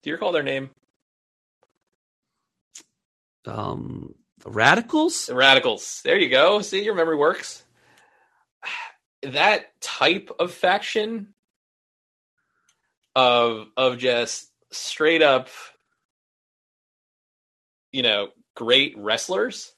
Do 0.03 0.11
you 0.11 0.15
recall 0.15 0.33
their 0.33 0.43
name? 0.43 0.71
Um, 3.47 4.15
the 4.39 4.51
Radicalz. 4.51 5.27
The 5.27 5.35
Radicalz. 5.35 6.03
There 6.03 6.19
you 6.19 6.29
go. 6.29 6.63
See, 6.63 6.83
your 6.83 6.95
memory 6.95 7.17
works. 7.17 7.63
That 9.23 9.79
type 9.81 10.31
of 10.39 10.53
faction 10.53 11.35
of 13.15 13.67
of 13.77 13.99
just 13.99 14.51
straight 14.71 15.21
up, 15.21 15.49
you 17.93 18.03
know, 18.03 18.29
great 18.55 18.97
wrestlers. 18.97 19.73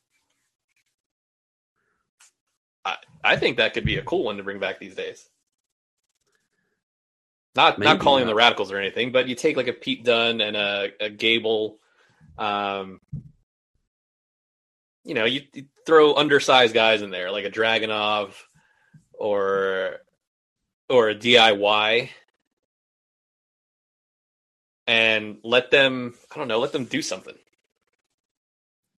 I 2.85 2.97
I 3.23 3.37
think 3.37 3.57
that 3.57 3.75
could 3.75 3.85
be 3.85 3.99
a 3.99 4.03
cool 4.03 4.25
one 4.25 4.37
to 4.37 4.43
bring 4.43 4.59
back 4.59 4.79
these 4.79 4.95
days. 4.95 5.29
Not 7.55 7.79
not 7.79 7.85
Maybe, 7.95 8.01
calling 8.01 8.27
them 8.27 8.35
the 8.35 8.41
Radicalz 8.41 8.73
or 8.73 8.79
anything, 8.79 9.13
but 9.13 9.29
you 9.29 9.35
take 9.35 9.57
like 9.57 9.69
a 9.69 9.73
Pete 9.75 10.05
Dunne 10.05 10.41
and 10.41 10.57
a, 10.57 10.91
a 11.01 11.11
Gable, 11.11 11.79
um, 12.39 13.01
you 15.05 15.15
know, 15.15 15.27
you, 15.27 15.43
you 15.53 15.67
throw 15.85 16.15
undersized 16.15 16.73
guys 16.73 17.03
in 17.03 17.11
there 17.11 17.31
like 17.31 17.45
a 17.45 17.51
Dragunov 17.51 18.33
or 19.13 19.97
or 20.89 21.11
a 21.11 21.15
DIY 21.15 22.11
and 24.87 25.39
let 25.45 25.71
them 25.71 26.15
I 26.35 26.39
don't 26.39 26.49
know, 26.49 26.59
let 26.59 26.73
them 26.73 26.85
do 26.85 27.03
something. 27.03 27.37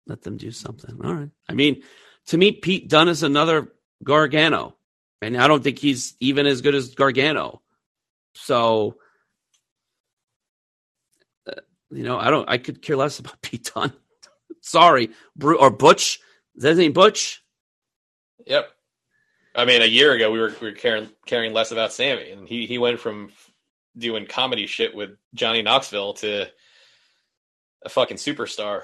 Let 0.07 0.23
them 0.23 0.37
do 0.37 0.51
something. 0.51 0.99
All 1.03 1.15
right. 1.15 1.31
I 1.49 1.55
mean, 1.55 1.83
to 2.27 2.37
me, 2.37 2.53
Pete 2.53 2.89
Dunne 2.89 3.09
is 3.09 3.23
another 3.23 3.73
Gargano, 4.03 4.77
and 5.23 5.37
I 5.37 5.49
don't 5.49 5.63
think 5.63 5.79
he's 5.79 6.15
even 6.21 6.47
as 6.47 6.61
good 6.61 6.75
as 6.75 6.95
Gargano. 6.95 7.63
So, 8.35 8.97
uh, 11.49 11.61
you 11.91 12.03
know, 12.03 12.19
I 12.19 12.31
don't. 12.31 12.49
I 12.49 12.59
could 12.59 12.83
care 12.83 12.97
less 12.97 13.19
about 13.19 13.41
Pete 13.43 13.71
Dunne. 13.75 13.93
Sorry, 14.61 15.11
Bru- 15.37 15.59
or 15.59 15.71
Butch. 15.71 16.21
Is 16.57 16.63
that 16.63 16.71
his 16.71 16.79
name 16.79 16.93
Butch? 16.93 17.43
Yep. 18.47 18.71
I 19.55 19.65
mean, 19.65 19.83
a 19.83 19.87
year 19.87 20.13
ago 20.13 20.31
we 20.31 20.41
were 20.41 20.55
we 20.61 20.69
were 20.69 20.77
caring 20.77 21.09
caring 21.27 21.53
less 21.53 21.71
about 21.71 21.93
Sami, 21.93 22.31
and 22.31 22.49
he 22.49 22.67
he 22.67 22.79
went 22.79 23.01
from 23.01 23.31
doing 23.97 24.27
comedy 24.27 24.67
shit 24.67 24.95
with 24.95 25.11
Johnny 25.35 25.63
Knoxville 25.63 26.15
to 26.15 26.51
a 27.85 27.89
fucking 27.89 28.17
superstar. 28.17 28.83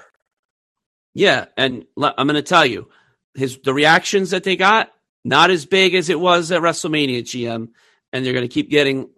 Yeah, 1.13 1.45
and 1.57 1.85
I'm 1.97 2.27
going 2.27 2.35
to 2.35 2.41
tell 2.41 2.65
you, 2.65 2.89
his 3.33 3.59
the 3.63 3.73
reactions 3.73 4.31
that 4.31 4.43
they 4.43 4.55
got 4.55 4.91
not 5.23 5.49
as 5.49 5.65
big 5.65 5.93
as 5.95 6.09
it 6.09 6.19
was 6.19 6.51
at 6.51 6.61
WrestleMania 6.61 7.21
GM, 7.21 7.69
and 8.11 8.25
they're 8.25 8.33
going 8.33 8.47
to 8.47 8.53
keep 8.53 8.69
getting 8.69 9.09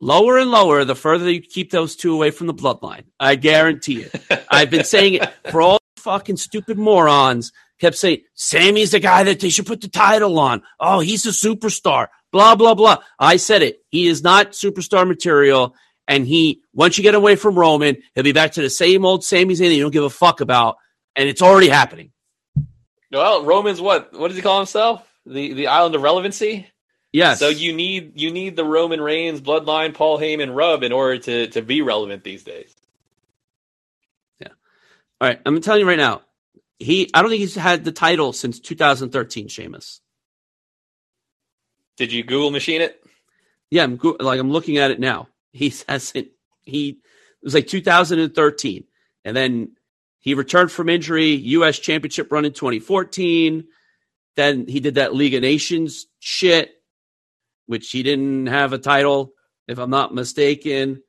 lower 0.00 0.38
and 0.38 0.50
lower 0.50 0.84
the 0.84 0.94
further 0.94 1.30
you 1.30 1.40
keep 1.40 1.70
those 1.70 1.96
two 1.96 2.14
away 2.14 2.30
from 2.30 2.46
the 2.46 2.54
bloodline. 2.54 3.04
I 3.18 3.36
guarantee 3.36 4.02
it. 4.02 4.44
I've 4.50 4.70
been 4.70 4.84
saying 4.84 5.14
it 5.14 5.32
for 5.50 5.62
all 5.62 5.78
fucking 5.96 6.36
stupid 6.36 6.78
morons. 6.78 7.52
Kept 7.80 7.96
saying 7.96 8.22
Sami's 8.34 8.92
the 8.92 9.00
guy 9.00 9.24
that 9.24 9.40
they 9.40 9.48
should 9.48 9.66
put 9.66 9.80
the 9.80 9.88
title 9.88 10.38
on. 10.38 10.62
Oh, 10.78 11.00
he's 11.00 11.26
a 11.26 11.30
superstar. 11.30 12.08
Blah 12.30 12.56
blah 12.56 12.74
blah. 12.74 12.98
I 13.18 13.36
said 13.36 13.62
it. 13.62 13.82
He 13.88 14.06
is 14.06 14.22
not 14.22 14.52
superstar 14.52 15.06
material. 15.06 15.74
And 16.08 16.26
he, 16.26 16.62
once 16.74 16.98
you 16.98 17.02
get 17.04 17.14
away 17.14 17.36
from 17.36 17.54
Roman, 17.58 17.96
he'll 18.14 18.24
be 18.24 18.32
back 18.32 18.52
to 18.52 18.62
the 18.62 18.70
same 18.70 19.04
old 19.04 19.24
Sami 19.24 19.54
Zayn 19.54 19.74
you 19.74 19.82
don't 19.82 19.92
give 19.92 20.02
a 20.04 20.10
fuck 20.10 20.40
about, 20.40 20.76
and 21.16 21.28
it's 21.28 21.42
already 21.42 21.68
happening. 21.68 22.12
Well, 23.10 23.44
Roman's 23.44 23.80
what? 23.80 24.12
What 24.18 24.28
does 24.28 24.36
he 24.36 24.42
call 24.42 24.58
himself? 24.58 25.06
The 25.26 25.52
the 25.52 25.66
island 25.68 25.94
of 25.94 26.02
relevancy. 26.02 26.66
Yes. 27.12 27.38
So 27.38 27.48
you 27.48 27.74
need 27.74 28.18
you 28.18 28.30
need 28.30 28.56
the 28.56 28.64
Roman 28.64 29.00
Reigns 29.00 29.40
bloodline, 29.40 29.94
Paul 29.94 30.18
Heyman 30.18 30.54
rub 30.54 30.82
in 30.82 30.92
order 30.92 31.18
to 31.18 31.46
to 31.48 31.62
be 31.62 31.82
relevant 31.82 32.24
these 32.24 32.42
days. 32.42 32.74
Yeah. 34.40 34.48
All 35.20 35.28
right, 35.28 35.40
I'm 35.44 35.60
telling 35.60 35.80
you 35.80 35.88
right 35.88 35.98
now. 35.98 36.22
He, 36.78 37.08
I 37.14 37.22
don't 37.22 37.30
think 37.30 37.40
he's 37.40 37.54
had 37.54 37.84
the 37.84 37.92
title 37.92 38.32
since 38.32 38.58
2013. 38.58 39.46
Sheamus. 39.46 40.00
Did 41.96 42.12
you 42.12 42.24
Google 42.24 42.50
machine 42.50 42.80
it? 42.80 43.00
Yeah, 43.70 43.84
I'm 43.84 43.96
go- 43.96 44.16
like 44.18 44.40
I'm 44.40 44.50
looking 44.50 44.78
at 44.78 44.90
it 44.90 44.98
now. 44.98 45.28
He 45.52 45.72
hasn't. 45.88 46.28
He 46.62 46.88
it 46.88 46.96
was 47.44 47.54
like 47.54 47.66
2013, 47.66 48.84
and 49.24 49.36
then 49.36 49.72
he 50.22 50.34
returned 50.34 50.70
from 50.70 50.88
injury. 50.88 51.30
U.S. 51.32 51.78
Championship 51.78 52.32
run 52.32 52.44
in 52.44 52.52
2014. 52.52 53.64
Then 54.36 54.66
he 54.66 54.80
did 54.80 54.94
that 54.94 55.14
League 55.14 55.34
of 55.34 55.42
Nations 55.42 56.06
shit, 56.20 56.70
which 57.66 57.90
he 57.90 58.02
didn't 58.02 58.46
have 58.46 58.72
a 58.72 58.78
title, 58.78 59.32
if 59.68 59.78
I'm 59.78 59.90
not 59.90 60.14
mistaken. 60.14 61.02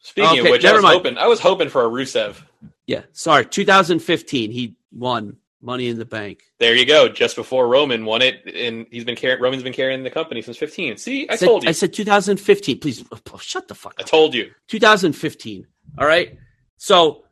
Speaking 0.00 0.40
Okay, 0.40 0.48
of 0.48 0.52
which, 0.52 0.64
I 0.64 0.72
was 0.72 0.82
mind. 0.82 0.94
hoping 0.94 1.18
I 1.18 1.26
was 1.26 1.38
hoping 1.38 1.68
for 1.68 1.84
a 1.84 1.88
Rusev. 1.88 2.42
Yeah, 2.86 3.02
sorry, 3.12 3.44
2015 3.44 4.50
he 4.50 4.76
won 4.90 5.36
Money 5.60 5.88
in 5.88 5.98
the 5.98 6.06
Bank. 6.06 6.40
There 6.58 6.74
you 6.74 6.86
go. 6.86 7.08
Just 7.08 7.36
before 7.36 7.68
Roman 7.68 8.06
won 8.06 8.22
it, 8.22 8.42
and 8.46 8.86
he's 8.90 9.04
been 9.04 9.16
carrying. 9.16 9.42
Roman's 9.42 9.62
been 9.62 9.74
carrying 9.74 10.02
the 10.02 10.10
company 10.10 10.40
since 10.40 10.56
15. 10.56 10.96
See, 10.96 11.28
I 11.28 11.36
said, 11.36 11.46
told 11.46 11.64
you. 11.64 11.68
I 11.68 11.72
said 11.72 11.92
2015. 11.92 12.80
Please 12.80 13.04
oh, 13.12 13.38
shut 13.38 13.68
the 13.68 13.74
fuck 13.74 13.92
Up. 13.92 14.00
I 14.00 14.02
told 14.04 14.32
you. 14.34 14.50
2015. 14.68 15.66
All 15.98 16.06
right. 16.06 16.38
So, 16.78 17.24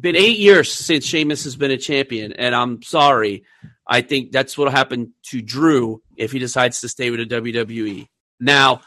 been 0.00 0.16
eight 0.16 0.38
years 0.38 0.72
since 0.72 1.04
Sheamus 1.04 1.44
has 1.44 1.56
been 1.56 1.70
a 1.70 1.76
champion, 1.76 2.32
and 2.32 2.54
I'm 2.54 2.82
sorry. 2.82 3.44
I 3.86 4.00
think 4.00 4.32
that's 4.32 4.56
what'll 4.56 4.72
happen 4.72 5.12
to 5.24 5.42
Drew 5.42 6.02
if 6.16 6.32
he 6.32 6.38
decides 6.38 6.80
to 6.80 6.88
stay 6.88 7.10
with 7.10 7.28
the 7.28 7.40
WWE. 7.40 8.08
Now, 8.40 8.80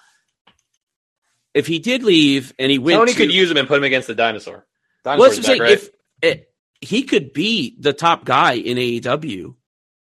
if 1.53 1.67
he 1.67 1.79
did 1.79 2.03
leave 2.03 2.53
and 2.57 2.71
he 2.71 2.79
went, 2.79 2.97
Tony 2.97 3.11
to, 3.11 3.17
could 3.17 3.31
use 3.31 3.51
him 3.51 3.57
and 3.57 3.67
put 3.67 3.77
him 3.77 3.83
against 3.83 4.07
the 4.07 4.15
dinosaur. 4.15 4.65
well, 5.03 5.17
Dinosaur's 5.17 5.35
that's 5.35 5.47
back, 5.47 5.57
saying. 5.57 5.61
right? 5.61 5.71
If 5.71 5.89
it, 6.21 6.49
he 6.81 7.03
could 7.03 7.33
be 7.33 7.75
the 7.79 7.93
top 7.93 8.25
guy 8.25 8.53
in 8.53 8.77
AEW, 8.77 9.55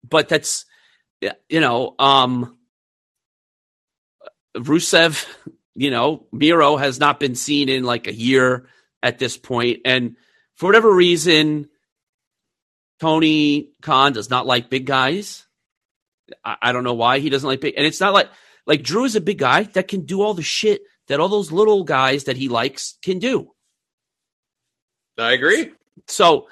but 0.09 0.29
that's 0.29 0.65
you 1.49 1.61
know, 1.61 1.95
um, 1.99 2.57
Rusev, 4.57 5.27
you 5.75 5.91
know, 5.91 6.27
Miro 6.33 6.77
has 6.77 7.01
not 7.01 7.21
been 7.21 7.35
seen 7.35 7.69
in 7.69 7.85
like 7.85 8.07
a 8.07 8.15
year 8.15 8.69
at 9.03 9.19
this 9.19 9.37
point, 9.37 9.81
and 9.85 10.17
for 10.57 10.67
whatever 10.67 10.93
reason, 10.93 11.69
Tony 13.01 13.71
Khan 13.83 14.13
does 14.13 14.31
not 14.31 14.47
like 14.47 14.71
big 14.71 14.87
guys. 14.87 15.47
I, 16.45 16.57
I 16.63 16.73
don't 16.73 16.85
know 16.85 16.95
why 16.95 17.21
he 17.21 17.31
doesn't 17.31 17.49
like 17.49 17.61
big, 17.61 17.75
and 17.77 17.87
it's 17.87 18.01
not 18.01 18.13
like 18.13 18.29
like 18.67 18.83
Drew 18.83 19.05
is 19.05 19.17
a 19.17 19.21
big 19.21 19.39
guy 19.39 19.63
that 19.63 19.89
can 19.89 20.05
do 20.05 20.23
all 20.23 20.35
the 20.35 20.43
shit 20.43 20.83
that 21.09 21.21
all 21.21 21.29
those 21.29 21.51
little 21.51 21.85
guys 21.85 22.25
that 22.25 22.37
he 22.37 22.49
likes 22.49 22.99
can 23.03 23.19
do. 23.19 23.53
I 25.17 25.33
agree. 25.33 25.73
So 26.07 26.49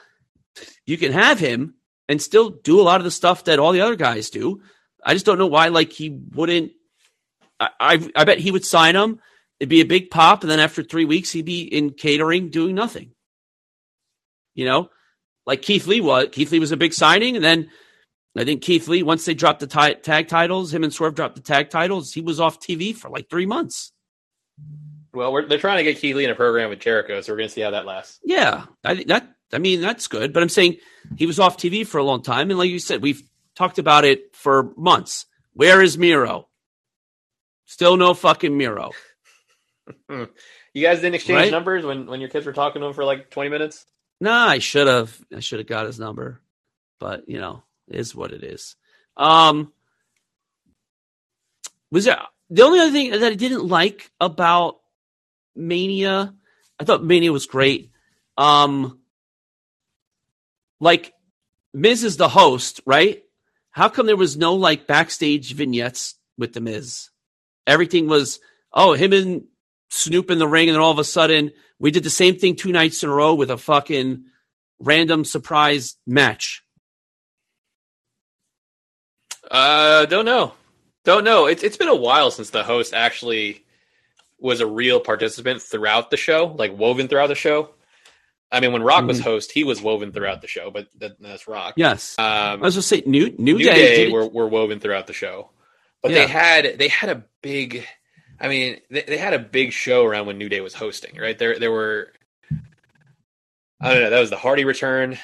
you 0.86 0.96
can 0.96 1.12
have 1.12 1.38
him 1.38 1.74
and 2.08 2.20
still 2.20 2.50
do 2.50 2.80
a 2.80 2.82
lot 2.82 3.00
of 3.00 3.04
the 3.04 3.10
stuff 3.10 3.44
that 3.44 3.58
all 3.58 3.72
the 3.72 3.82
other 3.82 3.96
guys 3.96 4.30
do. 4.30 4.62
I 5.04 5.12
just 5.12 5.26
don't 5.26 5.38
know 5.38 5.46
why 5.46 5.68
like 5.68 5.92
he 5.92 6.10
wouldn't. 6.10 6.72
I 7.60 7.68
I, 7.78 8.10
I 8.16 8.24
bet 8.24 8.38
he 8.38 8.50
would 8.50 8.64
sign 8.64 8.96
him. 8.96 9.20
It'd 9.58 9.70
be 9.70 9.80
a 9.80 9.86
big 9.86 10.10
pop, 10.10 10.42
and 10.42 10.50
then 10.50 10.60
after 10.60 10.82
three 10.82 11.04
weeks, 11.04 11.30
he'd 11.30 11.46
be 11.46 11.62
in 11.62 11.90
catering 11.90 12.50
doing 12.50 12.74
nothing. 12.74 13.12
You 14.54 14.66
know, 14.66 14.90
like 15.46 15.62
Keith 15.62 15.86
Lee 15.86 16.00
was. 16.00 16.28
Keith 16.32 16.50
Lee 16.52 16.58
was 16.58 16.72
a 16.72 16.76
big 16.76 16.92
signing, 16.92 17.36
and 17.36 17.44
then 17.44 17.70
I 18.36 18.44
think 18.44 18.62
Keith 18.62 18.88
Lee, 18.88 19.02
once 19.02 19.24
they 19.24 19.34
dropped 19.34 19.60
the 19.60 19.66
ti- 19.66 20.00
tag 20.02 20.28
titles, 20.28 20.72
him 20.72 20.84
and 20.84 20.92
Swerve 20.92 21.14
dropped 21.14 21.36
the 21.36 21.42
tag 21.42 21.70
titles, 21.70 22.12
he 22.12 22.20
was 22.20 22.40
off 22.40 22.60
TV 22.60 22.94
for 22.94 23.08
like 23.08 23.30
three 23.30 23.46
months. 23.46 23.92
Well, 25.14 25.32
we're, 25.32 25.46
they're 25.46 25.58
trying 25.58 25.78
to 25.78 25.84
get 25.84 25.98
Keith 25.98 26.14
Lee 26.14 26.24
in 26.24 26.30
a 26.30 26.34
program 26.34 26.68
with 26.68 26.80
Jericho, 26.80 27.20
so 27.22 27.32
we're 27.32 27.38
going 27.38 27.48
to 27.48 27.54
see 27.54 27.62
how 27.62 27.70
that 27.70 27.86
lasts. 27.86 28.20
Yeah, 28.22 28.66
I 28.84 29.04
that. 29.04 29.32
I 29.52 29.58
mean, 29.58 29.80
that's 29.80 30.08
good. 30.08 30.32
But 30.32 30.42
I'm 30.42 30.48
saying 30.48 30.76
he 31.16 31.24
was 31.24 31.40
off 31.40 31.56
TV 31.56 31.86
for 31.86 31.98
a 31.98 32.04
long 32.04 32.22
time, 32.22 32.50
and 32.50 32.58
like 32.58 32.68
you 32.68 32.78
said, 32.78 33.00
we've 33.00 33.22
talked 33.54 33.78
about 33.78 34.04
it 34.04 34.34
for 34.34 34.74
months. 34.76 35.24
Where 35.54 35.80
is 35.80 35.96
Miro? 35.96 36.48
Still 37.64 37.96
no 37.96 38.12
fucking 38.12 38.56
Miro. 38.56 38.90
You 40.74 40.82
guys 40.82 40.98
didn't 41.00 41.14
exchange 41.14 41.36
Right? 41.38 41.50
numbers 41.50 41.84
when, 41.84 42.06
when 42.06 42.20
your 42.20 42.28
kids 42.28 42.44
were 42.44 42.52
talking 42.52 42.80
to 42.82 42.88
him 42.88 42.92
for 42.92 43.04
like 43.04 43.30
20 43.30 43.48
minutes? 43.50 43.86
Nah, 44.20 44.46
I 44.48 44.58
should 44.58 44.86
have. 44.86 45.18
I 45.34 45.40
should 45.40 45.58
have 45.58 45.68
got 45.68 45.86
his 45.86 45.98
number, 45.98 46.40
but 47.00 47.28
you 47.28 47.38
know, 47.38 47.62
it 47.88 47.96
is 47.96 48.14
what 48.14 48.32
it 48.32 48.42
is. 48.44 48.76
Um, 49.16 49.72
was 51.90 52.04
there 52.04 52.18
the 52.50 52.62
only 52.62 52.80
other 52.80 52.90
thing 52.92 53.10
that 53.10 53.22
I 53.22 53.34
didn't 53.34 53.66
like 53.66 54.10
about 54.20 54.80
Mania? 55.54 56.34
I 56.78 56.84
thought 56.84 57.04
Mania 57.04 57.32
was 57.32 57.46
great. 57.46 57.90
Um, 58.36 58.98
like 60.80 61.12
Miz 61.72 62.04
is 62.04 62.16
the 62.16 62.28
host, 62.28 62.80
right? 62.86 63.22
How 63.70 63.88
come 63.88 64.06
there 64.06 64.16
was 64.16 64.36
no 64.36 64.54
like 64.54 64.86
backstage 64.86 65.54
vignettes 65.54 66.14
with 66.38 66.52
the 66.52 66.60
Miz? 66.60 67.10
Everything 67.66 68.08
was 68.08 68.40
oh 68.72 68.92
him 68.94 69.12
and 69.12 69.44
Snoop 69.90 70.30
in 70.30 70.38
the 70.38 70.48
ring, 70.48 70.68
and 70.68 70.74
then 70.74 70.82
all 70.82 70.90
of 70.90 70.98
a 70.98 71.04
sudden 71.04 71.52
we 71.78 71.90
did 71.90 72.02
the 72.04 72.10
same 72.10 72.36
thing 72.38 72.56
two 72.56 72.72
nights 72.72 73.02
in 73.02 73.08
a 73.08 73.12
row 73.14 73.34
with 73.34 73.50
a 73.50 73.58
fucking 73.58 74.24
random 74.80 75.24
surprise 75.24 75.96
match. 76.06 76.62
Uh, 79.50 80.06
don't 80.06 80.24
know. 80.24 80.52
Don't 81.04 81.24
know. 81.24 81.46
It's 81.46 81.62
it's 81.62 81.76
been 81.76 81.88
a 81.88 81.94
while 81.94 82.30
since 82.30 82.50
the 82.50 82.64
host 82.64 82.92
actually 82.92 83.64
was 84.38 84.60
a 84.60 84.66
real 84.66 84.98
participant 85.00 85.62
throughout 85.62 86.10
the 86.10 86.16
show, 86.16 86.54
like 86.58 86.76
woven 86.76 87.08
throughout 87.08 87.28
the 87.28 87.34
show. 87.34 87.70
I 88.50 88.60
mean, 88.60 88.72
when 88.72 88.82
Rock 88.82 89.06
was 89.06 89.20
Mhm. 89.20 89.24
host, 89.24 89.52
he 89.52 89.64
was 89.64 89.80
woven 89.80 90.12
throughout 90.12 90.40
the 90.40 90.46
show, 90.48 90.70
but 90.70 90.88
that, 90.98 91.20
that's 91.20 91.48
Rock. 91.48 91.74
Yes, 91.76 92.16
um, 92.18 92.24
I 92.26 92.56
was 92.56 92.74
just 92.74 92.88
say 92.88 93.02
New 93.06 93.34
New, 93.38 93.54
New 93.54 93.58
Day, 93.64 94.06
Day, 94.06 94.10
were, 94.12 94.26
were 94.26 94.46
woven 94.48 94.78
throughout 94.80 95.06
the 95.06 95.12
show, 95.12 95.50
but 96.02 96.10
Yeah. 96.10 96.18
they 96.18 96.26
had 96.26 96.78
they 96.78 96.88
had 96.88 97.10
a 97.10 97.24
big. 97.42 97.86
I 98.40 98.48
mean, 98.48 98.80
they, 98.90 99.02
they 99.02 99.16
had 99.16 99.32
a 99.34 99.38
big 99.38 99.72
show 99.72 100.04
around 100.04 100.26
when 100.26 100.38
New 100.38 100.48
Day 100.48 100.60
was 100.60 100.74
hosting, 100.74 101.16
right? 101.18 101.38
There 101.38 101.58
there 101.58 101.72
were. 101.72 102.12
I 103.80 103.92
don't 103.92 104.02
know. 104.04 104.10
That 104.10 104.20
was 104.20 104.30
the 104.30 104.36
Hardy 104.36 104.64
return, 104.64 105.18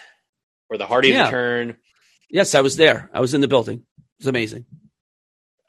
or 0.71 0.77
the 0.79 0.87
Hardy 0.87 1.09
Yeah. 1.09 1.25
return. 1.25 1.77
yes, 2.31 2.55
I 2.55 2.61
was 2.61 2.77
there. 2.77 3.11
I 3.13 3.21
was 3.21 3.35
in 3.35 3.41
the 3.41 3.49
building. 3.49 3.79
It 3.79 4.05
was 4.21 4.27
amazing. 4.27 4.67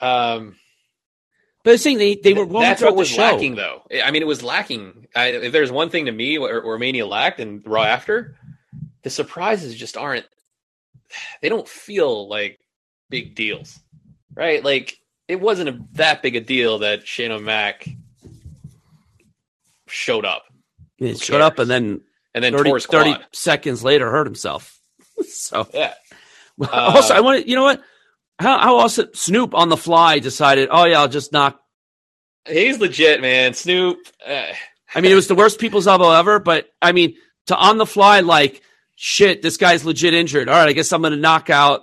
Um, 0.02 0.58
But 1.64 1.72
the 1.74 1.78
thing 1.78 1.98
they 1.98 2.16
they 2.16 2.34
were 2.34 2.46
woven 2.46 2.62
That's 2.70 2.82
what 2.82 2.96
was 2.96 3.10
the 3.10 3.16
show. 3.16 3.22
lacking, 3.22 3.56
though. 3.56 3.84
I 4.04 4.12
mean, 4.12 4.22
it 4.22 4.28
was 4.28 4.44
lacking. 4.44 5.08
I, 5.16 5.28
if 5.28 5.52
there's 5.54 5.72
one 5.72 5.89
thing 5.89 6.06
to 6.08 6.12
me 6.12 6.38
or, 6.38 6.62
or 6.62 6.78
Mania 6.78 7.06
lacked 7.08 7.39
and 7.39 7.66
Raw 7.66 7.84
after, 7.84 8.36
the 9.04 9.10
surprises 9.10 9.76
just 9.76 9.96
aren't. 9.98 10.26
They 11.41 11.50
don't 11.50 11.68
feel 11.68 12.28
like 12.28 12.60
big 13.10 13.36
deals, 13.36 13.80
right? 14.36 14.64
Like 14.64 14.98
it 15.34 15.41
wasn't 15.41 15.67
a, 15.67 15.79
that 15.93 16.21
big 16.21 16.36
a 16.36 16.41
deal 16.41 16.79
that 16.79 17.07
Shane 17.07 17.31
O'Mac 17.31 17.88
showed 19.88 20.25
up 20.25 20.43
He 20.97 21.15
showed 21.15 21.41
up 21.41 21.57
and 21.57 21.69
then 21.69 22.01
and 22.36 22.43
then 22.43 22.53
30, 22.53 22.69
tore 22.69 22.77
his 22.77 22.86
quad. 22.86 23.05
30 23.05 23.25
seconds 23.31 23.84
later 23.84 24.11
hurt 24.11 24.27
himself. 24.27 24.79
so 25.27 25.67
Yeah, 25.73 25.93
also, 26.71 27.13
Uh, 27.13 27.17
I 27.17 27.21
want 27.21 27.41
to. 27.43 27.49
You 27.49 27.55
know 27.55 27.63
what? 27.63 27.81
How 28.38 28.59
how 28.59 28.75
also 28.75 29.07
Snoop 29.13 29.55
on 29.55 29.69
the 29.69 29.77
fly 29.77 30.19
decided? 30.19 30.69
Oh 30.71 30.86
yeah, 30.86 30.99
I'll 30.99 31.07
just 31.07 31.31
knock. 31.31 31.59
he's 32.47 32.79
legit, 32.79 33.21
man. 33.21 33.55
Snoop. 33.55 33.97
Uh, 34.25 34.53
I 34.93 35.01
mean, 35.01 35.11
it 35.11 35.15
was 35.15 35.27
the 35.27 35.36
worst 35.36 35.59
people's 35.59 35.88
elbow 35.88 36.11
ever. 36.11 36.38
But 36.39 36.67
I 36.79 36.91
mean, 36.91 37.15
to 37.47 37.57
on 37.57 37.77
the 37.79 37.86
fly, 37.88 38.19
like 38.19 38.61
shit, 38.95 39.41
this 39.41 39.57
guy's 39.57 39.84
legit 39.84 40.13
injured. 40.13 40.47
All 40.47 40.55
right, 40.55 40.69
I 40.69 40.73
guess 40.73 40.91
I'm 40.91 41.01
going 41.01 41.13
to 41.13 41.19
knock 41.19 41.49
out, 41.49 41.81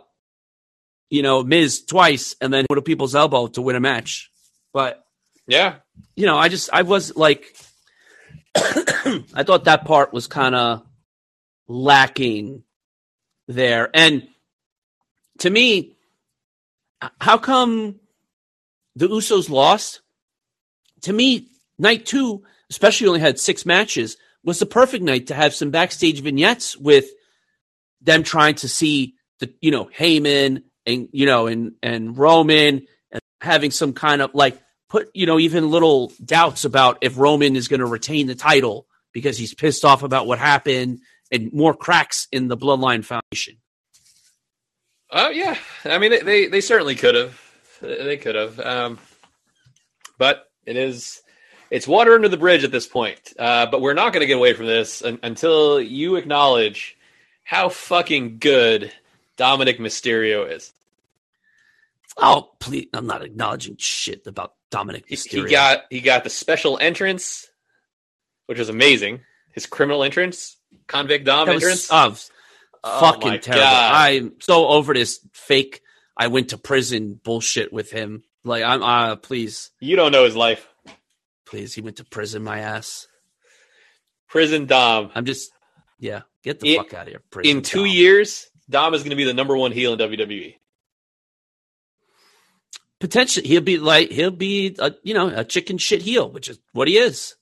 you 1.11 1.23
know, 1.23 1.43
Miz 1.43 1.85
twice 1.85 2.37
and 2.41 2.53
then 2.53 2.67
with 2.71 2.79
a 2.79 2.83
people's 2.83 3.15
elbow 3.15 3.49
to 3.49 3.63
win 3.63 3.77
a 3.77 3.81
match. 3.81 4.31
But 4.73 5.05
yeah, 5.47 5.77
you 6.17 6.27
know, 6.27 6.39
I 6.39 6.49
just 6.49 6.71
I 6.73 6.83
was 6.83 7.15
like, 7.17 7.55
I 8.55 9.43
thought 9.45 9.65
that 9.65 9.85
part 9.85 10.13
was 10.13 10.29
kind 10.29 10.55
of 10.55 10.87
lacking 11.69 12.63
there. 13.49 13.91
And 13.93 14.29
to 15.39 15.51
me, 15.51 15.97
how 17.21 17.39
come 17.39 17.99
the 18.95 19.09
Usos 19.09 19.51
lost? 19.51 20.01
To 21.03 21.13
me, 21.13 21.49
night 21.79 22.07
two, 22.07 22.45
especially 22.69 23.09
only 23.09 23.21
had 23.21 23.41
six 23.41 23.67
matches, 23.67 24.17
was 24.45 24.59
the 24.59 24.67
perfect 24.67 25.03
night 25.03 25.27
to 25.29 25.35
have 25.35 25.55
some 25.55 25.71
backstage 25.71 26.21
vignettes 26.21 26.77
with 26.77 27.07
them 28.01 28.23
trying 28.23 28.55
to 28.57 28.69
see 28.69 29.15
the 29.41 29.53
you 29.61 29.71
know 29.71 29.87
Heyman 29.87 30.63
and 30.95 31.09
you 31.13 31.27
know 31.27 31.47
and 31.47 31.73
and 31.83 32.17
Roman 32.17 32.87
and 33.11 33.21
having 33.41 33.71
some 33.71 33.93
kind 33.93 34.23
of 34.23 34.35
like 34.35 34.61
put 34.89 35.09
you 35.15 35.27
know 35.27 35.39
even 35.39 35.71
little 35.71 36.13
doubts 36.25 36.65
about 36.65 36.99
if 37.01 37.19
Roman 37.19 37.57
is 37.57 37.69
going 37.69 37.81
to 37.81 37.87
retain 37.87 38.27
the 38.27 38.35
title 38.35 38.87
because 39.13 39.37
he's 39.39 39.55
pissed 39.55 39.85
off 39.85 40.03
about 40.03 40.27
what 40.27 40.39
happened 40.39 41.01
and 41.33 41.53
more 41.53 41.75
cracks 41.75 42.29
in 42.33 42.49
the 42.49 42.57
bloodline 42.57 43.05
foundation. 43.05 43.57
Oh 45.11 45.31
yeah, 45.31 45.57
I 45.85 45.99
mean 45.99 46.11
they 46.11 46.21
they, 46.21 46.47
they 46.47 46.61
certainly 46.61 46.95
could 46.95 47.15
have, 47.15 47.41
they 47.81 48.17
could 48.17 48.35
have, 48.35 48.61
um, 48.61 48.99
but 50.19 50.51
it 50.67 50.77
is 50.77 51.23
it's 51.71 51.87
water 51.87 52.15
under 52.15 52.29
the 52.29 52.37
bridge 52.37 52.65
at 52.65 52.73
this 52.73 52.87
point. 52.87 53.33
Uh, 53.39 53.67
but 53.67 53.81
we're 53.81 53.95
not 53.95 54.13
going 54.13 54.21
to 54.21 54.27
get 54.27 54.37
away 54.37 54.55
from 54.55 54.67
this 54.67 55.03
un- 55.03 55.21
until 55.23 55.81
you 55.81 56.17
acknowledge 56.17 56.97
how 57.45 57.69
fucking 57.69 58.39
good 58.39 58.93
Dominic 59.37 59.79
Mysterio 59.79 60.51
is. 60.51 60.73
Oh, 62.21 62.51
please! 62.61 62.89
I'm 62.93 63.07
not 63.07 63.23
acknowledging 63.23 63.77
shit 63.79 64.27
about 64.27 64.55
Dominic 64.71 65.05
He, 65.09 65.17
Mysterio. 65.17 65.45
he 65.47 65.51
got 65.51 65.81
he 65.91 66.01
got 66.01 66.25
the 66.25 66.31
special 66.31 66.79
entrance, 66.79 67.47
which 68.47 68.59
was 68.59 68.69
amazing. 68.69 69.21
His 69.53 69.67
criminal 69.67 70.05
entrance, 70.05 70.57
convict 70.87 71.25
Dom 71.25 71.47
that 71.47 71.55
entrance. 71.57 71.89
oh, 71.91 72.17
Oh 72.83 73.01
fucking 73.01 73.29
my 73.29 73.37
terrible. 73.39 73.63
God. 73.65 73.93
I'm 73.95 74.33
so 74.41 74.67
over 74.69 74.95
this 74.95 75.21
fake. 75.33 75.81
I 76.17 76.29
went 76.29 76.51
to 76.51 76.59
prison 76.59 77.19
bullshit 77.23 77.73
with 77.73 77.91
him. 77.91 78.23
Like 78.45 78.63
I'm, 78.63 78.83
uh, 78.83 79.17
please, 79.17 79.71
you 79.81 79.97
don't 79.97 80.13
know 80.13 80.25
his 80.25 80.37
life. 80.37 80.67
please. 81.47 81.75
He 81.75 81.81
went 81.81 81.97
to 81.97 82.05
prison. 82.05 82.43
My 82.43 82.61
ass. 82.61 83.07
Prison 84.29 84.67
Dom. 84.67 85.11
I'm 85.15 85.25
just, 85.25 85.51
yeah. 85.99 86.23
Get 86.45 86.61
the 86.61 86.77
fuck 86.77 86.95
out 86.95 87.03
of 87.03 87.09
here. 87.09 87.23
Prison 87.31 87.57
In 87.59 87.63
two 87.63 87.81
Dom. 87.85 87.87
years, 87.89 88.47
Dom 88.69 88.95
is 88.95 89.03
going 89.03 89.11
to 89.11 89.17
be 89.17 89.25
the 89.25 89.35
number 89.35 89.57
one 89.57 89.73
heel 89.73 89.93
in. 89.93 89.99
WWE. 89.99 90.55
Potentially 93.01 93.49
he'll 93.49 93.63
be 93.63 93.79
like 93.79 94.11
he'll 94.11 94.31
be 94.31 94.77
a 94.79 94.93
you 95.03 95.15
know 95.15 95.29
a 95.29 95.45
chicken 95.45 95.79
shit 95.79 96.03
heel, 96.03 96.31
which 96.31 96.49
is 96.49 96.59
what 96.73 96.87
he 96.87 96.99
is. 96.99 97.35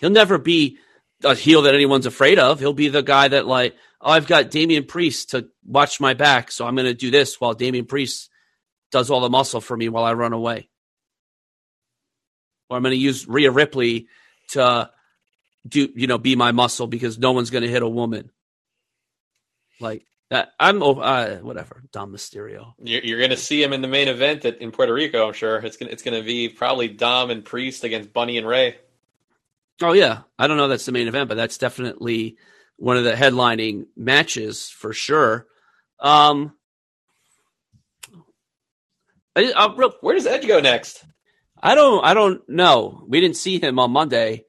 He'll 0.00 0.10
never 0.10 0.38
be 0.38 0.78
a 1.24 1.34
heel 1.34 1.62
that 1.62 1.74
anyone's 1.74 2.06
afraid 2.06 2.38
of. 2.38 2.60
He'll 2.60 2.72
be 2.72 2.88
the 2.88 3.02
guy 3.02 3.28
that 3.28 3.46
like, 3.46 3.74
oh, 4.00 4.10
I've 4.10 4.26
got 4.26 4.50
Damian 4.50 4.84
Priest 4.84 5.30
to 5.30 5.48
watch 5.66 6.00
my 6.00 6.14
back, 6.14 6.50
so 6.50 6.66
I'm 6.66 6.76
going 6.76 6.86
to 6.86 6.94
do 6.94 7.10
this 7.10 7.40
while 7.40 7.52
Damian 7.52 7.84
Priest 7.84 8.30
does 8.90 9.10
all 9.10 9.20
the 9.20 9.28
muscle 9.28 9.60
for 9.60 9.76
me 9.76 9.88
while 9.88 10.04
I 10.04 10.14
run 10.14 10.32
away. 10.32 10.68
Or 12.68 12.76
I'm 12.76 12.82
going 12.82 12.92
to 12.92 12.96
use 12.96 13.28
Rhea 13.28 13.50
Ripley 13.50 14.06
to 14.50 14.90
do 15.68 15.90
you 15.94 16.06
know 16.06 16.18
be 16.18 16.36
my 16.36 16.52
muscle 16.52 16.86
because 16.86 17.18
no 17.18 17.32
one's 17.32 17.50
going 17.50 17.62
to 17.62 17.68
hit 17.68 17.82
a 17.82 17.88
woman. 17.88 18.30
Like 19.80 20.04
I'm 20.30 20.82
oh, 20.82 20.94
uh, 20.94 21.38
whatever. 21.38 21.82
Dom 21.92 22.12
Mysterio. 22.12 22.74
You're, 22.78 23.02
you're 23.02 23.18
going 23.18 23.30
to 23.30 23.36
see 23.36 23.62
him 23.62 23.72
in 23.72 23.82
the 23.82 23.88
main 23.88 24.06
event 24.06 24.44
at, 24.44 24.60
in 24.60 24.70
Puerto 24.70 24.94
Rico. 24.94 25.26
I'm 25.26 25.32
sure 25.32 25.56
it's 25.58 25.76
going 25.76 25.88
to, 25.88 25.92
it's 25.92 26.04
going 26.04 26.20
to 26.20 26.24
be 26.24 26.48
probably 26.48 26.88
Dom 26.88 27.30
and 27.30 27.44
Priest 27.44 27.82
against 27.82 28.12
Bunny 28.12 28.38
and 28.38 28.46
Rey. 28.46 28.76
Oh 29.82 29.92
yeah, 29.92 30.20
I 30.38 30.46
don't 30.46 30.56
know 30.56 30.68
that's 30.68 30.86
the 30.86 30.92
main 30.92 31.08
event, 31.08 31.28
but 31.28 31.36
that's 31.36 31.58
definitely 31.58 32.36
one 32.76 32.96
of 32.96 33.04
the 33.04 33.12
headlining 33.12 33.86
matches 33.96 34.68
for 34.68 34.92
sure. 34.92 35.46
Um, 35.98 36.54
I, 39.34 39.52
I, 39.52 39.74
real- 39.74 39.94
Where 40.00 40.14
does 40.14 40.26
Edge 40.26 40.46
go 40.46 40.60
next? 40.60 41.04
I 41.62 41.74
don't, 41.74 42.04
I 42.04 42.14
don't 42.14 42.46
know. 42.48 43.04
We 43.08 43.20
didn't 43.20 43.36
see 43.36 43.58
him 43.58 43.78
on 43.78 43.90
Monday, 43.90 44.44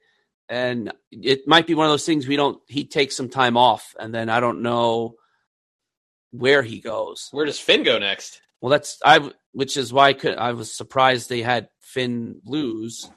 and 0.47 0.93
it 1.11 1.47
might 1.47 1.65
be 1.65 1.75
one 1.75 1.85
of 1.87 1.91
those 1.91 2.05
things 2.05 2.27
we 2.27 2.35
don't. 2.35 2.61
He 2.67 2.85
takes 2.85 3.15
some 3.15 3.29
time 3.29 3.57
off, 3.57 3.95
and 3.99 4.13
then 4.13 4.29
I 4.29 4.39
don't 4.41 4.61
know 4.61 5.15
where 6.31 6.63
he 6.63 6.79
goes. 6.79 7.29
Where 7.31 7.45
does 7.45 7.59
Finn 7.59 7.83
go 7.83 7.99
next? 7.99 8.41
Well, 8.59 8.69
that's 8.69 8.99
I, 9.03 9.31
which 9.53 9.77
is 9.77 9.91
why 9.91 10.09
I 10.09 10.13
could. 10.13 10.37
I 10.37 10.51
was 10.53 10.75
surprised 10.75 11.29
they 11.29 11.41
had 11.41 11.69
Finn 11.79 12.41
lose, 12.45 13.09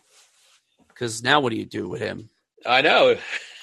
because 0.88 1.22
now 1.22 1.40
what 1.40 1.50
do 1.50 1.56
you 1.56 1.66
do 1.66 1.88
with 1.88 2.00
him? 2.00 2.30
I 2.66 2.82
know. 2.82 3.16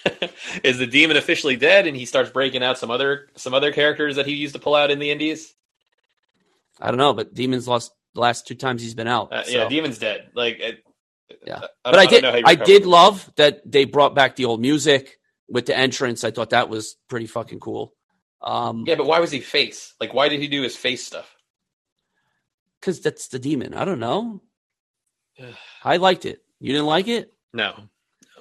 is 0.64 0.80
the 0.80 0.88
demon 0.88 1.18
officially 1.18 1.56
dead, 1.56 1.88
and 1.88 1.96
he 1.96 2.06
starts 2.06 2.30
breaking 2.30 2.64
out 2.64 2.78
some 2.78 2.92
other 2.92 3.30
some 3.36 3.54
other 3.54 3.72
characters 3.72 4.16
that 4.16 4.26
he 4.26 4.34
used 4.34 4.54
to 4.56 4.60
pull 4.60 4.76
out 4.76 4.92
in 4.92 5.00
the 5.00 5.12
Indies? 5.12 5.54
I 6.80 6.88
don't 6.88 6.98
know, 6.98 7.14
but 7.14 7.34
Demon's 7.34 7.68
lost 7.68 7.92
the 8.14 8.22
last 8.22 8.48
two 8.48 8.56
times 8.56 8.82
he's 8.82 8.96
been 8.96 9.08
out. 9.08 9.32
Uh, 9.32 9.44
so. 9.44 9.52
Yeah, 9.52 9.70
Demon's 9.70 10.00
dead. 10.00 10.30
Like, 10.34 10.60
it, 10.60 10.84
Yeah. 11.46 11.62
I, 11.86 11.92
but 11.92 12.00
I 12.00 12.06
did. 12.06 12.22
don't 12.22 12.34
know 12.34 12.42
how 12.42 12.52
I 12.52 12.56
did 12.56 12.86
love 12.86 13.32
that 13.38 13.70
they 13.70 13.86
brought 13.86 14.16
back 14.16 14.36
the 14.36 14.46
old 14.46 14.62
music 14.62 15.18
with 15.48 15.66
the 15.66 15.78
entrance. 15.78 16.24
I 16.24 16.32
thought 16.32 16.52
that 16.52 16.70
was 16.70 16.96
pretty 17.08 17.28
fucking 17.28 17.60
cool. 17.60 17.94
Um, 18.44 18.86
Yeah, 18.88 18.96
but 18.96 19.06
why 19.06 19.20
was 19.20 19.32
he 19.32 19.40
face? 19.40 19.94
Like, 20.00 20.14
why 20.14 20.30
did 20.30 20.40
he 20.40 20.48
do 20.48 20.62
his 20.62 20.76
face 20.76 21.06
stuff? 21.06 21.36
because 22.80 23.00
that's 23.00 23.28
the 23.28 23.38
demon. 23.38 23.76
I 23.76 23.86
don't 23.86 24.00
know. 24.00 24.42
I 25.84 25.98
liked 25.98 26.26
it. 26.26 26.40
You 26.60 26.74
didn't 26.74 26.88
like 26.88 27.08
it? 27.08 27.32
No, 27.54 27.76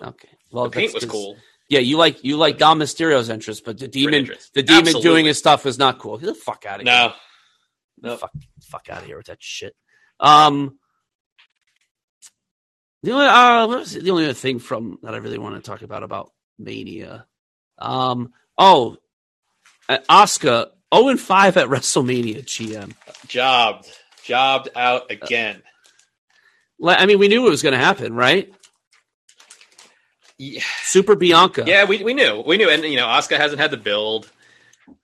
Okay. 0.02 0.28
Well, 0.50 0.64
the 0.64 0.70
paint 0.70 0.94
was 0.94 1.04
cool. 1.04 1.36
Yeah, 1.68 1.80
you 1.80 1.96
like 1.98 2.24
you 2.24 2.36
like 2.36 2.58
Dom 2.58 2.78
Mysterio's 2.80 3.28
entrance, 3.30 3.60
but 3.60 3.78
the 3.78 3.86
demon, 3.86 4.28
the 4.54 4.62
demon 4.62 4.80
Absolutely. 4.80 5.02
doing 5.02 5.26
his 5.26 5.38
stuff 5.38 5.66
is 5.66 5.78
not 5.78 5.98
cool. 5.98 6.16
Get 6.18 6.26
the 6.26 6.34
fuck 6.34 6.64
out 6.66 6.80
of 6.80 6.86
here. 6.86 6.92
No, 6.94 7.12
no. 8.02 8.16
Fuck, 8.16 8.32
fuck 8.62 8.88
out 8.90 9.02
of 9.02 9.06
here 9.06 9.18
with 9.18 9.26
that 9.26 9.42
shit. 9.42 9.76
Um, 10.18 10.78
the 13.02 13.12
only 13.12 13.26
uh, 13.26 13.66
what 13.68 13.78
was 13.80 13.94
it? 13.94 14.02
the 14.04 14.10
only 14.10 14.24
other 14.24 14.32
thing 14.34 14.58
from 14.58 14.98
that 15.02 15.14
I 15.14 15.18
really 15.18 15.38
want 15.38 15.54
to 15.54 15.70
talk 15.70 15.82
about 15.82 16.02
about 16.02 16.32
Mania. 16.58 17.26
Um, 17.78 18.32
oh, 18.58 18.96
Asuka 19.98 20.70
zero 20.94 21.08
and 21.08 21.20
five 21.20 21.56
at 21.56 21.68
WrestleMania. 21.68 22.44
GM. 22.44 22.94
jobbed, 23.26 23.90
jobbed 24.24 24.68
out 24.76 25.10
again. 25.10 25.62
Like, 26.78 27.00
I 27.00 27.06
mean, 27.06 27.18
we 27.18 27.28
knew 27.28 27.46
it 27.46 27.50
was 27.50 27.62
going 27.62 27.72
to 27.74 27.78
happen, 27.78 28.14
right? 28.14 28.52
Yeah, 30.38 30.62
Super 30.84 31.14
Bianca. 31.16 31.64
yeah, 31.66 31.84
we 31.84 32.02
we 32.02 32.14
knew, 32.14 32.42
we 32.46 32.56
knew, 32.56 32.70
and 32.70 32.82
you 32.84 32.96
know, 32.96 33.06
Asuka 33.06 33.36
hasn't 33.36 33.60
had 33.60 33.70
the 33.70 33.76
build 33.76 34.30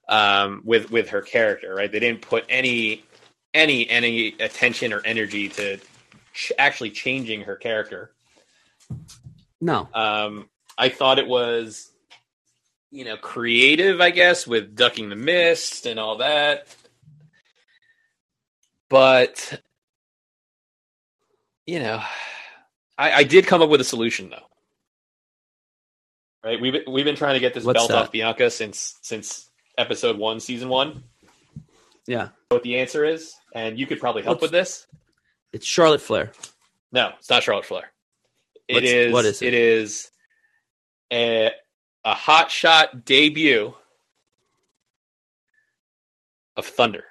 um, 0.09 0.61
with 0.65 0.89
with 0.89 1.09
her 1.09 1.21
character, 1.21 1.75
right? 1.75 1.91
They 1.91 1.99
didn't 1.99 2.21
put 2.23 2.45
any 2.49 3.03
any 3.53 3.87
any 3.87 4.29
attention 4.39 4.93
or 4.93 5.01
energy 5.05 5.47
to 5.49 5.77
ch- 6.33 6.51
actually 6.57 6.89
changing 6.89 7.41
her 7.41 7.55
character. 7.55 8.11
No. 9.61 9.87
Um, 9.93 10.49
I 10.77 10.89
thought 10.89 11.19
it 11.19 11.27
was, 11.27 11.91
you 12.91 13.05
know, 13.05 13.17
creative, 13.17 13.99
I 14.01 14.11
guess, 14.11 14.47
with 14.47 14.75
ducking 14.75 15.09
the 15.09 15.15
mist 15.15 15.85
and 15.85 15.99
all 15.99 16.17
that. 16.17 16.67
But, 18.89 19.61
you 21.65 21.79
know, 21.79 22.01
I, 22.97 23.11
I 23.11 23.23
did 23.23 23.45
come 23.45 23.61
up 23.61 23.69
with 23.69 23.81
a 23.81 23.85
solution 23.85 24.29
though. 24.29 24.43
Right, 26.43 26.61
we've 26.61 26.71
been- 26.73 26.91
we've 26.93 27.03
been 27.05 27.15
trying 27.17 27.33
to 27.33 27.39
get 27.41 27.53
this 27.53 27.65
What's 27.65 27.79
belt 27.79 27.89
that? 27.89 27.97
off 27.97 28.11
Bianca 28.11 28.49
since 28.49 28.95
since 29.01 29.49
episode 29.77 30.17
one, 30.17 30.39
season 30.39 30.69
one. 30.69 31.03
Yeah. 32.05 32.29
What 32.49 32.63
the 32.63 32.79
answer 32.79 33.03
is, 33.03 33.35
and 33.53 33.77
you 33.77 33.85
could 33.85 33.99
probably 33.99 34.21
help 34.23 34.35
What's- 34.37 34.43
with 34.43 34.51
this. 34.51 34.87
It's 35.51 35.65
Charlotte 35.65 36.01
Flair. 36.01 36.31
No, 36.93 37.11
it's 37.19 37.29
not 37.29 37.43
Charlotte 37.43 37.65
Flair. 37.65 37.91
It 38.69 38.75
What's- 38.75 38.89
is. 38.89 39.13
what 39.13 39.25
is 39.25 39.41
it? 39.41 39.47
It 39.47 39.53
is 39.55 40.11
a 41.11 41.51
a 42.07 42.13
hot 42.13 42.49
shot 42.49 43.03
debut 43.03 43.73
of 46.55 46.65
Thunder. 46.65 47.03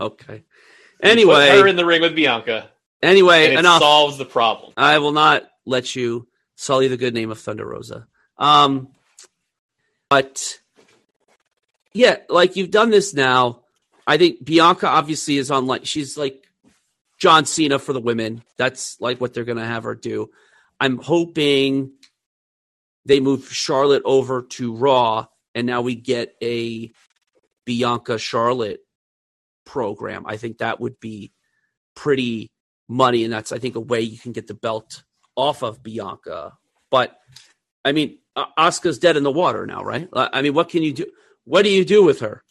Okay. 0.00 0.42
Put 1.02 1.10
Anyway, 1.10 1.48
her 1.50 1.66
in 1.66 1.76
the 1.76 1.84
ring 1.84 2.00
with 2.00 2.16
Bianca, 2.16 2.70
anyway, 3.02 3.44
and 3.44 3.52
it 3.54 3.58
enough. 3.58 3.80
solves 3.82 4.16
the 4.16 4.24
problem. 4.24 4.72
I 4.78 4.98
will 4.98 5.12
not 5.12 5.44
let 5.66 5.94
you 5.94 6.26
sully 6.54 6.88
the 6.88 6.96
good 6.96 7.12
name 7.12 7.30
of 7.30 7.38
Thunder 7.38 7.66
Rosa. 7.66 8.06
Um, 8.38 8.88
but 10.08 10.58
yeah, 11.92 12.16
like 12.30 12.56
you've 12.56 12.70
done 12.70 12.88
this 12.88 13.12
now. 13.12 13.64
I 14.06 14.16
think 14.16 14.42
Bianca 14.42 14.88
obviously 14.88 15.36
is 15.36 15.50
on 15.50 15.66
like 15.66 15.84
she's 15.84 16.16
like 16.16 16.42
John 17.18 17.44
Cena 17.44 17.78
for 17.78 17.92
the 17.92 18.00
women. 18.00 18.42
That's 18.56 18.98
like 18.98 19.20
what 19.20 19.34
they're 19.34 19.44
gonna 19.44 19.66
have 19.66 19.84
her 19.84 19.94
do. 19.94 20.30
I'm 20.80 20.96
hoping 20.96 21.92
they 23.06 23.20
move 23.20 23.52
Charlotte 23.52 24.02
over 24.04 24.42
to 24.42 24.74
Raw, 24.74 25.26
and 25.54 25.66
now 25.66 25.80
we 25.80 25.94
get 25.94 26.34
a 26.42 26.92
Bianca 27.64 28.18
Charlotte 28.18 28.80
program. 29.64 30.24
I 30.26 30.36
think 30.36 30.58
that 30.58 30.80
would 30.80 31.00
be 31.00 31.32
pretty 31.94 32.50
money, 32.88 33.24
and 33.24 33.32
that's 33.32 33.52
I 33.52 33.58
think 33.58 33.76
a 33.76 33.80
way 33.80 34.00
you 34.00 34.18
can 34.18 34.32
get 34.32 34.46
the 34.46 34.54
belt 34.54 35.04
off 35.36 35.62
of 35.62 35.82
Bianca. 35.82 36.52
But 36.90 37.18
I 37.84 37.92
mean, 37.92 38.18
Asuka's 38.36 38.98
dead 38.98 39.16
in 39.16 39.22
the 39.22 39.30
water 39.30 39.66
now, 39.66 39.82
right? 39.82 40.08
I 40.12 40.42
mean, 40.42 40.54
what 40.54 40.68
can 40.68 40.82
you 40.82 40.92
do? 40.92 41.06
What 41.44 41.62
do 41.62 41.70
you 41.70 41.84
do 41.84 42.04
with 42.04 42.20
her? 42.20 42.42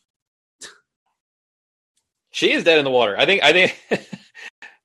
She 2.32 2.52
is 2.52 2.64
dead 2.64 2.80
in 2.80 2.86
the 2.86 2.92
water. 2.92 3.16
I 3.18 3.26
think. 3.26 3.44
I 3.44 3.54
think 3.54 3.80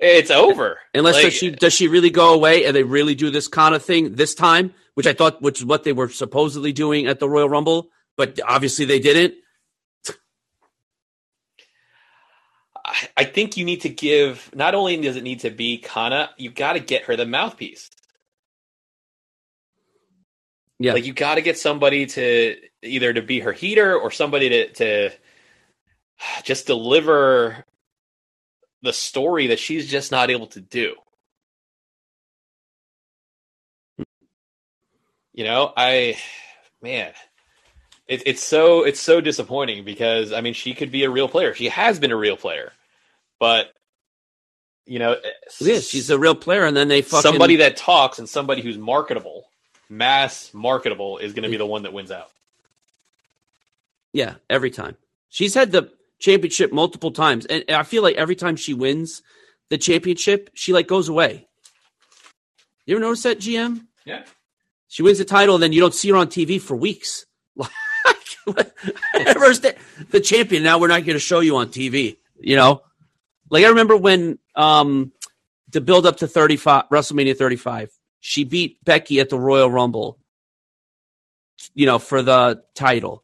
it's 0.00 0.30
over. 0.30 0.78
Unless 0.94 1.22
Like, 1.22 1.32
she 1.32 1.50
does 1.50 1.72
she 1.72 1.88
really 1.88 2.10
go 2.10 2.34
away 2.34 2.64
and 2.64 2.76
they 2.76 2.84
really 2.84 3.14
do 3.14 3.30
this 3.30 3.48
kind 3.48 3.74
of 3.74 3.84
thing 3.84 4.14
this 4.14 4.34
time, 4.34 4.74
which 5.01 5.07
I 5.07 5.14
thought 5.14 5.40
which 5.40 5.61
is 5.61 5.64
what 5.64 5.82
they 5.84 5.94
were 5.94 6.11
supposedly 6.11 6.72
doing 6.74 7.07
at 7.07 7.20
the 7.20 7.28
Royal 7.28 7.48
Rumble, 7.48 7.88
but 8.18 8.38
obviously 8.46 8.84
they 8.84 9.01
didn't. 9.01 9.34
I- 12.84 13.09
I 13.16 13.24
think 13.24 13.57
you 13.57 13.64
need 13.64 13.80
to 13.82 13.88
give. 13.88 14.51
Not 14.55 14.74
only 14.74 14.96
does 14.98 15.16
it 15.16 15.22
need 15.22 15.40
to 15.40 15.51
be 15.51 15.78
Kana, 15.78 16.30
you 16.36 16.51
got 16.51 16.74
to 16.74 16.80
get 16.80 17.05
her 17.05 17.16
the 17.16 17.24
mouthpiece. 17.24 17.88
Yeah. 20.78 20.92
Like 20.92 21.07
you 21.07 21.14
got 21.14 21.36
to 21.36 21.40
get 21.42 21.59
somebody 21.59 22.07
to 22.07 22.57
either 22.82 23.14
to 23.14 23.22
be 23.22 23.40
her 23.40 23.53
heater 23.53 23.96
or 23.98 24.11
somebody 24.11 24.51
to 24.51 24.72
to 24.74 25.11
just 26.44 26.66
deliver 26.66 27.64
the 28.82 28.92
story 28.92 29.48
that 29.48 29.59
she's 29.59 29.90
just 29.90 30.11
not 30.12 30.30
able 30.30 30.48
to 30.48 30.61
do. 30.61 30.94
You 35.41 35.47
know, 35.47 35.72
I 35.74 36.18
man, 36.82 37.12
it, 38.07 38.24
it's 38.26 38.45
so 38.45 38.84
it's 38.84 39.01
so 39.01 39.22
disappointing 39.22 39.86
because 39.86 40.34
I 40.34 40.43
mean 40.43 40.53
she 40.53 40.74
could 40.74 40.93
be 40.93 41.05
a 41.05 41.09
real 41.09 41.28
player. 41.28 41.55
She 41.55 41.70
has 41.70 41.99
been 41.99 42.12
a 42.12 42.16
real 42.16 42.36
player, 42.36 42.72
but 43.38 43.72
you 44.84 44.99
know, 44.99 45.16
Yeah, 45.59 45.78
she's 45.78 46.11
a 46.11 46.18
real 46.18 46.34
player, 46.34 46.66
and 46.66 46.76
then 46.76 46.88
they 46.88 47.01
fucking 47.01 47.22
somebody 47.22 47.57
that 47.57 47.78
talks 47.78 48.18
and 48.18 48.28
somebody 48.28 48.61
who's 48.61 48.76
marketable, 48.76 49.47
mass 49.88 50.51
marketable, 50.53 51.16
is 51.16 51.32
going 51.32 51.45
to 51.45 51.49
be 51.49 51.57
the 51.57 51.64
one 51.64 51.84
that 51.84 51.95
wins 51.95 52.11
out. 52.11 52.28
Yeah, 54.12 54.34
every 54.51 54.70
time. 54.70 54.99
She's 55.30 55.55
had 55.55 55.72
the 55.72 55.91
championship 56.18 56.70
multiple 56.70 57.12
times. 57.12 57.47
And 57.47 57.64
I 57.70 57.84
feel 57.84 58.03
like 58.03 58.16
every 58.16 58.36
time 58.36 58.57
she 58.57 58.74
wins 58.74 59.22
the 59.70 59.78
championship, 59.78 60.51
she 60.53 60.74
like 60.74 60.86
goes 60.86 61.09
away. 61.09 61.49
You 62.84 62.97
ever 62.97 63.01
notice 63.03 63.22
that, 63.22 63.38
GM? 63.38 63.86
Yeah. 64.05 64.24
She 64.91 65.03
wins 65.03 65.18
the 65.18 65.24
title 65.24 65.55
and 65.55 65.62
then 65.62 65.72
you 65.72 65.80
don't 65.80 65.95
see 65.95 66.11
her 66.11 66.16
on 66.16 66.26
TV 66.26 66.61
for 66.61 66.76
weeks. 66.76 67.24
The 70.11 70.20
champion, 70.20 70.64
now 70.64 70.78
we're 70.78 70.88
not 70.88 71.05
going 71.05 71.14
to 71.14 71.20
show 71.20 71.38
you 71.38 71.57
on 71.57 71.68
TV, 71.68 72.16
you 72.41 72.57
know? 72.57 72.82
Like 73.49 73.64
I 73.64 73.68
remember 73.68 73.97
when 73.97 74.38
um 74.57 75.12
the 75.70 75.80
build 75.80 76.07
up 76.07 76.16
to 76.18 76.26
35 76.26 76.88
WrestleMania 76.91 77.36
35, 77.36 77.91
she 78.18 78.43
beat 78.45 78.84
Becky 78.84 79.20
at 79.20 79.28
the 79.28 79.38
Royal 79.38 79.70
Rumble, 79.70 80.18
you 81.74 81.86
know, 81.86 82.01
for 82.01 82.22
the 82.22 82.64
title 82.74 83.22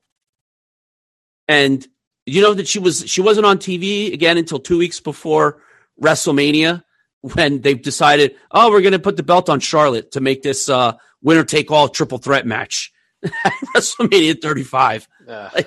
and 1.49 1.87
you 2.25 2.43
know 2.43 2.55
that 2.55 2.67
she 2.67 2.79
was 2.79 3.05
she 3.07 3.21
wasn't 3.21 3.47
on 3.47 3.59
TV 3.59 4.13
again 4.13 4.37
until 4.39 4.59
two 4.59 4.79
weeks 4.79 5.01
before 5.01 5.63
WrestleMania 6.01 6.83
when 7.35 7.61
they've 7.61 7.81
decided, 7.81 8.37
oh, 8.51 8.71
we're 8.71 8.81
going 8.83 8.93
to 8.93 8.99
put 8.99 9.17
the 9.17 9.23
belt 9.23 9.49
on 9.49 9.61
Charlotte 9.61 10.13
to 10.13 10.21
make 10.21 10.43
this 10.43 10.69
uh, 10.69 10.95
winner 11.23 11.45
take 11.45 11.71
all 11.71 11.89
triple 11.89 12.19
threat 12.19 12.47
match 12.47 12.93
at 13.23 13.53
WrestleMania 13.75 14.41
35. 14.41 15.09
Uh, 15.29 15.51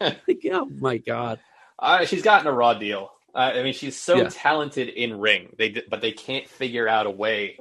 Like, 0.00 0.38
oh 0.52 0.66
my 0.78 0.98
god, 0.98 1.38
uh, 1.78 2.04
she's 2.04 2.22
gotten 2.22 2.46
a 2.46 2.52
raw 2.52 2.74
deal. 2.74 3.10
Uh, 3.34 3.52
I 3.54 3.62
mean, 3.62 3.72
she's 3.72 3.96
so 3.96 4.16
Yeah. 4.16 4.28
talented 4.30 4.88
in 4.88 5.18
ring. 5.18 5.54
They 5.58 5.82
but 5.88 6.00
they 6.00 6.12
can't 6.12 6.48
figure 6.48 6.88
out 6.88 7.06
a 7.06 7.10
way 7.10 7.56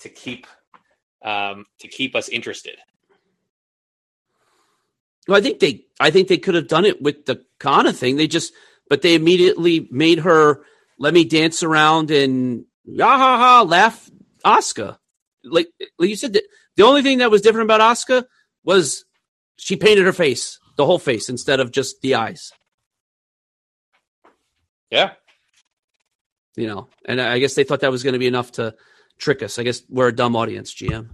to 0.00 0.08
keep 0.08 0.46
um, 1.24 1.66
to 1.80 1.88
keep 1.88 2.14
us 2.16 2.28
interested. 2.28 2.76
well, 5.28 5.38
I 5.38 5.40
think 5.40 5.60
they 5.60 5.84
I 6.00 6.10
think 6.10 6.28
they 6.28 6.38
could 6.38 6.54
have 6.54 6.68
done 6.68 6.84
it 6.84 7.00
with 7.02 7.26
the 7.26 7.44
Kana 7.58 7.92
thing. 7.92 8.16
They 8.16 8.26
just 8.26 8.52
but 8.88 9.02
they 9.02 9.14
immediately 9.14 9.88
made 9.90 10.20
her 10.20 10.62
let 10.98 11.14
me 11.14 11.24
dance 11.24 11.62
around 11.62 12.10
and 12.10 12.64
ya 12.84 13.06
ha 13.18 13.36
ha 13.38 13.62
laugh 13.62 14.10
Asuka. 14.44 14.98
like 15.44 15.68
like 15.98 16.08
you 16.10 16.16
said, 16.16 16.32
the, 16.34 16.42
the 16.76 16.82
only 16.84 17.02
thing 17.02 17.18
that 17.18 17.30
was 17.30 17.42
different 17.42 17.66
about 17.66 17.80
Asuka 17.80 18.24
was 18.64 19.04
she 19.56 19.76
painted 19.76 20.04
her 20.04 20.12
face, 20.12 20.58
the 20.76 20.84
whole 20.86 20.98
face, 20.98 21.28
instead 21.28 21.60
of 21.60 21.70
just 21.70 22.00
the 22.02 22.14
eyes. 22.16 22.52
Yeah. 24.90 25.12
You 26.56 26.66
know, 26.68 26.88
and 27.06 27.20
I 27.20 27.38
guess 27.38 27.54
they 27.54 27.64
thought 27.64 27.80
that 27.80 27.90
was 27.90 28.02
going 28.02 28.12
to 28.12 28.18
be 28.18 28.26
enough 28.28 28.52
to 28.52 28.74
trick 29.18 29.42
us. 29.42 29.58
I 29.58 29.62
guess 29.64 29.82
we're 29.88 30.08
a 30.08 30.14
dumb 30.14 30.36
audience, 30.36 30.72
GM. 30.74 31.08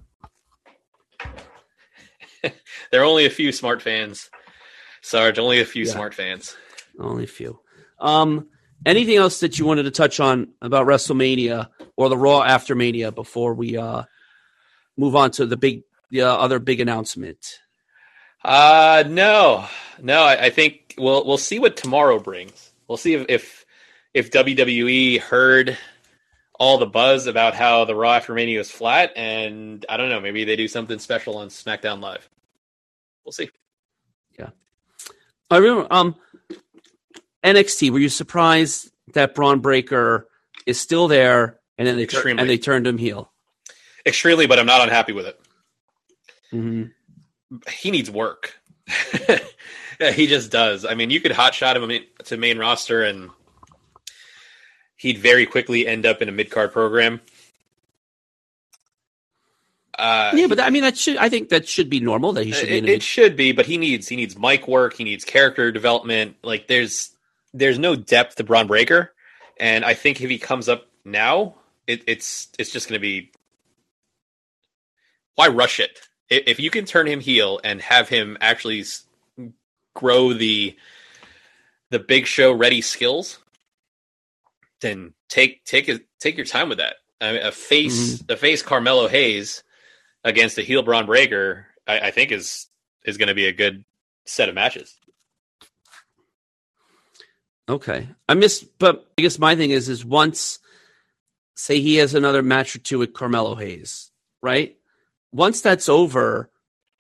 there 2.90 3.00
are 3.00 3.04
only 3.04 3.26
a 3.26 3.30
few 3.30 3.52
smart 3.52 3.80
fans, 3.82 4.28
Sarge. 5.02 5.38
Only 5.38 5.60
a 5.60 5.64
few 5.64 5.84
Yeah. 5.84 5.92
smart 5.92 6.14
fans. 6.14 6.56
Only 6.98 7.24
a 7.24 7.28
few. 7.28 7.60
Um, 7.98 8.48
anything 8.86 9.16
else 9.16 9.40
that 9.40 9.58
you 9.58 9.66
wanted 9.66 9.84
to 9.84 9.90
touch 9.90 10.20
on 10.20 10.48
about 10.62 10.86
WrestleMania 10.86 11.68
or 11.96 12.08
the 12.08 12.16
Raw 12.16 12.42
after 12.42 12.74
Mania 12.74 13.12
before 13.12 13.54
we 13.54 13.76
uh 13.76 14.04
move 14.96 15.16
on 15.16 15.30
to 15.32 15.46
the 15.46 15.56
big, 15.56 15.82
the 16.10 16.22
uh, 16.22 16.36
other 16.36 16.58
big 16.58 16.80
announcement? 16.80 17.60
Uh 18.42 19.04
no, 19.06 19.66
no. 20.00 20.22
I, 20.22 20.46
I 20.46 20.50
think 20.50 20.94
we'll 20.98 21.26
we'll 21.26 21.38
see 21.38 21.58
what 21.58 21.76
tomorrow 21.76 22.18
brings. 22.18 22.72
We'll 22.88 22.96
see 22.96 23.14
if 23.14 23.26
if, 23.28 23.66
if 24.14 24.30
WWE 24.30 25.20
heard 25.20 25.76
all 26.58 26.78
the 26.78 26.86
buzz 26.86 27.26
about 27.26 27.54
how 27.54 27.84
the 27.84 27.94
Raw 27.94 28.14
after 28.14 28.34
Mania 28.34 28.58
was 28.58 28.70
flat, 28.70 29.12
and 29.16 29.84
I 29.88 29.96
don't 29.96 30.10
know, 30.10 30.20
maybe 30.20 30.44
they 30.44 30.56
do 30.56 30.68
something 30.68 30.98
special 30.98 31.38
on 31.38 31.48
SmackDown 31.48 32.02
Live. 32.02 32.28
We'll 33.24 33.32
see. 33.32 33.50
Yeah, 34.38 34.50
I 35.50 35.58
remember 35.58 35.86
um 35.90 36.16
NXT. 37.44 37.90
Were 37.90 37.98
you 37.98 38.08
surprised 38.08 38.90
that 39.14 39.34
Bron 39.34 39.60
Breakker 39.60 40.26
is 40.66 40.78
still 40.80 41.08
there, 41.08 41.58
and 41.78 41.86
then 41.88 41.96
they 41.96 42.06
tur- 42.06 42.18
Extremely. 42.18 42.40
and 42.40 42.50
they 42.50 42.58
turned 42.58 42.86
him 42.86 42.98
heel? 42.98 43.32
Extremely, 44.06 44.46
but 44.46 44.58
I'm 44.58 44.66
not 44.66 44.82
unhappy 44.82 45.12
with 45.12 45.26
it. 45.26 45.40
hmm 46.50 46.84
He 47.70 47.90
needs 47.90 48.10
work. 48.10 48.54
yeah, 50.00 50.10
he 50.12 50.26
just 50.26 50.50
does. 50.50 50.84
I 50.84 50.94
mean, 50.94 51.10
you 51.10 51.20
could 51.20 51.32
hotshot 51.32 51.76
him 51.76 52.02
to 52.24 52.36
main 52.36 52.58
roster, 52.58 53.02
and 53.04 53.30
he'd 54.96 55.18
very 55.18 55.46
quickly 55.46 55.86
end 55.86 56.06
up 56.06 56.22
in 56.22 56.28
a 56.28 56.32
mid 56.32 56.50
card 56.50 56.72
program. 56.72 57.20
Uh, 59.98 60.32
Yeah, 60.34 60.46
but 60.46 60.60
I 60.60 60.70
mean 60.70 60.82
that 60.82 60.96
should 60.96 61.16
I 61.18 61.28
think 61.28 61.50
that 61.50 61.68
should 61.68 61.90
be 61.90 62.00
normal 62.00 62.32
that 62.34 62.44
he 62.46 62.52
should 62.52 62.68
be 62.68 62.78
in 62.78 62.84
it, 62.86 62.90
a 62.90 62.94
it 62.94 63.02
should 63.02 63.36
be, 63.36 63.52
but 63.52 63.66
he 63.66 63.76
needs 63.76 64.08
he 64.08 64.16
needs 64.16 64.38
mic 64.38 64.66
work. 64.66 64.94
He 64.96 65.04
needs 65.04 65.24
character 65.24 65.70
development. 65.72 66.36
Like 66.42 66.68
there's 66.68 67.10
there's 67.52 67.78
no 67.78 67.96
depth 67.96 68.36
to 68.36 68.44
Bron 68.44 68.66
Breakker, 68.66 69.12
and 69.58 69.84
I 69.84 69.94
think 69.94 70.20
if 70.20 70.30
he 70.30 70.38
comes 70.38 70.68
up 70.68 70.86
now, 71.04 71.56
it, 71.86 72.02
it's 72.06 72.48
it's 72.58 72.70
just 72.70 72.88
going 72.88 72.98
to 72.98 73.02
be 73.02 73.32
why 75.34 75.48
rush 75.48 75.80
it? 75.80 76.00
If 76.28 76.60
you 76.60 76.70
can 76.70 76.84
turn 76.84 77.06
him 77.06 77.20
heel 77.20 77.60
and 77.64 77.80
have 77.80 78.08
him 78.08 78.36
actually 78.40 78.84
grow 79.94 80.32
the 80.32 80.76
the 81.90 81.98
big 81.98 82.26
show 82.26 82.52
ready 82.52 82.80
skills, 82.80 83.38
then 84.80 85.14
take 85.28 85.64
take 85.64 85.90
take 86.20 86.36
your 86.36 86.46
time 86.46 86.68
with 86.68 86.78
that. 86.78 86.96
I 87.20 87.32
mean, 87.32 87.42
a 87.42 87.52
face 87.52 88.18
mm-hmm. 88.18 88.32
a 88.32 88.36
face 88.36 88.62
Carmelo 88.62 89.08
Hayes 89.08 89.64
against 90.24 90.58
a 90.58 90.62
heel 90.62 90.82
Bron 90.82 91.06
Breakker, 91.06 91.66
I, 91.86 92.00
I 92.00 92.10
think 92.10 92.32
is 92.32 92.66
is 93.04 93.16
going 93.16 93.28
to 93.28 93.34
be 93.34 93.46
a 93.46 93.52
good 93.52 93.84
set 94.26 94.48
of 94.48 94.54
matches. 94.54 94.94
Okay. 97.70 98.08
I 98.28 98.34
miss, 98.34 98.64
but 98.80 99.06
I 99.16 99.22
guess 99.22 99.38
my 99.38 99.54
thing 99.54 99.70
is, 99.70 99.88
is 99.88 100.04
once, 100.04 100.58
say 101.54 101.80
he 101.80 101.96
has 101.96 102.14
another 102.14 102.42
match 102.42 102.74
or 102.74 102.80
two 102.80 102.98
with 102.98 103.14
Carmelo 103.14 103.54
Hayes, 103.54 104.10
right? 104.42 104.76
Once 105.30 105.60
that's 105.60 105.88
over 105.88 106.50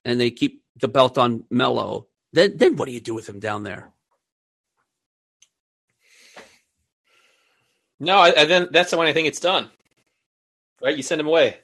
and 0.04 0.20
they 0.20 0.30
keep 0.30 0.62
the 0.76 0.86
belt 0.86 1.18
on 1.18 1.42
Melo, 1.50 2.06
then, 2.32 2.56
then 2.56 2.76
what 2.76 2.86
do 2.86 2.92
you 2.92 3.00
do 3.00 3.14
with 3.14 3.28
him 3.28 3.40
down 3.40 3.64
there? 3.64 3.90
No, 7.98 8.18
I, 8.18 8.42
I 8.42 8.44
then 8.44 8.68
that's 8.70 8.94
when 8.94 9.08
I 9.08 9.12
think 9.12 9.26
it's 9.26 9.40
done. 9.40 9.70
Right, 10.80 10.96
you 10.96 11.02
send 11.02 11.20
him 11.20 11.26
away. 11.26 11.58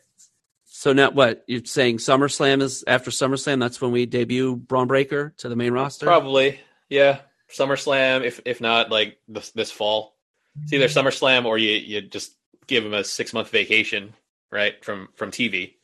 So 0.64 0.92
now 0.92 1.12
what? 1.12 1.44
You're 1.46 1.64
saying 1.64 1.98
SummerSlam 1.98 2.60
is 2.60 2.82
after 2.88 3.12
SummerSlam, 3.12 3.60
that's 3.60 3.80
when 3.80 3.92
we 3.92 4.04
debut 4.04 4.56
Bron 4.56 4.88
Breakker 4.88 5.32
to 5.38 5.48
the 5.48 5.56
main 5.56 5.72
roster? 5.72 6.06
Probably, 6.06 6.60
yeah. 6.88 7.20
SummerSlam, 7.50 8.24
if 8.24 8.40
if 8.44 8.60
not 8.60 8.90
like 8.90 9.18
this, 9.28 9.50
this 9.50 9.70
fall, 9.70 10.16
it's 10.62 10.72
either 10.72 10.86
SummerSlam 10.86 11.44
or 11.44 11.58
you 11.58 11.72
you 11.72 12.00
just 12.02 12.34
give 12.66 12.84
him 12.84 12.94
a 12.94 13.04
six 13.04 13.32
month 13.32 13.50
vacation, 13.50 14.14
right 14.50 14.84
from 14.84 15.08
from 15.14 15.30
TV, 15.30 15.74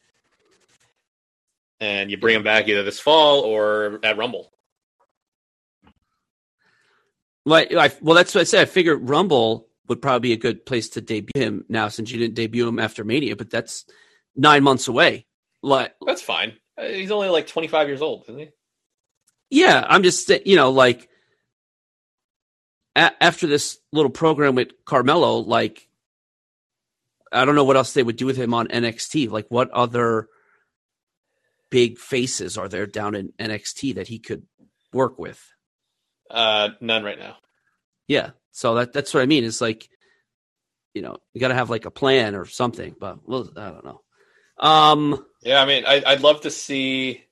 and 1.80 2.10
you 2.10 2.16
bring 2.16 2.36
him 2.36 2.42
back 2.42 2.68
either 2.68 2.82
this 2.82 3.00
fall 3.00 3.40
or 3.40 4.00
at 4.02 4.16
Rumble. 4.16 4.52
Like, 7.44 7.72
I, 7.74 7.90
well, 8.00 8.14
that's 8.14 8.34
what 8.34 8.42
I 8.42 8.44
said. 8.44 8.62
I 8.62 8.64
figured 8.66 9.08
Rumble 9.08 9.68
would 9.88 10.00
probably 10.00 10.28
be 10.28 10.32
a 10.32 10.36
good 10.38 10.64
place 10.64 10.90
to 10.90 11.00
debut 11.00 11.30
him 11.34 11.64
now 11.68 11.88
since 11.88 12.10
you 12.10 12.18
didn't 12.18 12.34
debut 12.34 12.68
him 12.68 12.78
after 12.78 13.02
Mania, 13.02 13.34
but 13.34 13.50
that's 13.50 13.84
nine 14.36 14.62
months 14.62 14.86
away. 14.86 15.26
Like, 15.60 15.94
That's 16.06 16.22
fine. 16.22 16.54
Uh, 16.78 16.84
He's 16.84 17.10
only 17.10 17.28
like 17.28 17.46
twenty 17.46 17.68
five 17.68 17.88
years 17.88 18.00
old, 18.00 18.24
isn't 18.28 18.38
he? 18.38 18.48
Yeah, 19.50 19.84
I'm 19.86 20.02
just 20.02 20.30
you 20.46 20.56
know 20.56 20.70
like 20.70 21.08
a- 22.97 23.22
after 23.22 23.47
this 23.47 23.78
little 23.93 24.11
program 24.11 24.55
with 24.55 24.68
Carmelo, 24.84 25.38
like 25.38 25.88
I 27.32 27.45
don't 27.45 27.55
know 27.55 27.64
what 27.64 27.76
else 27.76 27.93
they 27.95 28.03
would 28.03 28.16
do 28.16 28.26
with 28.26 28.36
him 28.36 28.53
on 28.55 28.68
NXT. 28.68 29.30
Like, 29.30 29.47
what 29.49 29.70
other 29.70 30.28
big 31.70 31.99
faces 31.99 32.59
are 32.59 32.68
there 32.68 32.86
down 32.86 33.14
in 33.14 33.32
NXT 33.38 33.95
that 33.95 34.09
he 34.09 34.18
could 34.18 34.43
work 34.93 35.18
with? 35.18 35.43
Uh, 36.30 36.70
none 36.80 37.03
right 37.05 37.18
now. 37.18 37.36
Yeah, 38.09 38.30
so 38.51 38.74
that 38.74 38.93
that's 38.93 39.14
what 39.14 39.22
I 39.22 39.26
mean. 39.26 39.45
It's 39.45 39.61
like 39.61 39.88
you 40.95 41.01
know 41.03 41.16
you 41.32 41.40
got 41.40 41.49
to 41.49 41.55
have 41.55 41.70
like 41.70 41.86
a 41.86 41.90
plan 41.90 42.34
or 42.34 42.45
something. 42.47 42.95
But 42.99 43.26
well, 43.26 43.49
I 43.57 43.70
don't 43.70 43.84
know. 43.84 44.01
Um, 44.59 45.24
Yeah, 45.43 45.62
I 45.62 45.66
mean, 45.66 45.84
I, 45.86 46.03
I'd 46.07 46.20
love 46.20 46.43
to 46.43 46.51
see. 46.51 47.24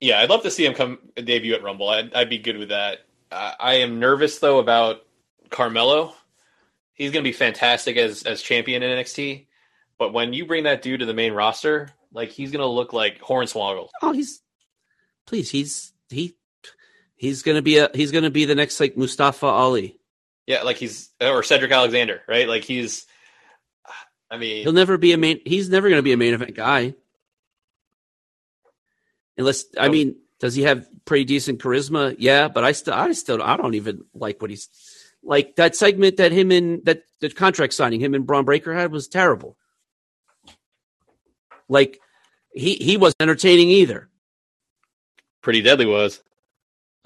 Yeah, 0.00 0.20
I'd 0.20 0.28
love 0.28 0.42
to 0.42 0.50
see 0.50 0.66
him 0.66 0.74
come 0.74 0.98
debut 1.16 1.54
at 1.54 1.62
Rumble. 1.62 1.88
I'd, 1.88 2.12
I'd 2.12 2.28
be 2.28 2.38
good 2.38 2.58
with 2.58 2.68
that. 2.68 2.98
I 3.32 3.74
am 3.76 3.98
nervous 3.98 4.38
though 4.38 4.58
about 4.58 5.04
Carmelo. 5.50 6.14
He's 6.92 7.10
going 7.10 7.24
to 7.24 7.28
be 7.28 7.32
fantastic 7.32 7.96
as 7.96 8.22
as 8.22 8.40
champion 8.42 8.82
in 8.82 8.96
NXT, 8.98 9.46
but 9.98 10.12
when 10.12 10.32
you 10.32 10.46
bring 10.46 10.64
that 10.64 10.82
dude 10.82 11.00
to 11.00 11.06
the 11.06 11.14
main 11.14 11.32
roster, 11.32 11.88
like 12.12 12.30
he's 12.30 12.52
going 12.52 12.60
to 12.60 12.66
look 12.66 12.92
like 12.92 13.20
Hornswoggle. 13.20 13.88
oh, 14.02 14.12
he's 14.12 14.40
please, 15.26 15.50
he's 15.50 15.92
he 16.10 16.36
he's 17.16 17.42
gonna 17.42 17.62
be 17.62 17.78
a 17.78 17.90
he's 17.94 18.12
gonna 18.12 18.30
be 18.30 18.44
the 18.44 18.54
next 18.54 18.78
like 18.78 18.96
Mustafa 18.96 19.46
Ali. 19.46 19.98
Yeah, 20.46 20.62
like 20.62 20.76
he's 20.76 21.10
or 21.20 21.42
Cedric 21.42 21.72
Alexander, 21.72 22.22
right? 22.28 22.46
Like 22.48 22.62
he's. 22.64 23.06
I 24.30 24.36
mean, 24.38 24.62
He'll 24.62 24.72
never 24.72 24.96
be 24.98 25.12
a 25.12 25.18
main. 25.18 25.40
He's 25.44 25.68
never 25.68 25.88
going 25.88 25.98
to 25.98 26.02
be 26.02 26.12
a 26.12 26.16
main 26.16 26.34
event 26.34 26.54
guy, 26.56 26.94
unless 29.36 29.64
I 29.78 29.86
Oh. 29.86 29.90
mean, 29.90 30.16
does 30.44 30.54
he 30.54 30.64
have 30.64 30.86
pretty 31.06 31.24
decent 31.24 31.58
charisma? 31.58 32.14
Yeah, 32.18 32.48
but 32.48 32.64
I 32.64 32.72
still, 32.72 32.92
I 32.92 33.10
still, 33.12 33.42
I 33.42 33.56
don't 33.56 33.76
even 33.76 34.04
like 34.12 34.42
what 34.42 34.50
he's 34.50 34.68
like. 35.22 35.56
That 35.56 35.74
segment 35.74 36.18
that 36.18 36.32
him 36.32 36.52
and 36.52 36.84
that 36.84 37.04
the 37.20 37.30
contract 37.30 37.72
signing 37.72 37.98
him 37.98 38.12
and 38.12 38.26
Bron 38.26 38.44
Breakker 38.44 38.74
had 38.74 38.92
was 38.92 39.08
terrible. 39.08 39.56
Like 41.66 41.98
he 42.52 42.74
he 42.74 42.98
wasn't 42.98 43.22
entertaining 43.22 43.70
either. 43.70 44.10
pretty 45.40 45.62
deadly 45.62 45.86
was. 45.86 46.22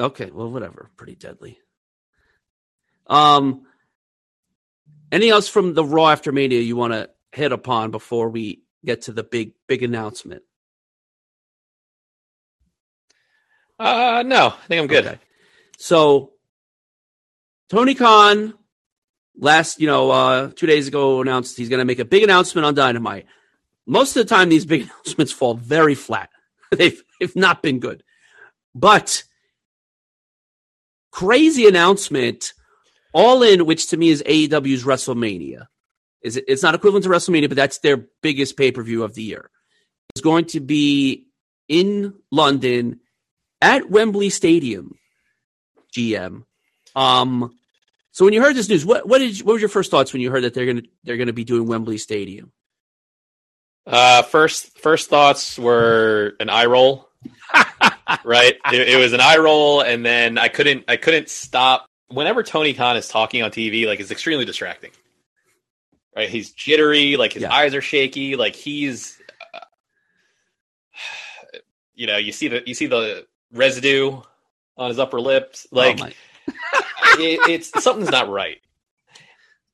Okay, 0.01 0.33
well, 0.33 0.51
whatever. 0.51 0.91
Pretty 0.97 1.15
deadly. 1.15 1.61
Um, 3.07 3.67
anything 5.13 5.31
else 5.31 5.49
from 5.49 5.75
the 5.75 5.85
Raw 5.85 6.09
after 6.09 6.33
Mania 6.33 6.59
you 6.59 6.75
want 6.75 6.93
to 6.93 7.09
hit 7.31 7.53
upon 7.53 7.93
before 7.93 8.31
we 8.31 8.65
get 8.85 9.03
to 9.03 9.13
the 9.13 9.23
big 9.23 9.53
big 9.69 9.85
announcement? 9.85 10.43
Uh 13.79 14.23
no, 14.27 14.49
I 14.49 14.67
think 14.67 14.81
I'm 14.81 14.87
good. 14.87 15.07
Okay. 15.07 15.19
So 15.79 16.33
Tony 17.69 17.95
Khan 17.95 18.55
last, 19.37 19.81
you 19.81 19.87
know, 19.87 20.11
uh 20.11 20.51
two 20.55 20.67
days 20.67 20.89
ago 20.89 21.21
announced 21.21 21.57
he's 21.57 21.69
gonna 21.69 21.85
make 21.85 21.99
a 21.99 22.05
big 22.05 22.23
announcement 22.23 22.67
on 22.67 22.75
Dynamite. 22.75 23.27
Most 23.87 24.17
of 24.17 24.27
the 24.27 24.35
time 24.35 24.49
these 24.49 24.67
big 24.67 24.83
announcements 25.05 25.33
fall 25.33 25.55
very 25.55 25.95
flat. 25.95 26.31
they've 26.77 27.03
they've 27.21 27.37
not 27.37 27.63
been 27.63 27.79
good. 27.79 28.03
But 28.75 29.25
crazy 31.11 31.67
announcement, 31.67 32.53
all 33.13 33.43
in, 33.43 33.67
which 33.67 33.89
to 33.91 33.97
me 33.97 34.11
is 34.11 34.23
AEW's 34.23 34.85
WrestleMania. 34.85 35.67
Is 36.23 36.37
it, 36.37 36.45
it's 36.49 36.63
not 36.63 36.75
equivalent 36.75 37.05
to 37.05 37.11
WrestleMania, 37.11 37.49
but 37.49 37.57
that's 37.57 37.79
their 37.79 38.09
biggest 38.23 38.57
pay 38.57 38.73
per 38.73 38.83
view 38.83 39.05
of 39.05 39.15
the 39.15 39.23
year. 39.23 39.51
It's 40.11 40.21
going 40.21 40.47
to 40.47 40.61
be 40.61 41.27
in 41.69 42.15
London 42.31 43.01
at 43.61 43.89
Wembley 43.91 44.31
Stadium. 44.31 44.97
GM. 45.97 46.45
Um, 46.95 47.55
so 48.13 48.25
when 48.25 48.35
you 48.35 48.43
heard 48.43 48.57
this 48.57 48.69
news, 48.69 48.85
what 48.85 49.09
what 49.09 49.19
did 49.19 49.39
you, 49.39 49.45
what 49.45 49.55
were 49.55 49.59
your 49.59 49.69
first 49.69 49.91
thoughts 49.91 50.13
when 50.13 50.21
you 50.23 50.31
heard 50.31 50.45
that 50.45 50.55
they're 50.55 50.67
gonna 50.67 50.83
they're 51.05 51.17
gonna 51.17 51.33
be 51.33 51.45
doing 51.45 51.67
Wembley 51.67 51.99
Stadium? 51.99 52.53
Uh, 53.87 54.21
first, 54.23 54.79
first 54.81 55.09
thoughts 55.09 55.59
were 55.59 56.35
an 56.41 56.51
eye 56.51 56.67
roll. 56.67 57.09
right, 58.25 58.55
it, 58.71 58.89
it 58.89 58.97
was 58.99 59.15
an 59.15 59.21
eye 59.21 59.39
roll, 59.39 59.81
and 59.81 60.05
then 60.05 60.37
I 60.37 60.49
couldn't, 60.49 60.85
I 60.89 60.97
couldn't 60.97 61.31
stop. 61.31 61.87
Whenever 62.09 62.43
Tony 62.43 62.75
Khan 62.75 62.97
is 62.99 63.09
talking 63.09 63.43
on 63.43 63.51
TV, 63.51 63.87
like 63.87 63.99
it's 63.99 64.11
extremely 64.11 64.45
distracting. 64.45 64.91
Right, 66.15 66.29
he's 66.29 66.51
jittery, 66.53 67.17
like 67.17 67.33
his 67.33 67.45
Yeah. 67.45 67.53
eyes 67.55 67.75
are 67.75 67.81
shaky, 67.81 68.37
like 68.37 68.55
he's, 68.55 69.19
uh, 69.55 69.61
you 71.95 72.07
know, 72.07 72.19
you 72.19 72.33
see 72.33 72.49
the, 72.49 72.63
you 72.67 72.75
see 72.75 72.87
the 72.87 73.27
residue 73.53 74.21
on 74.77 74.89
his 74.89 74.99
upper 74.99 75.21
lips, 75.21 75.67
like 75.71 76.01
oh 76.01 76.07
it, 77.19 77.41
it's 77.49 77.83
something's 77.83 78.11
not 78.11 78.29
right. 78.29 78.59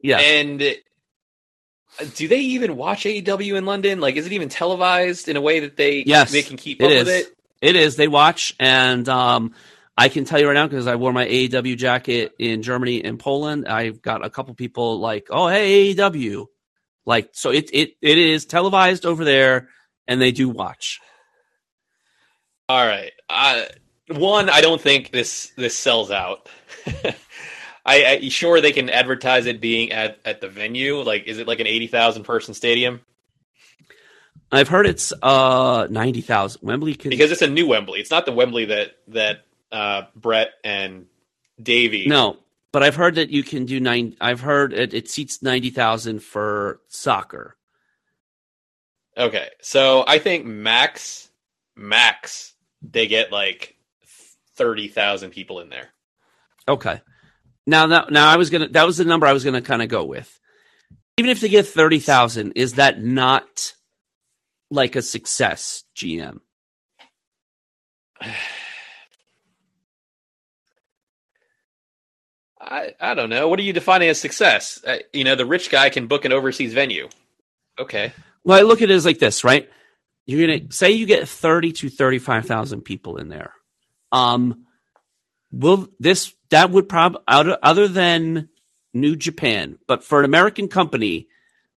yeah. 0.01 0.18
And 0.18 0.62
uh, 0.62 2.05
do 2.16 2.27
they 2.29 2.41
even 2.41 2.77
watch 2.77 3.05
AEW 3.05 3.57
in 3.57 3.66
London? 3.66 4.01
Like, 4.01 4.16
is 4.16 4.27
it 4.27 4.33
even 4.33 4.49
televised 4.49 5.29
in 5.29 5.37
a 5.37 5.41
way 5.41 5.61
that 5.61 5.77
they 5.77 6.03
Yes, 6.05 6.33
they 6.33 6.43
can 6.43 6.57
keep 6.57 6.81
it 6.81 6.87
up 6.87 6.91
is. 6.91 7.05
with 7.07 7.14
it? 7.29 7.37
It 7.61 7.77
is. 7.77 7.97
They 7.97 8.09
watch, 8.09 8.55
and 8.61 9.09
um, 9.09 9.55
I 9.97 10.09
can 10.09 10.25
tell 10.25 10.39
you 10.41 10.47
right 10.49 10.55
now 10.55 10.66
because 10.66 10.87
I 10.87 10.97
wore 10.97 11.12
my 11.12 11.27
AEW 11.27 11.77
jacket 11.79 12.33
in 12.39 12.62
Germany 12.62 13.03
and 13.05 13.18
Poland. 13.18 13.68
I've 13.68 14.03
got 14.03 14.25
a 14.25 14.29
couple 14.29 14.55
people 14.55 14.99
like, 15.01 15.29
"Oh, 15.31 15.49
hey 15.49 15.95
AEW," 15.95 16.47
like 17.07 17.31
so. 17.33 17.51
It 17.51 17.70
it 17.72 17.97
it 18.03 18.18
is 18.18 18.45
televised 18.45 19.07
over 19.07 19.25
there, 19.25 19.68
and 20.07 20.20
they 20.20 20.33
do 20.33 20.49
watch. 20.49 21.01
All 22.69 22.87
right. 22.87 23.12
Uh, 23.29 23.65
one, 24.09 24.49
I 24.49 24.61
don't 24.61 24.81
think 24.81 25.11
this 25.11 25.53
this 25.57 25.77
sells 25.77 26.11
out. 26.11 26.49
I, 27.87 28.05
I 28.07 28.29
sure 28.29 28.61
they 28.61 28.73
can 28.73 28.89
advertise 28.89 29.47
it 29.47 29.61
being 29.61 29.93
at 29.93 30.19
at 30.25 30.41
the 30.41 30.49
venue. 30.49 31.01
Like, 31.03 31.25
is 31.27 31.39
it 31.39 31.47
like 31.47 31.61
an 31.61 31.67
eighty 31.67 31.87
thousand 31.87 32.25
person 32.25 32.55
stadium? 32.55 33.01
I've 34.51 34.69
heard 34.69 34.87
it's 34.87 35.12
uh 35.23 35.87
ninety 35.91 36.21
thousand. 36.21 36.62
Wembley 36.62 36.95
can 36.95 37.11
Because 37.11 37.33
it's 37.33 37.43
a 37.43 37.49
new 37.49 37.67
Wembley. 37.67 38.01
It's 38.01 38.11
not 38.11 38.25
the 38.25 38.33
Wembley 38.33 38.67
that 38.67 38.97
that 39.09 39.45
uh, 39.71 40.03
Brett 40.17 40.53
and 40.62 41.07
Davey. 41.62 42.07
no, 42.07 42.39
but 42.73 42.83
I've 42.83 42.97
heard 42.97 43.17
that 43.17 43.31
you 43.31 43.43
can 43.43 43.67
do 43.67 43.81
nine. 43.81 44.17
I've 44.21 44.41
heard 44.41 44.73
it, 44.73 44.95
it 44.95 45.11
seats 45.11 45.43
ninety 45.43 45.71
thousand 45.71 46.23
for 46.23 46.81
soccer. 46.89 47.57
Okay, 49.17 49.49
so 49.61 50.05
I 50.07 50.19
think 50.19 50.47
max 50.47 51.31
max 51.77 52.54
they 52.93 53.07
get 53.07 53.32
like 53.32 53.76
thirty 54.57 54.89
thousand 54.89 55.30
people 55.30 55.61
in 55.61 55.68
there. 55.68 55.89
Okay. 56.68 57.01
Now, 57.66 57.87
now, 57.87 58.07
now, 58.11 58.28
I 58.28 58.37
was 58.37 58.51
gonna. 58.51 58.68
That 58.68 58.87
was 58.87 58.99
the 58.99 59.05
number 59.05 59.26
I 59.26 59.32
was 59.32 59.45
gonna 59.45 59.62
kind 59.62 59.82
of 59.82 59.89
go 59.89 60.05
with. 60.05 60.39
Even 61.18 61.30
if 61.30 61.41
they 61.41 61.49
get 61.49 61.66
thirty 61.66 61.99
thousand, 61.99 62.53
is 62.53 62.74
that 62.74 63.03
not 63.03 63.74
like 64.70 64.97
a 64.97 65.03
success? 65.03 65.85
GM. 65.97 66.41
I 72.61 72.95
I 73.01 73.14
don't 73.14 73.30
know. 73.30 73.49
What 73.49 73.59
are 73.59 73.62
you 73.62 73.72
defining 73.72 74.09
as 74.09 74.20
success? 74.20 74.82
Uh, 74.87 74.99
you 75.12 75.24
know, 75.24 75.35
the 75.35 75.47
rich 75.47 75.70
guy 75.70 75.91
can 75.91 76.07
book 76.07 76.24
an 76.24 76.32
overseas 76.32 76.72
venue. 76.74 77.09
Okay. 77.78 78.12
Well, 78.45 78.59
I 78.59 78.62
look 78.62 78.82
at 78.82 78.91
it 78.91 78.95
as 78.95 79.05
like 79.05 79.18
this, 79.18 79.45
right? 79.45 79.68
You're 80.27 80.47
gonna 80.47 80.72
say 80.72 80.93
you 80.93 81.07
get 81.07 81.29
thirty 81.29 81.72
to 81.72 81.89
thirty-five 81.89 82.47
thousand 82.47 82.83
people 82.83 83.18
in 83.18 83.29
there. 83.29 83.53
Um, 84.11 84.64
will 85.53 85.89
this 86.01 86.35
that 86.51 86.70
would 86.70 86.89
probably 86.89 87.20
other 87.29 87.89
than 87.89 88.49
New 88.95 89.16
Japan, 89.16 89.79
but 89.87 90.03
for 90.05 90.20
an 90.20 90.25
American 90.25 90.68
company, 90.68 91.29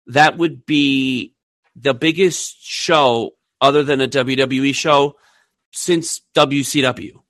that 0.07 0.37
would 0.37 0.65
be 0.65 1.33
the 1.75 1.93
biggest 1.93 2.63
show 2.63 3.31
other 3.61 3.83
than 3.83 4.01
a 4.01 4.07
WWE 4.07 4.75
show 4.75 5.15
since 5.71 6.21
WCW. 6.35 7.21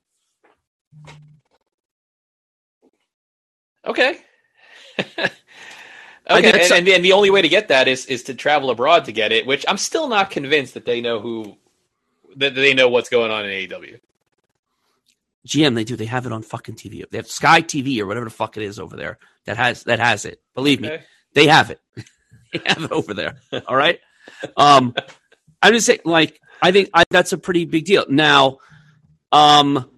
Okay. 3.86 4.18
Okay, 6.28 6.50
and, 6.50 6.72
and, 6.72 6.88
and 6.88 7.04
the 7.04 7.12
only 7.12 7.30
way 7.30 7.42
to 7.42 7.48
get 7.48 7.68
that 7.68 7.86
is 7.86 8.06
is 8.06 8.24
to 8.24 8.34
travel 8.34 8.70
abroad 8.70 9.04
to 9.04 9.12
get 9.12 9.30
it, 9.30 9.46
which 9.46 9.64
I'm 9.68 9.78
still 9.78 10.08
not 10.08 10.30
convinced 10.30 10.74
that 10.74 10.84
they 10.84 11.00
know 11.00 11.20
who 11.20 11.56
that 12.36 12.54
they 12.54 12.74
know 12.74 12.88
what's 12.88 13.08
going 13.08 13.30
on 13.30 13.44
in 13.44 13.50
AEW. 13.50 14.00
GM, 15.46 15.74
they 15.76 15.84
do. 15.84 15.94
They 15.94 16.06
have 16.06 16.26
it 16.26 16.32
on 16.32 16.42
fucking 16.42 16.74
TV. 16.74 17.08
They 17.08 17.18
have 17.18 17.28
Sky 17.28 17.62
TV 17.62 18.00
or 18.00 18.06
whatever 18.06 18.24
the 18.24 18.30
fuck 18.30 18.56
it 18.56 18.64
is 18.64 18.80
over 18.80 18.96
there 18.96 19.18
that 19.44 19.56
has 19.56 19.84
that 19.84 20.00
has 20.00 20.24
it. 20.24 20.40
Believe 20.54 20.80
me, 20.80 20.98
they 21.34 21.46
have 21.46 21.70
it. 21.70 21.80
they 22.52 22.60
have 22.66 22.82
it 22.82 22.92
over 22.92 23.14
there. 23.14 23.36
All 23.66 23.76
right. 23.76 24.00
Um, 24.56 24.94
I'm 25.62 25.72
just 25.72 25.86
saying, 25.86 26.00
like, 26.04 26.40
I 26.60 26.72
think 26.72 26.90
I, 26.92 27.04
that's 27.08 27.32
a 27.32 27.38
pretty 27.38 27.64
big 27.64 27.84
deal. 27.84 28.04
Now, 28.08 28.58
um, 29.30 29.88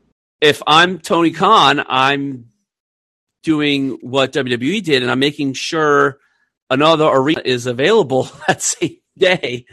if 0.41 0.63
I'm 0.67 0.99
Tony 0.99 1.31
Khan, 1.31 1.83
I'm 1.89 2.48
doing 3.43 3.99
what 4.01 4.33
WWE 4.33 4.83
did, 4.83 5.03
and 5.03 5.11
I'm 5.11 5.19
making 5.19 5.55
sure 5.55 6.19
another 6.71 7.07
arena 7.07 7.43
is 7.45 7.67
available 7.67 8.25
that 8.49 8.63
same 8.63 8.97
day. 9.17 9.67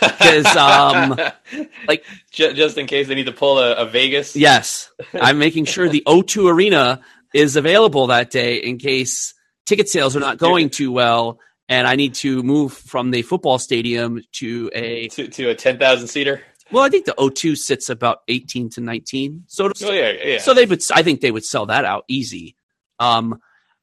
'Cause, 0.00 0.46
um, 0.56 1.16
like- 1.88 2.04
Ju- 2.32 2.52
just 2.54 2.76
in 2.76 2.86
case 2.86 3.06
they 3.08 3.14
need 3.14 3.26
to 3.26 3.32
pull 3.32 3.58
a, 3.58 3.74
a 3.74 3.86
Vegas. 3.86 4.34
Yes, 4.34 4.90
I'm 5.14 5.38
making 5.38 5.64
sure 5.66 5.88
the 5.88 6.02
O2 6.06 6.50
Arena 6.52 7.00
is 7.32 7.54
available 7.56 8.08
that 8.08 8.30
day 8.30 8.56
in 8.56 8.78
case 8.78 9.34
ticket 9.66 9.88
sales 9.88 10.16
are 10.16 10.20
not 10.20 10.38
going 10.38 10.70
too 10.70 10.90
well, 10.90 11.38
and 11.68 11.86
I 11.86 11.94
need 11.94 12.14
to 12.14 12.42
move 12.42 12.72
from 12.72 13.12
the 13.12 13.22
football 13.22 13.58
stadium 13.60 14.22
to 14.32 14.70
a. 14.74 15.06
to, 15.08 15.28
to 15.28 15.50
a 15.50 15.54
ten 15.54 15.78
thousand 15.78 16.08
seater. 16.08 16.42
Well, 16.72 16.82
I 16.84 16.88
think 16.88 17.04
the 17.06 17.14
O2 17.18 17.56
sits 17.56 17.88
about 17.88 18.18
18 18.28 18.70
to 18.70 18.80
19, 18.80 19.44
so 19.48 19.66
Oh 19.82 19.92
yeah, 19.92 20.12
yeah. 20.24 20.38
so 20.38 20.54
they 20.54 20.66
would. 20.66 20.82
I 20.94 21.02
think 21.02 21.20
they 21.20 21.30
would 21.32 21.44
sell 21.44 21.66
that 21.66 21.84
out 21.84 22.04
easy. 22.08 22.56
Um, 23.00 23.40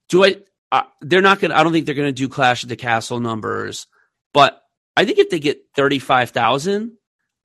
do 0.07 0.23
I? 0.23 0.37
Uh, 0.71 0.83
they're 1.01 1.21
not 1.21 1.39
going. 1.39 1.51
to 1.51 1.57
I 1.57 1.63
don't 1.63 1.73
think 1.73 1.85
they're 1.85 1.95
going 1.95 2.07
to 2.07 2.13
do 2.13 2.29
Clash 2.29 2.63
of 2.63 2.69
the 2.69 2.75
Castle 2.75 3.19
numbers, 3.19 3.87
but 4.33 4.61
I 4.95 5.05
think 5.05 5.17
if 5.17 5.29
they 5.29 5.39
get 5.39 5.61
35,000, 5.75 6.93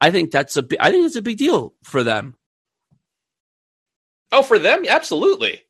I 0.00 0.10
think 0.10 0.30
that's 0.30 0.56
a. 0.56 0.64
I 0.78 0.90
think 0.90 1.06
it's 1.06 1.16
a 1.16 1.22
big 1.22 1.38
deal 1.38 1.74
for 1.82 2.04
them. 2.04 2.36
oh, 4.30 4.42
for 4.42 4.58
them, 4.58 4.84
absolutely. 4.88 5.62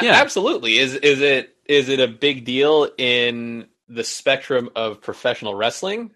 Yeah. 0.00 0.12
absolutely. 0.12 0.78
Is 0.78 0.94
is 0.94 1.20
it 1.20 1.54
is 1.66 1.88
it 1.88 2.00
a 2.00 2.08
big 2.08 2.44
deal 2.44 2.88
in 2.96 3.66
the 3.88 4.04
spectrum 4.04 4.70
of 4.74 5.02
professional 5.02 5.54
wrestling? 5.54 6.12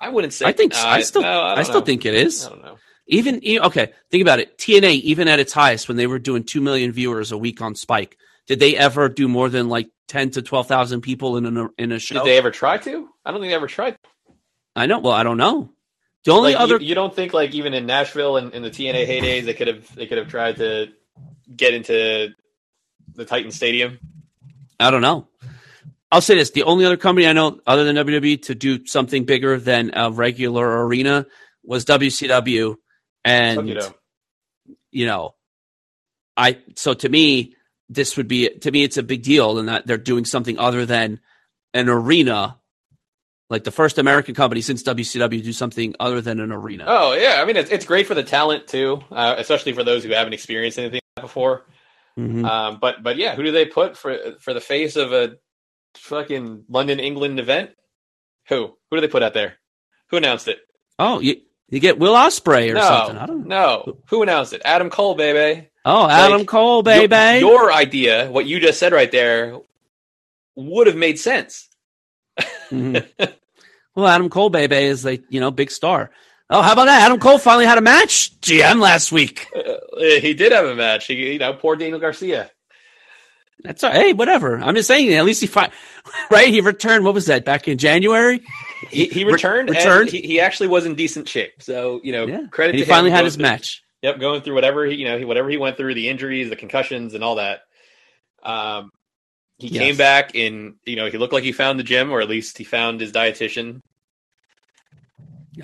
I 0.00 0.10
wouldn't 0.10 0.32
say. 0.32 0.46
I 0.46 0.52
think 0.52 0.74
uh, 0.74 0.82
I 0.84 1.02
still. 1.02 1.22
no, 1.22 1.42
I, 1.42 1.54
don't 1.56 1.64
still 1.64 1.80
know. 1.80 1.86
think 1.86 2.04
it 2.04 2.14
is. 2.14 2.46
I 2.46 2.50
don't 2.50 2.62
know. 2.62 2.78
Even 3.08 3.40
okay, 3.62 3.92
think 4.10 4.22
about 4.22 4.38
it. 4.38 4.58
TNA, 4.58 5.00
even 5.00 5.28
at 5.28 5.40
its 5.40 5.52
highest, 5.52 5.88
when 5.88 5.96
they 5.96 6.06
were 6.06 6.18
doing 6.18 6.44
two 6.44 6.60
million 6.60 6.92
viewers 6.92 7.32
a 7.32 7.38
week 7.38 7.62
on 7.62 7.74
Spike, 7.74 8.18
did 8.46 8.60
they 8.60 8.76
ever 8.76 9.08
do 9.08 9.28
more 9.28 9.48
than 9.48 9.68
like 9.68 9.88
ten 10.08 10.30
to 10.32 10.42
twelve 10.42 10.68
thousand 10.68 11.00
people 11.00 11.36
in 11.38 11.56
a 11.56 11.68
in 11.78 11.92
a 11.92 11.98
show? 11.98 12.16
Did 12.16 12.24
they 12.24 12.36
ever 12.36 12.50
try 12.50 12.76
to? 12.78 13.08
I 13.24 13.30
don't 13.30 13.40
think 13.40 13.50
they 13.50 13.54
ever 13.54 13.66
tried. 13.66 13.96
I 14.76 14.86
know. 14.86 14.98
Well, 14.98 15.14
I 15.14 15.22
don't 15.22 15.38
know. 15.38 15.70
The 16.24 16.32
only 16.32 16.52
Like, 16.52 16.60
other 16.60 16.78
you, 16.78 16.88
you 16.88 16.94
don't 16.94 17.14
think 17.14 17.32
like 17.32 17.54
even 17.54 17.72
in 17.72 17.86
Nashville 17.86 18.36
and 18.36 18.52
in 18.52 18.62
the 18.62 18.70
TNA 18.70 19.06
heydays 19.08 19.44
they 19.44 19.54
could 19.54 19.68
have 19.68 19.94
they 19.94 20.06
could 20.06 20.18
have 20.18 20.28
tried 20.28 20.56
to 20.56 20.88
get 21.54 21.72
into 21.72 22.34
the 23.14 23.24
Titan 23.24 23.50
Stadium? 23.50 23.98
I 24.78 24.90
don't 24.90 25.02
know. 25.02 25.28
I'll 26.12 26.20
say 26.20 26.34
this: 26.34 26.50
the 26.50 26.64
only 26.64 26.84
other 26.84 26.96
company 26.96 27.26
I 27.26 27.32
know 27.32 27.60
other 27.66 27.84
than 27.84 27.96
WWE 27.96 28.42
to 28.42 28.54
do 28.54 28.84
something 28.86 29.24
bigger 29.24 29.58
than 29.58 29.92
a 29.94 30.10
regular 30.10 30.86
arena 30.86 31.26
was 31.64 31.84
WCW, 31.84 32.76
and 33.28 33.68
you 33.68 33.74
know. 33.74 33.94
you 34.90 35.06
know, 35.06 35.34
I 36.36 36.58
so 36.76 36.94
to 36.94 37.08
me 37.08 37.54
this 37.88 38.16
would 38.16 38.28
be 38.28 38.48
to 38.48 38.70
me 38.70 38.84
it's 38.84 38.96
a 38.96 39.02
big 39.02 39.22
deal 39.22 39.58
in 39.58 39.66
that 39.66 39.86
they're 39.86 39.96
doing 39.98 40.24
something 40.24 40.58
other 40.58 40.84
than 40.86 41.20
an 41.74 41.88
arena, 41.88 42.58
like 43.50 43.64
the 43.64 43.70
first 43.70 43.98
American 43.98 44.34
company 44.34 44.60
since 44.60 44.82
WCW 44.82 45.30
to 45.38 45.42
do 45.42 45.52
something 45.52 45.94
other 46.00 46.20
than 46.20 46.40
an 46.40 46.52
arena. 46.52 46.84
Oh 46.86 47.12
yeah, 47.14 47.40
I 47.42 47.44
mean 47.44 47.56
it's 47.56 47.70
it's 47.70 47.84
great 47.84 48.06
for 48.06 48.14
the 48.14 48.22
talent 48.24 48.66
too, 48.66 49.00
uh, 49.10 49.34
especially 49.38 49.72
for 49.72 49.84
those 49.84 50.04
who 50.04 50.10
haven't 50.12 50.32
experienced 50.32 50.78
anything 50.78 51.00
like 51.16 51.24
before. 51.24 51.64
Mhm. 52.18 52.44
Um, 52.44 52.78
but 52.80 53.02
but 53.02 53.16
yeah, 53.16 53.34
who 53.36 53.42
do 53.42 53.52
they 53.52 53.64
put 53.66 53.96
for 53.96 54.16
for 54.40 54.52
the 54.52 54.60
face 54.60 54.96
of 54.96 55.12
a 55.12 55.36
fucking 55.96 56.64
London 56.68 57.00
England 57.00 57.38
event? 57.40 57.70
Who 58.48 58.76
who 58.90 58.96
do 58.96 59.00
they 59.00 59.08
put 59.08 59.22
out 59.22 59.34
there? 59.34 59.54
Who 60.10 60.16
announced 60.16 60.48
it? 60.48 60.58
Oh, 60.98 61.20
you 61.20 61.42
you 61.68 61.80
get 61.80 61.98
Will 61.98 62.14
Ospreay 62.14 62.70
or 62.70 62.74
no, 62.74 62.80
something. 62.80 63.16
I 63.16 63.26
don't 63.26 63.46
know. 63.46 63.82
no. 63.86 63.98
Who 64.08 64.22
announced 64.22 64.52
it? 64.52 64.62
Adam 64.64 64.90
Cole, 64.90 65.14
baby. 65.14 65.68
Oh, 65.84 66.08
Adam 66.08 66.38
Like, 66.38 66.48
Cole, 66.48 66.76
Your- 66.86 67.08
baby. 67.08 67.40
Your, 67.40 67.72
idea, 67.72 68.30
what 68.30 68.46
you 68.46 68.60
just 68.60 68.78
said 68.78 68.92
right 68.92 69.10
there, 69.10 69.58
would 70.54 70.86
have 70.86 70.96
made 70.96 71.18
sense. 71.18 71.68
Mhm. 72.70 73.06
well, 73.94 74.06
Adam 74.06 74.28
Cole, 74.28 74.50
baby, 74.50 74.76
is 74.76 75.04
like 75.04 75.22
you 75.28 75.40
know 75.40 75.50
big 75.50 75.70
star. 75.70 76.10
Oh, 76.50 76.62
how 76.62 76.72
about 76.72 76.86
that? 76.86 77.02
Adam 77.02 77.18
Cole 77.20 77.38
finally 77.38 77.66
had 77.66 77.78
a 77.78 77.82
match. 77.82 78.38
GM 78.40 78.80
last 78.80 79.12
week. 79.12 79.48
Uh, 79.54 79.76
he 80.20 80.32
did 80.34 80.52
have 80.52 80.64
a 80.66 80.74
match. 80.74 81.06
He, 81.06 81.32
you 81.32 81.38
know, 81.38 81.52
poor 81.52 81.76
Daniel 81.76 81.98
Garcia. 81.98 82.50
That's 83.64 83.82
all, 83.82 83.90
hey, 83.90 84.12
whatever. 84.12 84.58
I'm 84.58 84.74
just 84.74 84.86
saying. 84.88 85.12
At 85.14 85.24
least 85.24 85.40
he 85.40 85.46
fi- 85.46 85.70
right. 86.30 86.48
He 86.48 86.60
returned. 86.60 87.04
What 87.04 87.14
was 87.14 87.26
that? 87.26 87.44
Back 87.44 87.66
in 87.68 87.76
January. 87.78 88.40
He, 88.90 89.06
he 89.06 89.24
returned. 89.24 89.68
Re- 89.70 89.76
returned. 89.76 90.10
He, 90.10 90.20
he, 90.22 90.40
actually 90.40 90.68
was 90.68 90.86
in 90.86 90.94
decent 90.94 91.28
shape. 91.28 91.60
So 91.62 92.00
you 92.04 92.12
know, 92.12 92.26
yeah. 92.26 92.46
credit. 92.50 92.70
And 92.76 92.78
he 92.78 92.84
finally 92.84 93.10
had 93.10 93.24
his 93.24 93.34
through- 93.34 93.42
match. 93.42 93.82
Yep, 94.02 94.20
going 94.20 94.42
through 94.42 94.54
whatever 94.54 94.86
he, 94.86 94.94
you 94.94 95.06
know, 95.06 95.18
he, 95.18 95.24
whatever 95.24 95.50
he 95.50 95.56
went 95.56 95.76
through, 95.76 95.94
the 95.94 96.08
injuries, 96.08 96.50
the 96.50 96.54
concussions, 96.56 97.14
and 97.14 97.24
all 97.24 97.34
that. 97.34 97.62
Um, 98.44 98.92
he 99.58 99.66
Yes. 99.68 99.82
came 99.82 99.96
back 99.96 100.36
in. 100.36 100.76
You 100.86 100.94
know, 100.94 101.10
he 101.10 101.18
looked 101.18 101.32
like 101.32 101.42
he 101.42 101.50
found 101.50 101.80
the 101.80 101.84
gym, 101.84 102.12
or 102.12 102.20
at 102.20 102.28
least 102.28 102.56
he 102.58 102.62
found 102.64 103.00
his 103.00 103.10
dietitian. 103.10 103.80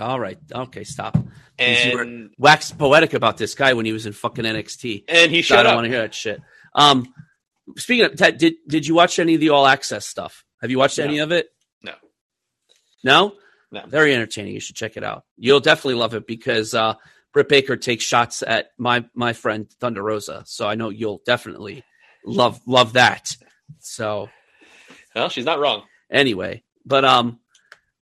All 0.00 0.18
right. 0.18 0.38
Okay. 0.52 0.82
Stop. 0.82 1.16
Because 1.56 1.84
you 1.86 1.92
were- 1.96 2.02
And 2.02 2.30
Waxed 2.38 2.76
poetic 2.76 3.14
about 3.14 3.36
this 3.36 3.54
guy 3.54 3.74
when 3.74 3.86
he 3.86 3.92
was 3.92 4.06
in 4.06 4.12
fucking 4.12 4.44
NXT. 4.44 5.04
and 5.08 5.30
he 5.30 5.42
So 5.42 5.54
I 5.54 5.58
shut 5.58 5.64
don't 5.64 5.72
up. 5.72 5.76
want 5.76 5.84
to 5.84 5.90
hear 5.90 6.00
that 6.00 6.14
shit. 6.14 6.40
Um, 6.74 7.14
speaking 7.76 8.04
of 8.04 8.16
Ted, 8.16 8.38
did 8.38 8.54
did 8.68 8.86
you 8.86 8.94
watch 8.94 9.18
any 9.18 9.34
of 9.34 9.40
the 9.40 9.50
All 9.50 9.66
Access 9.66 10.06
stuff? 10.06 10.44
Have 10.60 10.70
you 10.70 10.78
watched 10.78 10.98
No. 10.98 11.04
any 11.04 11.18
of 11.18 11.32
it? 11.32 11.48
No. 11.82 11.92
No. 13.02 13.34
No. 13.70 13.82
Very 13.86 14.14
entertaining. 14.14 14.54
You 14.54 14.60
should 14.60 14.76
check 14.76 14.96
it 14.96 15.04
out. 15.04 15.24
You'll 15.36 15.60
definitely 15.60 15.94
love 15.94 16.14
it 16.14 16.26
because 16.26 16.74
uh, 16.74 16.94
Britt 17.32 17.48
Baker 17.48 17.76
takes 17.76 18.04
shots 18.04 18.42
at 18.46 18.68
my 18.78 19.04
my 19.14 19.32
friend 19.32 19.68
Thunder 19.80 20.02
Rosa. 20.02 20.44
So 20.46 20.66
I 20.68 20.74
know 20.76 20.90
you'll 20.90 21.20
definitely 21.26 21.82
love 22.24 22.60
love 22.66 22.92
that. 22.94 23.36
So 23.80 24.28
Well, 25.14 25.28
she's 25.28 25.44
not 25.44 25.58
wrong. 25.58 25.82
anyway, 26.10 26.62
but 26.86 27.04
um, 27.04 27.40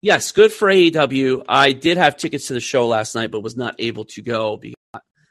yes, 0.02 0.32
good 0.34 0.52
for 0.52 0.68
AEW. 0.68 1.46
I 1.48 1.72
did 1.72 1.98
have 1.98 2.18
tickets 2.18 2.48
to 2.48 2.54
the 2.54 2.60
show 2.60 2.88
last 2.88 3.16
night, 3.16 3.32
but 3.32 3.42
was 3.42 3.56
not 3.58 3.76
able 3.80 4.06
to 4.06 4.22
go. 4.22 4.58
Because, 4.58 4.76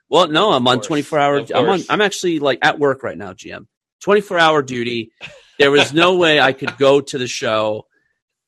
well, 0.09 0.29
no, 0.29 0.53
I'm 0.53 0.67
on 0.67 0.81
24 0.81 1.19
hour. 1.19 1.37
I'm 1.55 1.69
on. 1.69 1.81
I'm 1.91 2.01
actually 2.01 2.39
like 2.39 2.61
at 2.63 2.79
work 2.79 3.03
right 3.03 3.19
now, 3.19 3.33
GM. 3.35 3.67
24 4.01 4.39
hour 4.39 4.63
duty. 4.63 5.13
There 5.59 5.71
was 5.71 5.93
no 5.93 6.17
way 6.17 6.41
I 6.41 6.53
could 6.53 6.77
go 6.79 7.01
to 7.01 7.19
the 7.19 7.27
show. 7.27 7.87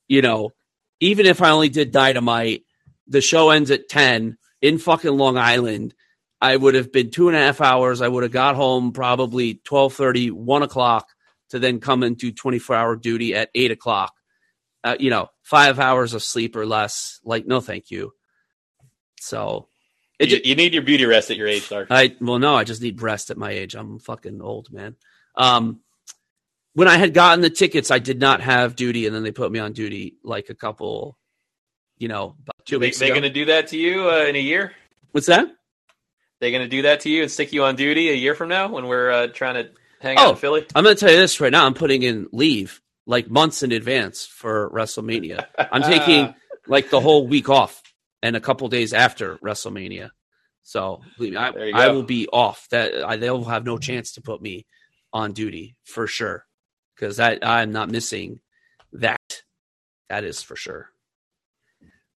You 0.09 0.23
know, 0.23 0.51
even 1.01 1.27
if 1.27 1.43
I 1.43 1.51
only 1.51 1.69
did 1.69 1.91
Dynamite, 1.93 2.65
the 3.07 3.21
show 3.21 3.51
ends 3.51 3.71
at 3.71 3.89
10 3.89 4.37
in 4.61 4.79
fucking 4.79 5.11
Long 5.17 5.37
Island. 5.37 5.95
I 6.41 6.57
would 6.57 6.75
have 6.75 6.91
been 6.91 7.11
two 7.11 7.29
and 7.29 7.37
a 7.37 7.41
half 7.41 7.61
hours. 7.61 8.01
I 8.01 8.09
would 8.09 8.25
have 8.25 8.33
got 8.33 8.57
home 8.57 8.93
probably 8.93 9.55
12:30, 9.65 10.33
1 10.33 10.63
o'clock 10.63 11.07
to 11.51 11.59
then 11.59 11.81
come 11.81 12.03
and 12.03 12.17
do 12.17 12.33
24 12.33 12.75
hour 12.75 12.97
duty 12.97 13.35
at 13.35 13.51
8 13.55 13.71
o'clock. 13.71 14.13
Uh, 14.83 14.97
you 14.99 15.11
know, 15.11 15.29
five 15.43 15.79
hours 15.79 16.15
of 16.15 16.23
sleep 16.23 16.57
or 16.57 16.67
less. 16.67 17.21
Like, 17.25 17.47
no, 17.47 17.61
thank 17.61 17.91
you. 17.91 18.13
So, 19.21 19.69
You, 20.19 20.41
you 20.43 20.55
need 20.57 20.73
your 20.73 20.83
beauty 20.83 21.05
rest 21.05 21.31
at 21.31 21.37
your 21.37 21.47
age, 21.47 21.69
Dark. 21.69 21.89
I 21.91 22.17
well, 22.21 22.39
no, 22.41 22.57
I 22.57 22.65
just 22.65 22.83
need 22.83 23.01
rest 23.01 23.31
at 23.31 23.37
my 23.37 23.51
age. 23.51 23.75
I'm 23.77 23.99
fucking 24.01 24.41
old, 24.41 24.73
man. 24.73 24.97
Um, 25.35 25.81
when 26.75 26.89
I 26.89 26.97
had 26.97 27.13
gotten 27.15 27.41
the 27.43 27.51
tickets, 27.51 27.91
I 27.91 27.99
did 27.99 28.19
not 28.21 28.41
have 28.41 28.77
duty, 28.77 29.07
and 29.07 29.15
then 29.15 29.23
they 29.23 29.33
put 29.33 29.53
me 29.53 29.59
on 29.59 29.73
duty 29.73 30.17
like 30.25 30.49
a 30.49 30.55
couple, 30.55 31.19
you 31.99 32.09
know, 32.09 32.35
about 32.43 32.65
two 32.65 32.79
They, 32.79 32.87
weeks 32.87 32.99
they 32.99 33.07
ago. 33.07 33.15
going 33.15 33.23
to 33.25 33.31
do 33.31 33.45
that 33.47 33.69
to 33.69 33.77
you 33.77 34.09
uh, 34.11 34.25
in 34.25 34.37
a 34.37 34.41
year? 34.41 34.73
What's 35.13 35.27
that? 35.27 35.49
They 36.41 36.51
going 36.51 36.63
to 36.65 36.69
do 36.69 36.83
that 36.83 37.01
to 37.01 37.11
you 37.11 37.23
and 37.23 37.31
stick 37.31 37.53
you 37.53 37.65
on 37.65 37.77
duty 37.77 38.09
a 38.11 38.15
year 38.15 38.35
from 38.35 38.49
now 38.49 38.69
when 38.69 38.87
we're 38.87 39.11
uh, 39.11 39.27
trying 39.29 39.55
to 39.63 39.71
hang 40.01 40.17
Oh. 40.19 40.29
out 40.29 40.31
in 40.31 40.37
Philly? 40.37 40.67
I'm 40.75 40.83
going 40.83 40.97
to 40.97 41.01
tell 41.01 41.11
you 41.13 41.19
this 41.19 41.41
right 41.41 41.53
now. 41.53 41.67
I'm 41.67 41.75
putting 41.75 42.03
in 42.03 42.29
leave 42.33 42.81
like 43.07 43.29
months 43.31 43.63
in 43.63 43.71
advance 43.73 44.25
for 44.27 44.71
WrestleMania. 44.71 45.45
I'm 45.59 45.83
taking 45.83 46.35
like 46.67 46.91
the 46.91 47.01
whole 47.01 47.27
week 47.29 47.49
off 47.49 47.81
and 48.23 48.35
a 48.35 48.41
couple 48.41 48.69
days 48.69 48.93
after 48.93 49.37
WrestleMania. 49.37 50.11
So 50.63 51.03
believe 51.19 51.33
me, 51.33 51.39
I, 51.39 51.51
I 51.75 51.89
will 51.89 52.03
be 52.05 52.29
off. 52.29 52.67
That 52.71 53.05
I, 53.05 53.17
they'll 53.17 53.45
have 53.45 53.65
no 53.65 53.79
chance 53.79 54.13
to 54.13 54.23
put 54.23 54.41
me 54.41 54.65
on 55.13 55.33
duty 55.33 55.77
for 55.85 56.07
sure 56.07 56.47
because 56.95 57.17
that 57.17 57.47
I'm 57.47 57.73
not 57.73 57.91
missing 57.91 58.41
that. 58.93 59.43
That 60.09 60.25
is 60.25 60.43
for 60.43 60.57
sure. 60.57 60.91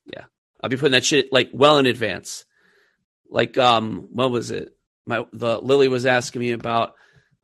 Yeah, 0.06 0.24
I'll 0.62 0.70
be 0.70 0.76
putting 0.76 0.92
that 0.92 1.04
shit 1.04 1.32
like 1.32 1.50
well 1.52 1.78
in 1.78 1.86
advance. 1.86 2.44
Like 3.28 3.56
um, 3.58 4.08
what 4.12 4.30
was 4.30 4.50
it? 4.50 4.76
My 5.06 5.24
the 5.32 5.58
Lily 5.58 5.88
was 5.88 6.06
asking 6.06 6.40
me 6.40 6.52
about. 6.52 6.94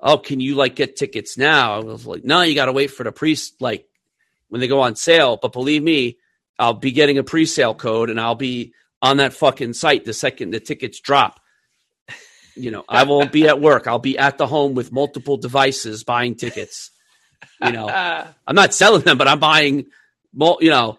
Oh, 0.05 0.19
can 0.19 0.41
you 0.41 0.57
like 0.57 0.75
get 0.75 0.97
tickets 0.97 1.39
now? 1.39 1.77
I 1.77 1.79
was 1.79 2.05
like, 2.05 2.25
no, 2.25 2.43
you 2.43 2.57
got 2.57 2.65
to 2.67 2.73
wait 2.73 2.91
for 2.91 3.05
the 3.05 3.13
pre 3.13 3.37
like 3.61 3.87
when 4.49 4.61
they 4.61 4.67
go 4.67 4.81
on 4.81 4.97
sale. 4.97 5.39
But 5.41 5.53
believe 5.53 5.81
me, 5.81 6.19
I'll 6.59 6.75
be 6.75 6.93
getting 6.93 7.19
a 7.19 7.25
pre-sale 7.25 7.75
code 7.75 8.11
and 8.11 8.21
I'll 8.21 8.35
be 8.35 8.73
on 9.01 9.17
that 9.17 9.33
fucking 9.33 9.73
site 9.73 10.05
the 10.05 10.13
second 10.13 10.51
the 10.51 10.61
tickets 10.61 11.01
drop. 11.01 11.41
You 12.55 12.71
know, 12.71 12.85
I 12.89 13.05
won't 13.05 13.33
be 13.33 13.49
at 13.49 13.61
work. 13.61 13.87
I'll 13.87 13.99
be 13.99 14.19
at 14.19 14.39
the 14.39 14.47
home 14.47 14.75
with 14.75 14.93
multiple 14.93 15.37
devices 15.37 16.05
buying 16.05 16.35
tickets. 16.35 16.91
You 17.63 17.73
know, 17.73 17.89
I'm 18.47 18.55
not 18.55 18.75
selling 18.75 19.03
them, 19.03 19.19
but 19.19 19.29
I'm 19.29 19.41
buying. 19.41 19.87
You 20.35 20.71
know, 20.71 20.99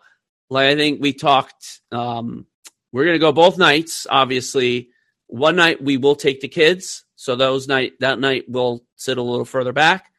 like 0.49 0.67
I 0.71 0.75
think 0.75 1.01
we 1.01 1.13
talked. 1.13 1.81
Um, 1.91 2.45
we're 2.91 3.05
gonna 3.05 3.19
go 3.19 3.31
both 3.31 3.57
nights. 3.57 4.07
Obviously, 4.09 4.89
one 5.27 5.55
night 5.55 5.81
we 5.81 5.97
will 5.97 6.15
take 6.15 6.41
the 6.41 6.47
kids, 6.47 7.05
so 7.15 7.35
those 7.35 7.67
night 7.67 7.93
that 7.99 8.19
night 8.19 8.45
we'll 8.47 8.83
sit 8.95 9.17
a 9.17 9.21
little 9.23 9.45
further 9.45 9.73
back, 9.73 10.11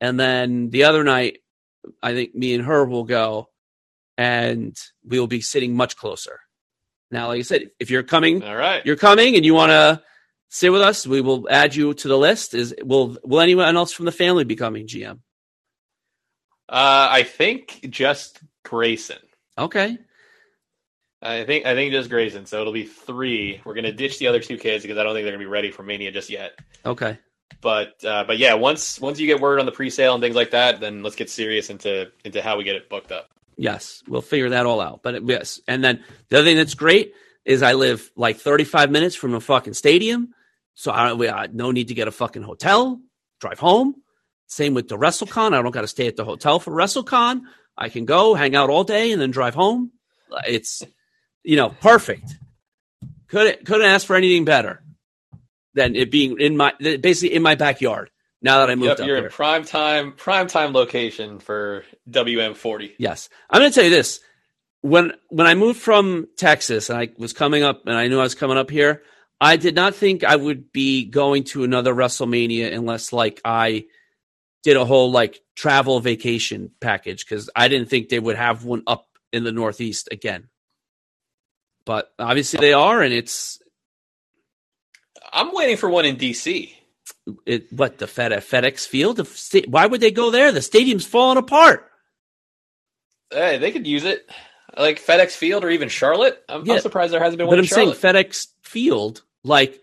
and 0.00 0.18
then 0.18 0.70
the 0.70 0.84
other 0.84 1.04
night, 1.04 1.38
I 2.02 2.14
think 2.14 2.34
me 2.34 2.54
and 2.54 2.64
her 2.64 2.84
will 2.84 3.04
go, 3.04 3.48
and 4.16 4.76
we 5.04 5.18
will 5.20 5.26
be 5.26 5.40
sitting 5.40 5.74
much 5.76 5.96
closer. 5.96 6.40
Now, 7.10 7.28
like 7.28 7.40
I 7.40 7.42
said, 7.42 7.70
if 7.78 7.90
you're 7.90 8.02
coming, 8.04 8.42
All 8.42 8.56
right. 8.56 8.84
you're 8.86 8.96
coming, 8.96 9.36
and 9.36 9.44
you 9.44 9.54
want 9.54 9.70
to 9.70 10.02
sit 10.52 10.70
with 10.70 10.82
us, 10.82 11.06
we 11.06 11.22
will 11.22 11.48
add 11.48 11.74
you 11.74 11.94
to 11.94 12.08
the 12.08 12.18
list. 12.18 12.54
Is 12.54 12.74
will 12.82 13.16
will 13.24 13.40
anyone 13.40 13.74
else 13.76 13.92
from 13.92 14.04
the 14.04 14.12
family 14.12 14.44
be 14.44 14.54
coming? 14.54 14.86
GM. 14.86 15.18
Uh, 16.68 17.08
I 17.10 17.22
think 17.24 17.86
just 17.90 18.40
Grayson. 18.62 19.18
Okay. 19.58 19.98
I 21.20 21.44
think 21.44 21.66
I 21.66 21.74
think 21.74 21.92
just 21.92 22.10
Grayson. 22.10 22.46
So 22.46 22.60
it'll 22.60 22.72
be 22.72 22.84
three. 22.84 23.60
We're 23.64 23.74
gonna 23.74 23.92
ditch 23.92 24.18
the 24.18 24.28
other 24.28 24.40
two 24.40 24.58
kids 24.58 24.82
because 24.82 24.98
I 24.98 25.02
don't 25.02 25.14
think 25.14 25.24
they're 25.24 25.32
gonna 25.32 25.44
be 25.44 25.50
ready 25.50 25.70
for 25.70 25.82
Mania 25.82 26.12
just 26.12 26.30
yet. 26.30 26.58
Okay. 26.84 27.18
But 27.60 28.04
uh, 28.04 28.24
but 28.24 28.38
yeah, 28.38 28.54
once 28.54 29.00
once 29.00 29.18
you 29.18 29.26
get 29.26 29.40
word 29.40 29.58
on 29.58 29.66
the 29.66 29.72
pre-sale 29.72 30.14
and 30.14 30.22
things 30.22 30.36
like 30.36 30.50
that, 30.50 30.80
then 30.80 31.02
let's 31.02 31.16
get 31.16 31.30
serious 31.30 31.70
into 31.70 32.10
into 32.24 32.42
how 32.42 32.58
we 32.58 32.64
get 32.64 32.76
it 32.76 32.90
booked 32.90 33.12
up. 33.12 33.30
Yes, 33.56 34.02
we'll 34.08 34.22
figure 34.22 34.50
that 34.50 34.66
all 34.66 34.80
out. 34.80 35.02
But 35.02 35.24
yes, 35.26 35.60
and 35.68 35.84
then 35.84 36.02
the 36.28 36.38
other 36.38 36.44
thing 36.44 36.56
that's 36.56 36.74
great 36.74 37.14
is 37.44 37.62
I 37.62 37.74
live 37.74 38.10
like 38.16 38.38
35 38.38 38.90
minutes 38.90 39.14
from 39.14 39.34
a 39.34 39.40
fucking 39.40 39.74
stadium, 39.74 40.34
so 40.74 40.90
I. 40.92 41.12
We, 41.12 41.28
I, 41.28 41.48
no 41.52 41.70
need 41.70 41.88
to 41.88 41.94
get 41.94 42.08
a 42.08 42.12
fucking 42.12 42.42
hotel. 42.42 43.00
Drive 43.40 43.58
home. 43.58 43.94
Same 44.46 44.74
with 44.74 44.88
the 44.88 44.96
WrestleCon. 44.98 45.54
I 45.54 45.62
don't 45.62 45.70
got 45.70 45.80
to 45.82 45.88
stay 45.88 46.06
at 46.06 46.16
the 46.16 46.24
hotel 46.24 46.58
for 46.60 46.72
WrestleCon. 46.72 47.42
I 47.76 47.88
can 47.88 48.04
go 48.04 48.34
hang 48.34 48.54
out 48.54 48.68
all 48.70 48.84
day 48.84 49.12
and 49.12 49.20
then 49.20 49.30
drive 49.30 49.54
home. 49.54 49.92
It's 50.46 50.82
you 51.42 51.56
know 51.56 51.70
perfect. 51.80 52.36
Couldn't 53.28 53.64
couldn't 53.64 53.86
ask 53.86 54.06
for 54.06 54.14
anything 54.16 54.44
better 54.44 54.82
than 55.74 55.96
it 55.96 56.10
being 56.10 56.38
in 56.38 56.56
my 56.56 56.72
basically 56.78 57.34
in 57.34 57.42
my 57.42 57.54
backyard. 57.54 58.10
Now 58.42 58.58
that 58.58 58.70
I 58.70 58.74
moved 58.74 58.88
Yep, 58.88 59.00
up 59.00 59.06
you're 59.06 59.16
here. 59.16 59.26
in 59.26 59.30
prime 59.32 59.64
time 59.64 60.12
prime 60.12 60.48
time 60.48 60.72
location 60.72 61.38
for 61.38 61.84
WM40. 62.10 62.92
Yes. 62.98 63.28
I'm 63.48 63.60
going 63.60 63.70
to 63.70 63.74
tell 63.74 63.84
you 63.84 63.90
this. 63.90 64.20
When 64.82 65.12
when 65.28 65.46
I 65.46 65.54
moved 65.54 65.80
from 65.80 66.26
Texas 66.36 66.90
and 66.90 66.98
I 66.98 67.08
was 67.16 67.32
coming 67.32 67.62
up 67.62 67.86
and 67.86 67.96
I 67.96 68.08
knew 68.08 68.18
I 68.18 68.24
was 68.24 68.34
coming 68.34 68.58
up 68.58 68.68
here, 68.68 69.02
I 69.42 69.56
did 69.56 69.74
not 69.74 69.96
think 69.96 70.22
I 70.22 70.36
would 70.36 70.70
be 70.72 71.04
going 71.04 71.42
to 71.46 71.64
another 71.64 71.92
WrestleMania 71.92 72.72
unless 72.72 73.12
like 73.12 73.40
I 73.44 73.86
did 74.62 74.76
a 74.76 74.84
whole 74.84 75.10
like 75.10 75.40
travel 75.56 75.98
vacation 75.98 76.70
package 76.80 77.26
cuz 77.26 77.50
I 77.56 77.66
didn't 77.66 77.90
think 77.90 78.08
they 78.08 78.20
would 78.20 78.36
have 78.36 78.64
one 78.64 78.84
up 78.86 79.08
in 79.32 79.42
the 79.42 79.50
Northeast 79.50 80.08
again. 80.12 80.48
But 81.84 82.12
obviously 82.20 82.60
they 82.60 82.72
are 82.72 83.02
and 83.02 83.12
it's 83.12 83.58
I'm 85.32 85.52
waiting 85.52 85.76
for 85.76 85.90
one 85.90 86.04
in 86.04 86.16
DC. 86.16 86.72
it 87.44 87.72
what 87.72 87.98
the 87.98 88.06
Fed 88.06 88.30
FedEx 88.30 88.86
Field 88.86 89.26
why 89.66 89.86
would 89.86 90.00
they 90.00 90.12
go 90.12 90.30
there? 90.30 90.52
The 90.52 90.62
stadium's 90.62 91.04
falling 91.04 91.38
apart. 91.38 91.90
Hey, 93.32 93.58
they 93.58 93.72
could 93.72 93.88
use 93.88 94.04
it. 94.04 94.30
Like 94.78 95.04
FedEx 95.04 95.32
Field 95.32 95.64
or 95.64 95.70
even 95.70 95.88
Charlotte. 95.88 96.40
I'm, 96.48 96.64
Yeah. 96.64 96.74
I'm 96.74 96.80
surprised 96.80 97.12
there 97.12 97.20
hasn't 97.20 97.38
been 97.38 97.46
But 97.46 97.56
one 97.56 97.58
But 97.58 97.58
I'm 97.58 97.64
in 97.64 97.68
saying 97.68 97.94
Charlotte. 98.00 98.28
FedEx 98.28 98.46
Field, 98.62 99.22
like 99.44 99.80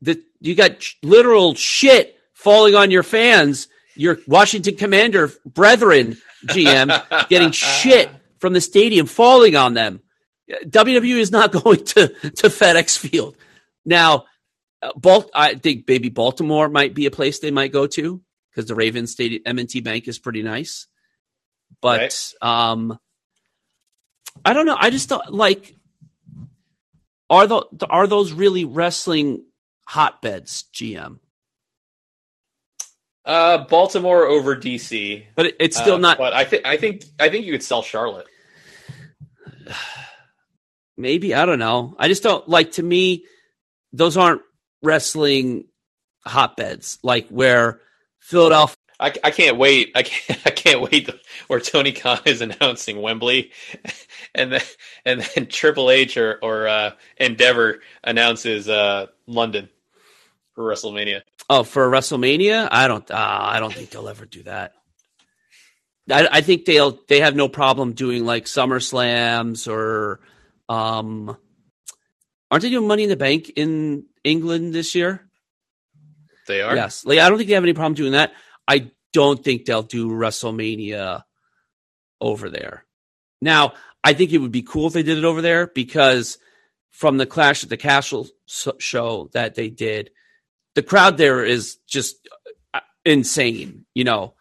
the 0.00 0.22
you 0.40 0.54
got 0.54 0.84
literal 1.02 1.54
shit 1.54 2.16
falling 2.32 2.74
on 2.74 2.90
your 2.90 3.02
fans. 3.02 3.68
Your 3.94 4.18
Washington 4.26 4.76
Commander 4.76 5.30
brethren, 5.44 6.16
GM, 6.46 7.28
getting 7.28 7.50
shit 7.50 8.08
from 8.38 8.54
the 8.54 8.60
stadium 8.60 9.06
falling 9.06 9.54
on 9.54 9.74
them. 9.74 10.00
WWE 10.50 11.18
is 11.18 11.30
not 11.30 11.52
going 11.64 11.84
to 11.84 12.08
to 12.08 12.48
FedEx 12.48 12.98
Field 12.98 13.36
now. 13.84 14.24
Uh, 14.80 14.90
Balt, 14.96 15.30
I 15.32 15.54
think 15.54 15.84
maybe 15.86 16.08
Baltimore 16.08 16.68
might 16.68 16.94
be 16.94 17.06
a 17.06 17.10
place 17.10 17.38
they 17.38 17.52
might 17.52 17.72
go 17.72 17.86
to 17.86 18.20
because 18.50 18.66
the 18.66 18.74
Ravens 18.74 19.12
Stadium 19.12 19.42
M&T 19.46 19.80
Bank 19.80 20.08
is 20.08 20.18
pretty 20.18 20.42
nice. 20.42 20.88
But 21.80 22.32
um, 22.42 22.98
I 24.44 24.52
don't 24.52 24.66
know. 24.66 24.76
I 24.78 24.90
just 24.90 25.08
don't 25.08 25.32
like 25.32 25.74
are 27.32 27.46
the 27.46 27.64
are 27.88 28.06
those 28.06 28.32
really 28.32 28.64
wrestling 28.66 29.44
hotbeds, 29.88 30.64
GM? 30.74 31.18
Uh, 33.24 33.64
Baltimore 33.64 34.26
over 34.26 34.54
DC, 34.54 35.24
but 35.34 35.46
it, 35.46 35.56
it's 35.58 35.76
still 35.76 35.94
Uh, 35.94 35.98
not. 35.98 36.18
But 36.18 36.34
I 36.34 36.44
think 36.44 36.66
I 36.66 36.76
think 36.76 37.04
I 37.18 37.30
think 37.30 37.46
you 37.46 37.52
could 37.52 37.62
sell 37.62 37.82
Charlotte. 37.82 38.26
Maybe 40.96 41.34
I 41.34 41.46
don't 41.46 41.58
know. 41.58 41.96
I 41.98 42.08
just 42.08 42.22
don't 42.22 42.46
like. 42.48 42.72
To 42.72 42.82
me, 42.82 43.24
those 43.92 44.16
aren't 44.18 44.42
wrestling 44.82 45.64
hotbeds. 46.26 46.98
Like 47.02 47.28
where 47.28 47.80
Philadelphia. 48.20 48.76
I, 49.02 49.12
I 49.24 49.30
can't 49.32 49.56
wait. 49.58 49.92
I 49.94 50.04
can't. 50.04 50.40
I 50.46 50.50
can't 50.50 50.80
wait 50.80 51.06
to, 51.06 51.18
where 51.48 51.60
Tony 51.60 51.92
Khan 51.92 52.20
is 52.24 52.40
announcing 52.40 53.02
Wembley, 53.02 53.50
and 54.34 54.52
then 54.52 54.62
and 55.04 55.20
then 55.20 55.46
Triple 55.46 55.90
H 55.90 56.16
or 56.16 56.38
or 56.42 56.68
uh, 56.68 56.92
Endeavor 57.16 57.80
announces 58.04 58.68
uh, 58.68 59.06
London 59.26 59.68
for 60.54 60.64
WrestleMania. 60.64 61.22
Oh, 61.50 61.64
for 61.64 61.90
WrestleMania, 61.90 62.68
I 62.70 62.86
don't. 62.88 63.10
Uh, 63.10 63.38
I 63.40 63.60
don't 63.60 63.74
think 63.74 63.90
they'll 63.90 64.08
ever 64.08 64.24
do 64.24 64.44
that. 64.44 64.74
I, 66.10 66.28
I 66.30 66.40
think 66.40 66.64
they'll. 66.64 66.98
They 67.08 67.20
have 67.20 67.34
no 67.34 67.48
problem 67.48 67.92
doing 67.92 68.24
like 68.24 68.46
Summer 68.46 68.80
Slams 68.80 69.66
or, 69.66 70.20
um, 70.68 71.36
aren't 72.50 72.62
they 72.62 72.70
doing 72.70 72.86
Money 72.86 73.04
in 73.04 73.08
the 73.08 73.16
Bank 73.16 73.50
in 73.56 74.06
England 74.22 74.72
this 74.74 74.94
year? 74.94 75.28
They 76.46 76.60
are. 76.60 76.74
Yes. 76.74 77.04
Like 77.04 77.18
I 77.18 77.28
don't 77.28 77.38
think 77.38 77.48
they 77.48 77.54
have 77.54 77.64
any 77.64 77.72
problem 77.72 77.94
doing 77.94 78.12
that. 78.12 78.32
I 78.72 78.90
don't 79.12 79.44
think 79.44 79.66
they'll 79.66 79.82
do 79.82 80.08
WrestleMania 80.08 81.24
over 82.22 82.48
there. 82.48 82.86
Now, 83.42 83.74
I 84.02 84.14
think 84.14 84.32
it 84.32 84.38
would 84.38 84.50
be 84.50 84.62
cool 84.62 84.86
if 84.86 84.94
they 84.94 85.02
did 85.02 85.18
it 85.18 85.24
over 85.24 85.42
there 85.42 85.66
because 85.66 86.38
from 86.90 87.18
the 87.18 87.26
Clash 87.26 87.62
at 87.62 87.68
the 87.68 87.76
Castle 87.76 88.28
show 88.46 89.28
that 89.34 89.56
they 89.56 89.68
did, 89.68 90.10
the 90.74 90.82
crowd 90.82 91.18
there 91.18 91.44
is 91.44 91.76
just 91.86 92.26
uh, 92.72 92.80
insane, 93.04 93.84
you 93.94 94.04
know. 94.04 94.34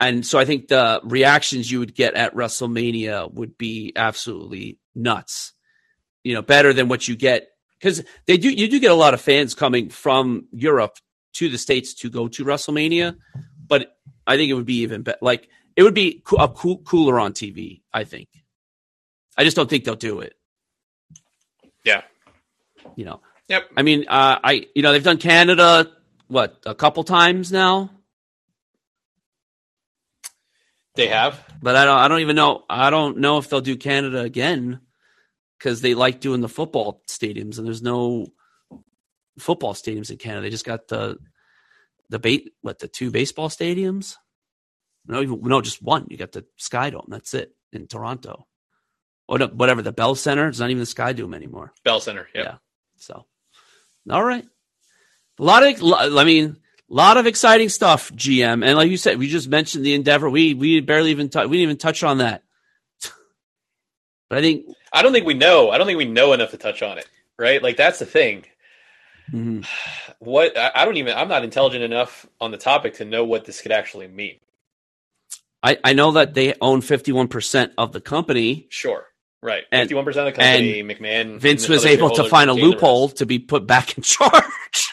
And 0.00 0.24
so 0.24 0.38
I 0.38 0.46
think 0.46 0.68
the 0.68 1.02
reactions 1.04 1.70
you 1.70 1.80
would 1.80 1.94
get 1.94 2.14
at 2.14 2.34
WrestleMania 2.34 3.32
would 3.34 3.58
be 3.58 3.92
absolutely 3.94 4.78
nuts. 4.94 5.52
You 6.22 6.32
know, 6.32 6.42
better 6.42 6.72
than 6.72 6.88
what 6.88 7.06
you 7.06 7.16
get 7.16 7.48
because 7.78 8.02
they 8.26 8.38
do 8.38 8.48
you 8.48 8.66
do 8.66 8.80
get 8.80 8.90
a 8.90 8.94
lot 8.94 9.12
of 9.12 9.20
fans 9.20 9.54
coming 9.54 9.90
from 9.90 10.48
Europe 10.52 10.96
to 11.34 11.48
the 11.48 11.58
states 11.58 11.94
to 11.94 12.10
go 12.10 12.28
to 12.28 12.44
WrestleMania, 12.44 13.16
but 13.66 13.96
I 14.26 14.36
think 14.36 14.50
it 14.50 14.54
would 14.54 14.66
be 14.66 14.78
even 14.80 15.02
better. 15.02 15.18
Like 15.20 15.48
it 15.76 15.82
would 15.82 15.94
be 15.94 16.20
coo- 16.24 16.36
a 16.36 16.48
cool, 16.48 16.78
cooler 16.78 17.18
on 17.20 17.32
TV. 17.32 17.82
I 17.92 18.04
think. 18.04 18.28
I 19.36 19.44
just 19.44 19.56
don't 19.56 19.68
think 19.68 19.84
they'll 19.84 19.96
do 19.96 20.20
it. 20.20 20.34
Yeah. 21.84 22.02
You 22.96 23.04
know. 23.04 23.20
Yep. 23.48 23.70
I 23.76 23.82
mean, 23.82 24.06
uh, 24.08 24.38
I 24.42 24.66
you 24.74 24.82
know 24.82 24.92
they've 24.92 25.02
done 25.04 25.18
Canada 25.18 25.90
what 26.28 26.58
a 26.64 26.74
couple 26.74 27.04
times 27.04 27.52
now, 27.52 27.90
They 30.94 31.08
have. 31.08 31.44
but 31.60 31.76
I 31.76 31.84
don't 31.84 31.98
I 31.98 32.08
don't 32.08 32.20
even 32.20 32.36
know 32.36 32.64
I 32.70 32.88
don't 32.90 33.18
know 33.18 33.38
if 33.38 33.48
they'll 33.50 33.60
do 33.60 33.76
Canada 33.76 34.20
again 34.20 34.80
because 35.58 35.80
they 35.80 35.94
like 35.94 36.20
doing 36.20 36.40
the 36.40 36.48
football 36.48 37.02
stadiums 37.08 37.58
and 37.58 37.66
there's 37.66 37.82
no 37.82 38.28
football 39.38 39.74
stadiums 39.74 40.10
in 40.10 40.16
Canada. 40.18 40.42
They 40.42 40.50
just 40.50 40.64
got 40.64 40.88
the 40.88 41.18
the 42.10 42.18
bait 42.18 42.52
what 42.60 42.78
the 42.78 42.88
two 42.88 43.10
baseball 43.10 43.48
stadiums. 43.48 44.16
No, 45.06 45.20
even 45.22 45.40
no, 45.42 45.60
just 45.60 45.82
one. 45.82 46.06
You 46.10 46.16
got 46.16 46.32
the 46.32 46.44
Sky 46.56 46.90
Dome. 46.90 47.06
That's 47.08 47.34
it 47.34 47.54
in 47.72 47.86
Toronto. 47.86 48.46
Oh, 49.28 49.34
or 49.34 49.38
the- 49.38 49.48
whatever 49.48 49.82
the 49.82 49.92
Bell 49.92 50.14
Center. 50.14 50.48
It's 50.48 50.60
not 50.60 50.70
even 50.70 50.80
the 50.80 50.86
Sky 50.86 51.12
Dome 51.12 51.34
anymore. 51.34 51.72
Bell 51.84 52.00
Center. 52.00 52.28
Yep. 52.34 52.44
Yeah. 52.44 52.56
So, 52.96 53.26
all 54.10 54.24
right. 54.24 54.46
A 55.38 55.42
lot 55.42 55.62
of, 55.64 56.16
I 56.16 56.24
mean, 56.24 56.56
a 56.90 56.94
lot 56.94 57.16
of 57.16 57.26
exciting 57.26 57.68
stuff, 57.68 58.12
GM. 58.12 58.64
And 58.64 58.76
like 58.76 58.90
you 58.90 58.96
said, 58.96 59.18
we 59.18 59.28
just 59.28 59.48
mentioned 59.48 59.84
the 59.84 59.94
Endeavor. 59.94 60.30
We 60.30 60.54
we 60.54 60.80
barely 60.80 61.10
even 61.10 61.28
tou- 61.28 61.48
we 61.48 61.56
didn't 61.56 61.62
even 61.62 61.76
touch 61.76 62.02
on 62.04 62.18
that. 62.18 62.42
but 64.28 64.38
I 64.38 64.40
think 64.42 64.66
I 64.92 65.02
don't 65.02 65.12
think 65.12 65.26
we 65.26 65.34
know. 65.34 65.70
I 65.70 65.78
don't 65.78 65.86
think 65.86 65.98
we 65.98 66.04
know 66.04 66.32
enough 66.32 66.52
to 66.52 66.56
touch 66.56 66.82
on 66.82 66.98
it. 66.98 67.08
Right. 67.38 67.62
Like 67.62 67.76
that's 67.76 67.98
the 67.98 68.06
thing. 68.06 68.44
Mhm. 69.30 69.66
What 70.18 70.56
I, 70.58 70.70
I 70.74 70.84
don't 70.84 70.96
even. 70.96 71.16
I'm 71.16 71.28
not 71.28 71.44
intelligent 71.44 71.82
enough 71.84 72.26
on 72.40 72.50
the 72.50 72.58
topic 72.58 72.94
to 72.94 73.04
know 73.04 73.24
what 73.24 73.44
this 73.44 73.60
could 73.60 73.72
actually 73.72 74.08
mean. 74.08 74.36
I 75.62 75.78
I 75.82 75.92
know 75.94 76.12
that 76.12 76.34
they 76.34 76.54
own 76.60 76.80
fifty 76.80 77.12
one 77.12 77.28
percent 77.28 77.72
of 77.78 77.92
the 77.92 78.00
company. 78.00 78.66
Sure. 78.70 79.06
Right. 79.42 79.64
And- 79.70 79.82
Fifty-one 79.82 80.06
percent 80.06 80.26
of 80.28 80.34
the 80.34 80.40
company. 80.40 80.82
McMahon. 80.82 81.38
Vince 81.38 81.68
was 81.68 81.84
able 81.84 82.08
to 82.10 82.24
find 82.24 82.48
a 82.48 82.54
loophole 82.54 83.10
to 83.10 83.26
be 83.26 83.38
put 83.38 83.66
back 83.66 83.96
in 83.96 84.02
charge. 84.02 84.90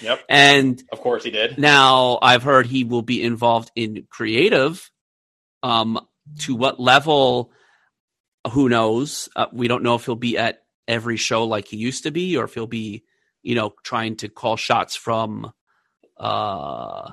Yep. 0.00 0.20
and 0.28 0.82
Of 0.92 1.00
course 1.00 1.24
he 1.24 1.32
did. 1.32 1.58
Now 1.58 2.18
I've 2.22 2.44
heard 2.44 2.66
he 2.66 2.84
will 2.84 3.02
be 3.02 3.22
involved 3.22 3.72
in 3.74 4.06
creative. 4.08 4.88
Um, 5.64 5.98
to 6.40 6.54
what 6.54 6.78
level? 6.78 7.50
Who 8.52 8.68
knows? 8.68 9.28
Uh, 9.34 9.46
we 9.52 9.66
don't 9.66 9.82
know 9.82 9.96
if 9.96 10.04
he'll 10.04 10.14
be 10.14 10.38
at 10.38 10.62
every 10.88 11.16
show 11.16 11.44
like 11.44 11.68
he 11.68 11.76
used 11.76 12.04
to 12.04 12.10
be, 12.10 12.36
or 12.36 12.44
if 12.44 12.54
he'll 12.54 12.66
be, 12.66 13.04
you 13.42 13.54
know, 13.54 13.74
trying 13.82 14.16
to 14.16 14.28
call 14.28 14.56
shots 14.56 14.96
from 14.96 15.52
uh, 16.16 17.12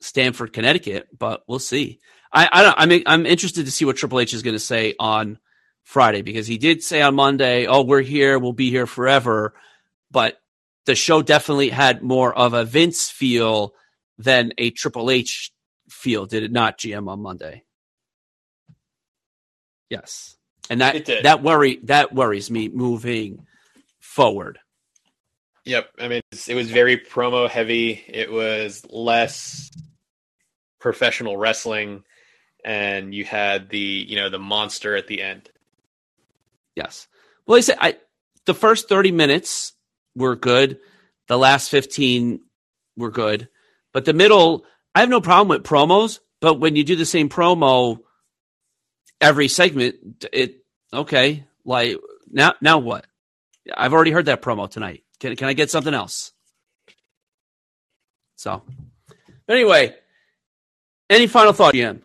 Stamford, 0.00 0.52
Connecticut. 0.52 1.08
But 1.16 1.42
we'll 1.46 1.58
see. 1.58 2.00
I, 2.32 2.48
I 2.52 2.62
don't. 2.62 2.74
I 2.78 2.86
mean, 2.86 3.02
I'm 3.06 3.26
interested 3.26 3.66
to 3.66 3.70
see 3.70 3.84
what 3.84 3.96
Triple 3.96 4.20
H 4.20 4.34
is 4.34 4.42
going 4.42 4.56
to 4.56 4.60
say 4.60 4.94
on 4.98 5.38
Friday 5.84 6.22
because 6.22 6.46
he 6.46 6.58
did 6.58 6.82
say 6.82 7.02
on 7.02 7.14
Monday, 7.14 7.66
"Oh, 7.66 7.82
we're 7.82 8.02
here. 8.02 8.38
We'll 8.38 8.52
be 8.52 8.70
here 8.70 8.86
forever." 8.86 9.54
But 10.10 10.38
the 10.86 10.94
show 10.94 11.22
definitely 11.22 11.68
had 11.68 12.02
more 12.02 12.32
of 12.32 12.54
a 12.54 12.64
Vince 12.64 13.10
feel 13.10 13.74
than 14.18 14.52
a 14.56 14.70
Triple 14.70 15.10
H 15.10 15.52
feel, 15.88 16.26
did 16.26 16.42
it 16.42 16.52
not? 16.52 16.78
GM 16.78 17.08
on 17.08 17.20
Monday. 17.20 17.64
Yes, 19.90 20.35
and 20.70 20.80
that 20.80 21.06
that 21.22 21.42
worry 21.42 21.78
that 21.84 22.14
worries 22.14 22.50
me 22.50 22.68
moving 22.68 23.46
forward. 24.00 24.58
Yep. 25.64 25.90
I 25.98 26.08
mean, 26.08 26.22
it 26.46 26.54
was 26.54 26.70
very 26.70 26.96
promo 26.96 27.48
heavy. 27.48 28.04
It 28.06 28.30
was 28.30 28.86
less 28.88 29.70
professional 30.78 31.36
wrestling, 31.36 32.04
and 32.64 33.12
you 33.12 33.24
had 33.24 33.68
the 33.68 33.78
you 33.78 34.16
know 34.16 34.30
the 34.30 34.38
monster 34.38 34.96
at 34.96 35.08
the 35.08 35.22
end. 35.22 35.50
Yes. 36.76 37.08
Well, 37.46 37.58
I 37.58 37.60
said 37.60 37.78
I 37.80 37.96
the 38.46 38.54
first 38.54 38.88
thirty 38.88 39.12
minutes 39.12 39.72
were 40.14 40.36
good. 40.36 40.78
The 41.28 41.36
last 41.36 41.68
fifteen 41.68 42.40
were 42.96 43.10
good, 43.10 43.48
but 43.92 44.04
the 44.04 44.12
middle, 44.12 44.64
I 44.94 45.00
have 45.00 45.08
no 45.08 45.20
problem 45.20 45.48
with 45.48 45.64
promos. 45.64 46.20
But 46.40 46.60
when 46.60 46.76
you 46.76 46.84
do 46.84 46.96
the 46.96 47.06
same 47.06 47.28
promo 47.28 47.98
every 49.20 49.48
segment, 49.48 50.24
it 50.32 50.64
okay. 50.92 51.44
Like 51.64 51.96
now, 52.30 52.54
now 52.60 52.78
what? 52.78 53.06
I've 53.76 53.92
already 53.92 54.10
heard 54.10 54.26
that 54.26 54.42
promo 54.42 54.70
tonight. 54.70 55.02
Can 55.20 55.36
can 55.36 55.48
I 55.48 55.52
get 55.52 55.70
something 55.70 55.94
else? 55.94 56.32
So, 58.36 58.62
but 59.46 59.56
anyway, 59.56 59.94
any 61.08 61.26
final 61.26 61.52
thought, 61.52 61.74
Ian? 61.74 62.02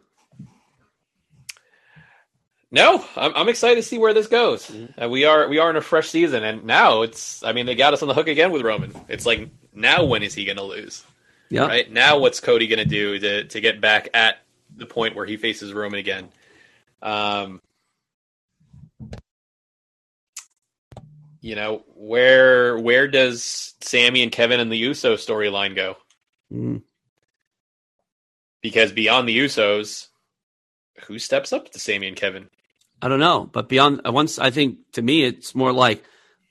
No, 2.73 3.03
I'm, 3.17 3.33
I'm 3.35 3.49
excited 3.49 3.75
to 3.75 3.83
see 3.83 3.97
where 3.97 4.13
this 4.13 4.27
goes. 4.27 4.71
Uh, 4.99 5.09
we 5.09 5.25
are 5.25 5.49
we 5.49 5.59
are 5.59 5.69
in 5.69 5.75
a 5.75 5.81
fresh 5.81 6.09
season, 6.09 6.43
and 6.43 6.63
now 6.63 7.01
it's. 7.01 7.43
I 7.43 7.51
mean, 7.51 7.65
they 7.65 7.75
got 7.75 7.93
us 7.93 8.01
on 8.01 8.07
the 8.07 8.13
hook 8.13 8.29
again 8.29 8.51
with 8.51 8.61
Roman. 8.61 8.93
It's 9.09 9.25
like 9.25 9.49
now, 9.73 10.05
when 10.05 10.23
is 10.23 10.33
he 10.33 10.45
going 10.45 10.57
to 10.57 10.63
lose? 10.63 11.03
Yeah. 11.49 11.67
Right 11.67 11.91
now, 11.91 12.19
what's 12.19 12.39
Cody 12.39 12.67
going 12.67 12.79
to 12.79 12.85
do 12.85 13.19
to 13.19 13.43
to 13.43 13.59
get 13.59 13.81
back 13.81 14.07
at 14.13 14.38
the 14.73 14.85
point 14.85 15.17
where 15.17 15.25
he 15.25 15.35
faces 15.35 15.73
Roman 15.73 15.99
again? 15.99 16.29
Um, 17.02 17.61
you 21.41 21.56
know 21.56 21.84
where 21.95 22.78
where 22.78 23.07
does 23.07 23.73
Sami 23.82 24.22
and 24.22 24.32
Kevin 24.32 24.60
and 24.60 24.72
the 24.72 24.78
Uso 24.78 25.15
storyline 25.15 25.76
go? 25.76 25.98
Mm. 26.53 26.84
Because 28.61 28.91
beyond 28.91 29.28
the 29.28 29.38
Usos, 29.40 30.07
who 31.06 31.18
steps 31.18 31.52
up 31.52 31.72
to 31.72 31.80
Sami 31.80 32.07
and 32.07 32.15
Kevin? 32.15 32.49
I 33.02 33.07
don't 33.07 33.19
know, 33.19 33.49
but 33.52 33.68
beyond 33.68 34.02
uh, 34.06 34.11
once, 34.11 34.38
I 34.38 34.52
think 34.52 34.78
to 34.94 35.02
me, 35.02 35.23
it's 35.23 35.56
more 35.56 35.73
like 35.73 36.03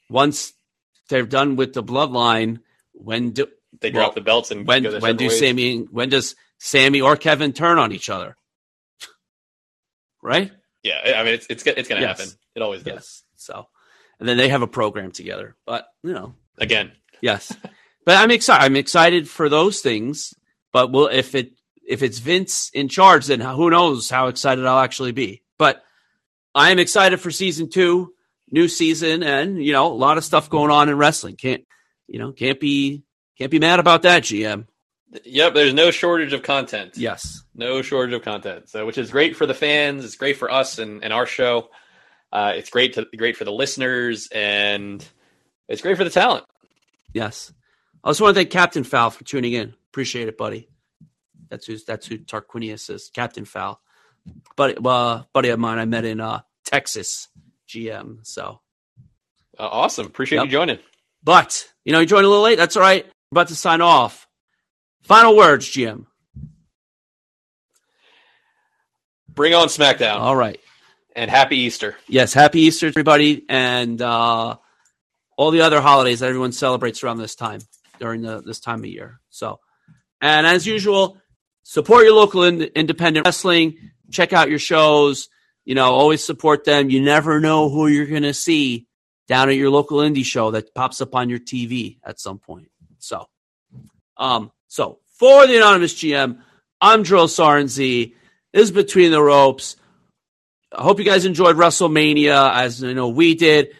once 0.08 0.52
they're 1.08 1.24
done 1.24 1.54
with 1.54 1.72
the 1.72 1.84
bloodline, 1.84 2.58
when 2.92 3.30
do 3.30 3.46
They 3.80 3.92
Well, 3.92 4.02
drop 4.02 4.14
the 4.16 4.20
belts 4.20 4.50
and 4.50 4.66
when 4.66 4.84
when 5.00 5.16
do 5.16 5.28
ways? 5.28 5.38
Sami 5.38 5.78
when 5.78 6.08
does 6.08 6.34
Sami 6.58 7.00
or 7.00 7.16
Kevin 7.16 7.52
turn 7.52 7.78
on 7.78 7.92
each 7.92 8.10
other? 8.10 8.36
Right? 10.22 10.52
Yeah, 10.82 10.98
I 11.16 11.24
mean 11.24 11.34
it's 11.34 11.46
it's 11.50 11.66
it's 11.66 11.88
going 11.88 12.00
to 12.00 12.06
Yes. 12.08 12.18
happen. 12.20 12.32
It 12.54 12.62
always 12.62 12.82
does. 12.82 12.94
Yes. 12.94 13.22
So, 13.36 13.66
and 14.18 14.28
then 14.28 14.36
they 14.36 14.48
have 14.48 14.62
a 14.62 14.66
program 14.66 15.12
together. 15.12 15.56
But 15.66 15.86
you 16.02 16.12
know, 16.12 16.34
Again, 16.58 16.92
yes. 17.20 17.54
but 18.04 18.16
I'm 18.16 18.30
excited. 18.30 18.64
I'm 18.64 18.76
excited 18.76 19.28
for 19.28 19.48
those 19.48 19.80
things. 19.80 20.34
But 20.72 20.90
well, 20.92 21.06
if 21.06 21.34
it 21.34 21.52
if 21.86 22.02
it's 22.02 22.18
Vince 22.18 22.70
in 22.72 22.88
charge, 22.88 23.26
then 23.26 23.40
who 23.40 23.70
knows 23.70 24.08
how 24.10 24.28
excited 24.28 24.64
I'll 24.64 24.78
actually 24.78 25.12
be. 25.12 25.42
But 25.58 25.82
I 26.54 26.70
am 26.70 26.78
excited 26.78 27.20
for 27.20 27.30
season 27.30 27.68
two, 27.70 28.12
new 28.50 28.68
season, 28.68 29.22
and 29.22 29.62
you 29.62 29.72
know 29.72 29.86
a 29.86 29.94
lot 29.94 30.18
of 30.18 30.24
stuff 30.24 30.48
going 30.50 30.70
on 30.70 30.88
in 30.88 30.96
wrestling. 30.96 31.36
Can't 31.36 31.64
you 32.08 32.18
know 32.18 32.32
can't 32.32 32.60
be 32.60 33.02
can't 33.38 33.50
be 33.50 33.58
mad 33.58 33.80
about 33.80 34.02
that. 34.02 34.22
GM. 34.22 34.66
Yep, 35.24 35.54
there's 35.54 35.74
no 35.74 35.90
shortage 35.90 36.32
of 36.32 36.42
content. 36.42 36.96
Yes. 36.96 37.42
No 37.54 37.82
shortage 37.82 38.14
of 38.14 38.22
content. 38.22 38.68
So 38.68 38.86
which 38.86 38.96
is 38.98 39.10
great 39.10 39.36
for 39.36 39.44
the 39.46 39.54
fans, 39.54 40.04
it's 40.04 40.14
great 40.16 40.36
for 40.36 40.50
us 40.50 40.78
and, 40.78 41.02
and 41.02 41.12
our 41.12 41.26
show. 41.26 41.68
Uh, 42.32 42.52
it's 42.54 42.70
great 42.70 42.92
to 42.94 43.06
great 43.16 43.36
for 43.36 43.44
the 43.44 43.50
listeners 43.52 44.28
and 44.30 45.04
it's 45.68 45.82
great 45.82 45.96
for 45.96 46.04
the 46.04 46.10
talent. 46.10 46.44
Yes. 47.12 47.52
I 48.04 48.08
also 48.08 48.22
want 48.24 48.34
to 48.36 48.38
thank 48.40 48.50
Captain 48.50 48.84
Foul 48.84 49.10
for 49.10 49.24
tuning 49.24 49.52
in. 49.52 49.74
Appreciate 49.90 50.28
it, 50.28 50.38
buddy. 50.38 50.68
That's 51.48 51.66
who's 51.66 51.84
that's 51.84 52.06
who 52.06 52.18
Tarquinius 52.18 52.88
is, 52.90 53.10
Captain 53.12 53.44
Foul. 53.44 53.80
Buddy, 54.54 54.76
uh, 54.84 55.22
buddy 55.32 55.48
of 55.48 55.58
mine 55.58 55.78
I 55.80 55.86
met 55.86 56.04
in 56.04 56.20
uh, 56.20 56.42
Texas, 56.64 57.26
GM. 57.68 58.18
So 58.24 58.60
Uh, 59.58 59.66
awesome. 59.66 60.06
Appreciate 60.06 60.36
Yep. 60.38 60.44
you 60.46 60.50
joining. 60.52 60.78
But, 61.24 61.68
you 61.84 61.92
know, 61.92 61.98
you 62.00 62.06
joined 62.06 62.24
a 62.24 62.28
little 62.28 62.44
late. 62.44 62.56
That's 62.58 62.76
all 62.76 62.82
right. 62.82 63.04
We're 63.04 63.40
about 63.40 63.48
to 63.48 63.56
sign 63.56 63.80
off. 63.80 64.26
Final 65.02 65.36
words, 65.36 65.68
Jim. 65.68 66.06
Bring 69.28 69.54
on 69.54 69.68
SmackDown 69.68 70.16
All 70.16 70.36
right. 70.36 70.60
and 71.16 71.30
happy 71.30 71.58
Easter. 71.58 71.96
Yes, 72.08 72.32
happy 72.32 72.60
Easter, 72.62 72.88
everybody, 72.88 73.44
and 73.48 74.00
uh, 74.02 74.56
all 75.36 75.50
the 75.50 75.62
other 75.62 75.80
holidays 75.80 76.20
that 76.20 76.26
everyone 76.28 76.52
celebrates 76.52 77.02
around 77.02 77.18
this 77.18 77.34
time 77.34 77.60
during 77.98 78.22
the, 78.22 78.42
this 78.42 78.60
time 78.60 78.80
of 78.80 78.86
year. 78.86 79.20
So, 79.30 79.60
and 80.20 80.46
as 80.46 80.66
usual, 80.66 81.16
support 81.62 82.04
your 82.04 82.14
local 82.14 82.44
in, 82.44 82.60
independent 82.62 83.26
wrestling. 83.26 83.76
Check 84.10 84.32
out 84.32 84.50
your 84.50 84.58
shows. 84.58 85.28
You 85.64 85.74
know, 85.74 85.92
always 85.92 86.24
support 86.24 86.64
them. 86.64 86.90
You 86.90 87.00
never 87.00 87.40
know 87.40 87.68
who 87.68 87.86
you're 87.86 88.06
going 88.06 88.22
to 88.22 88.34
see 88.34 88.86
down 89.28 89.48
at 89.48 89.54
your 89.54 89.70
local 89.70 89.98
indie 89.98 90.24
show 90.24 90.50
that 90.50 90.74
pops 90.74 91.00
up 91.00 91.14
on 91.14 91.30
your 91.30 91.38
TV 91.38 91.98
at 92.04 92.18
some 92.18 92.38
point. 92.38 92.68
So, 92.98 93.26
um, 94.16 94.50
so 94.70 95.00
for 95.18 95.48
the 95.48 95.56
anonymous 95.56 95.94
GM, 95.94 96.38
I'm 96.80 97.02
Drill 97.02 97.26
Sergeant 97.26 97.70
Z. 97.70 98.14
This 98.52 98.62
is 98.62 98.70
between 98.70 99.10
the 99.10 99.20
ropes. 99.20 99.74
I 100.72 100.82
hope 100.82 101.00
you 101.00 101.04
guys 101.04 101.24
enjoyed 101.24 101.56
WrestleMania 101.56 102.54
as 102.54 102.82
I 102.84 102.92
know 102.92 103.08
we 103.08 103.34
did. 103.34 103.70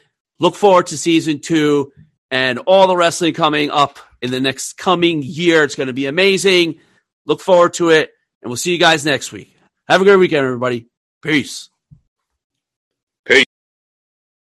Look 0.41 0.57
forward 0.57 0.89
to 0.89 0.99
season 0.99 1.39
two 1.39 1.93
and 2.33 2.59
all 2.67 2.89
the 2.89 2.97
wrestling 2.97 3.35
coming 3.35 3.71
up 3.71 4.01
in 4.21 4.33
the 4.33 4.41
next 4.41 4.79
coming 4.79 5.23
year. 5.23 5.62
It's 5.62 5.77
going 5.77 5.87
to 5.87 5.93
be 5.93 6.07
amazing. 6.07 6.81
Look 7.25 7.41
forward 7.41 7.75
to 7.75 7.91
it, 7.91 8.11
and 8.43 8.51
we'll 8.51 8.57
see 8.57 8.73
you 8.73 8.79
guys 8.79 9.05
next 9.05 9.31
week. 9.31 9.57
Have 9.87 10.01
a 10.01 10.05
great 10.05 10.17
weekend, 10.17 10.45
everybody. 10.45 10.89
Peace. 11.23 11.70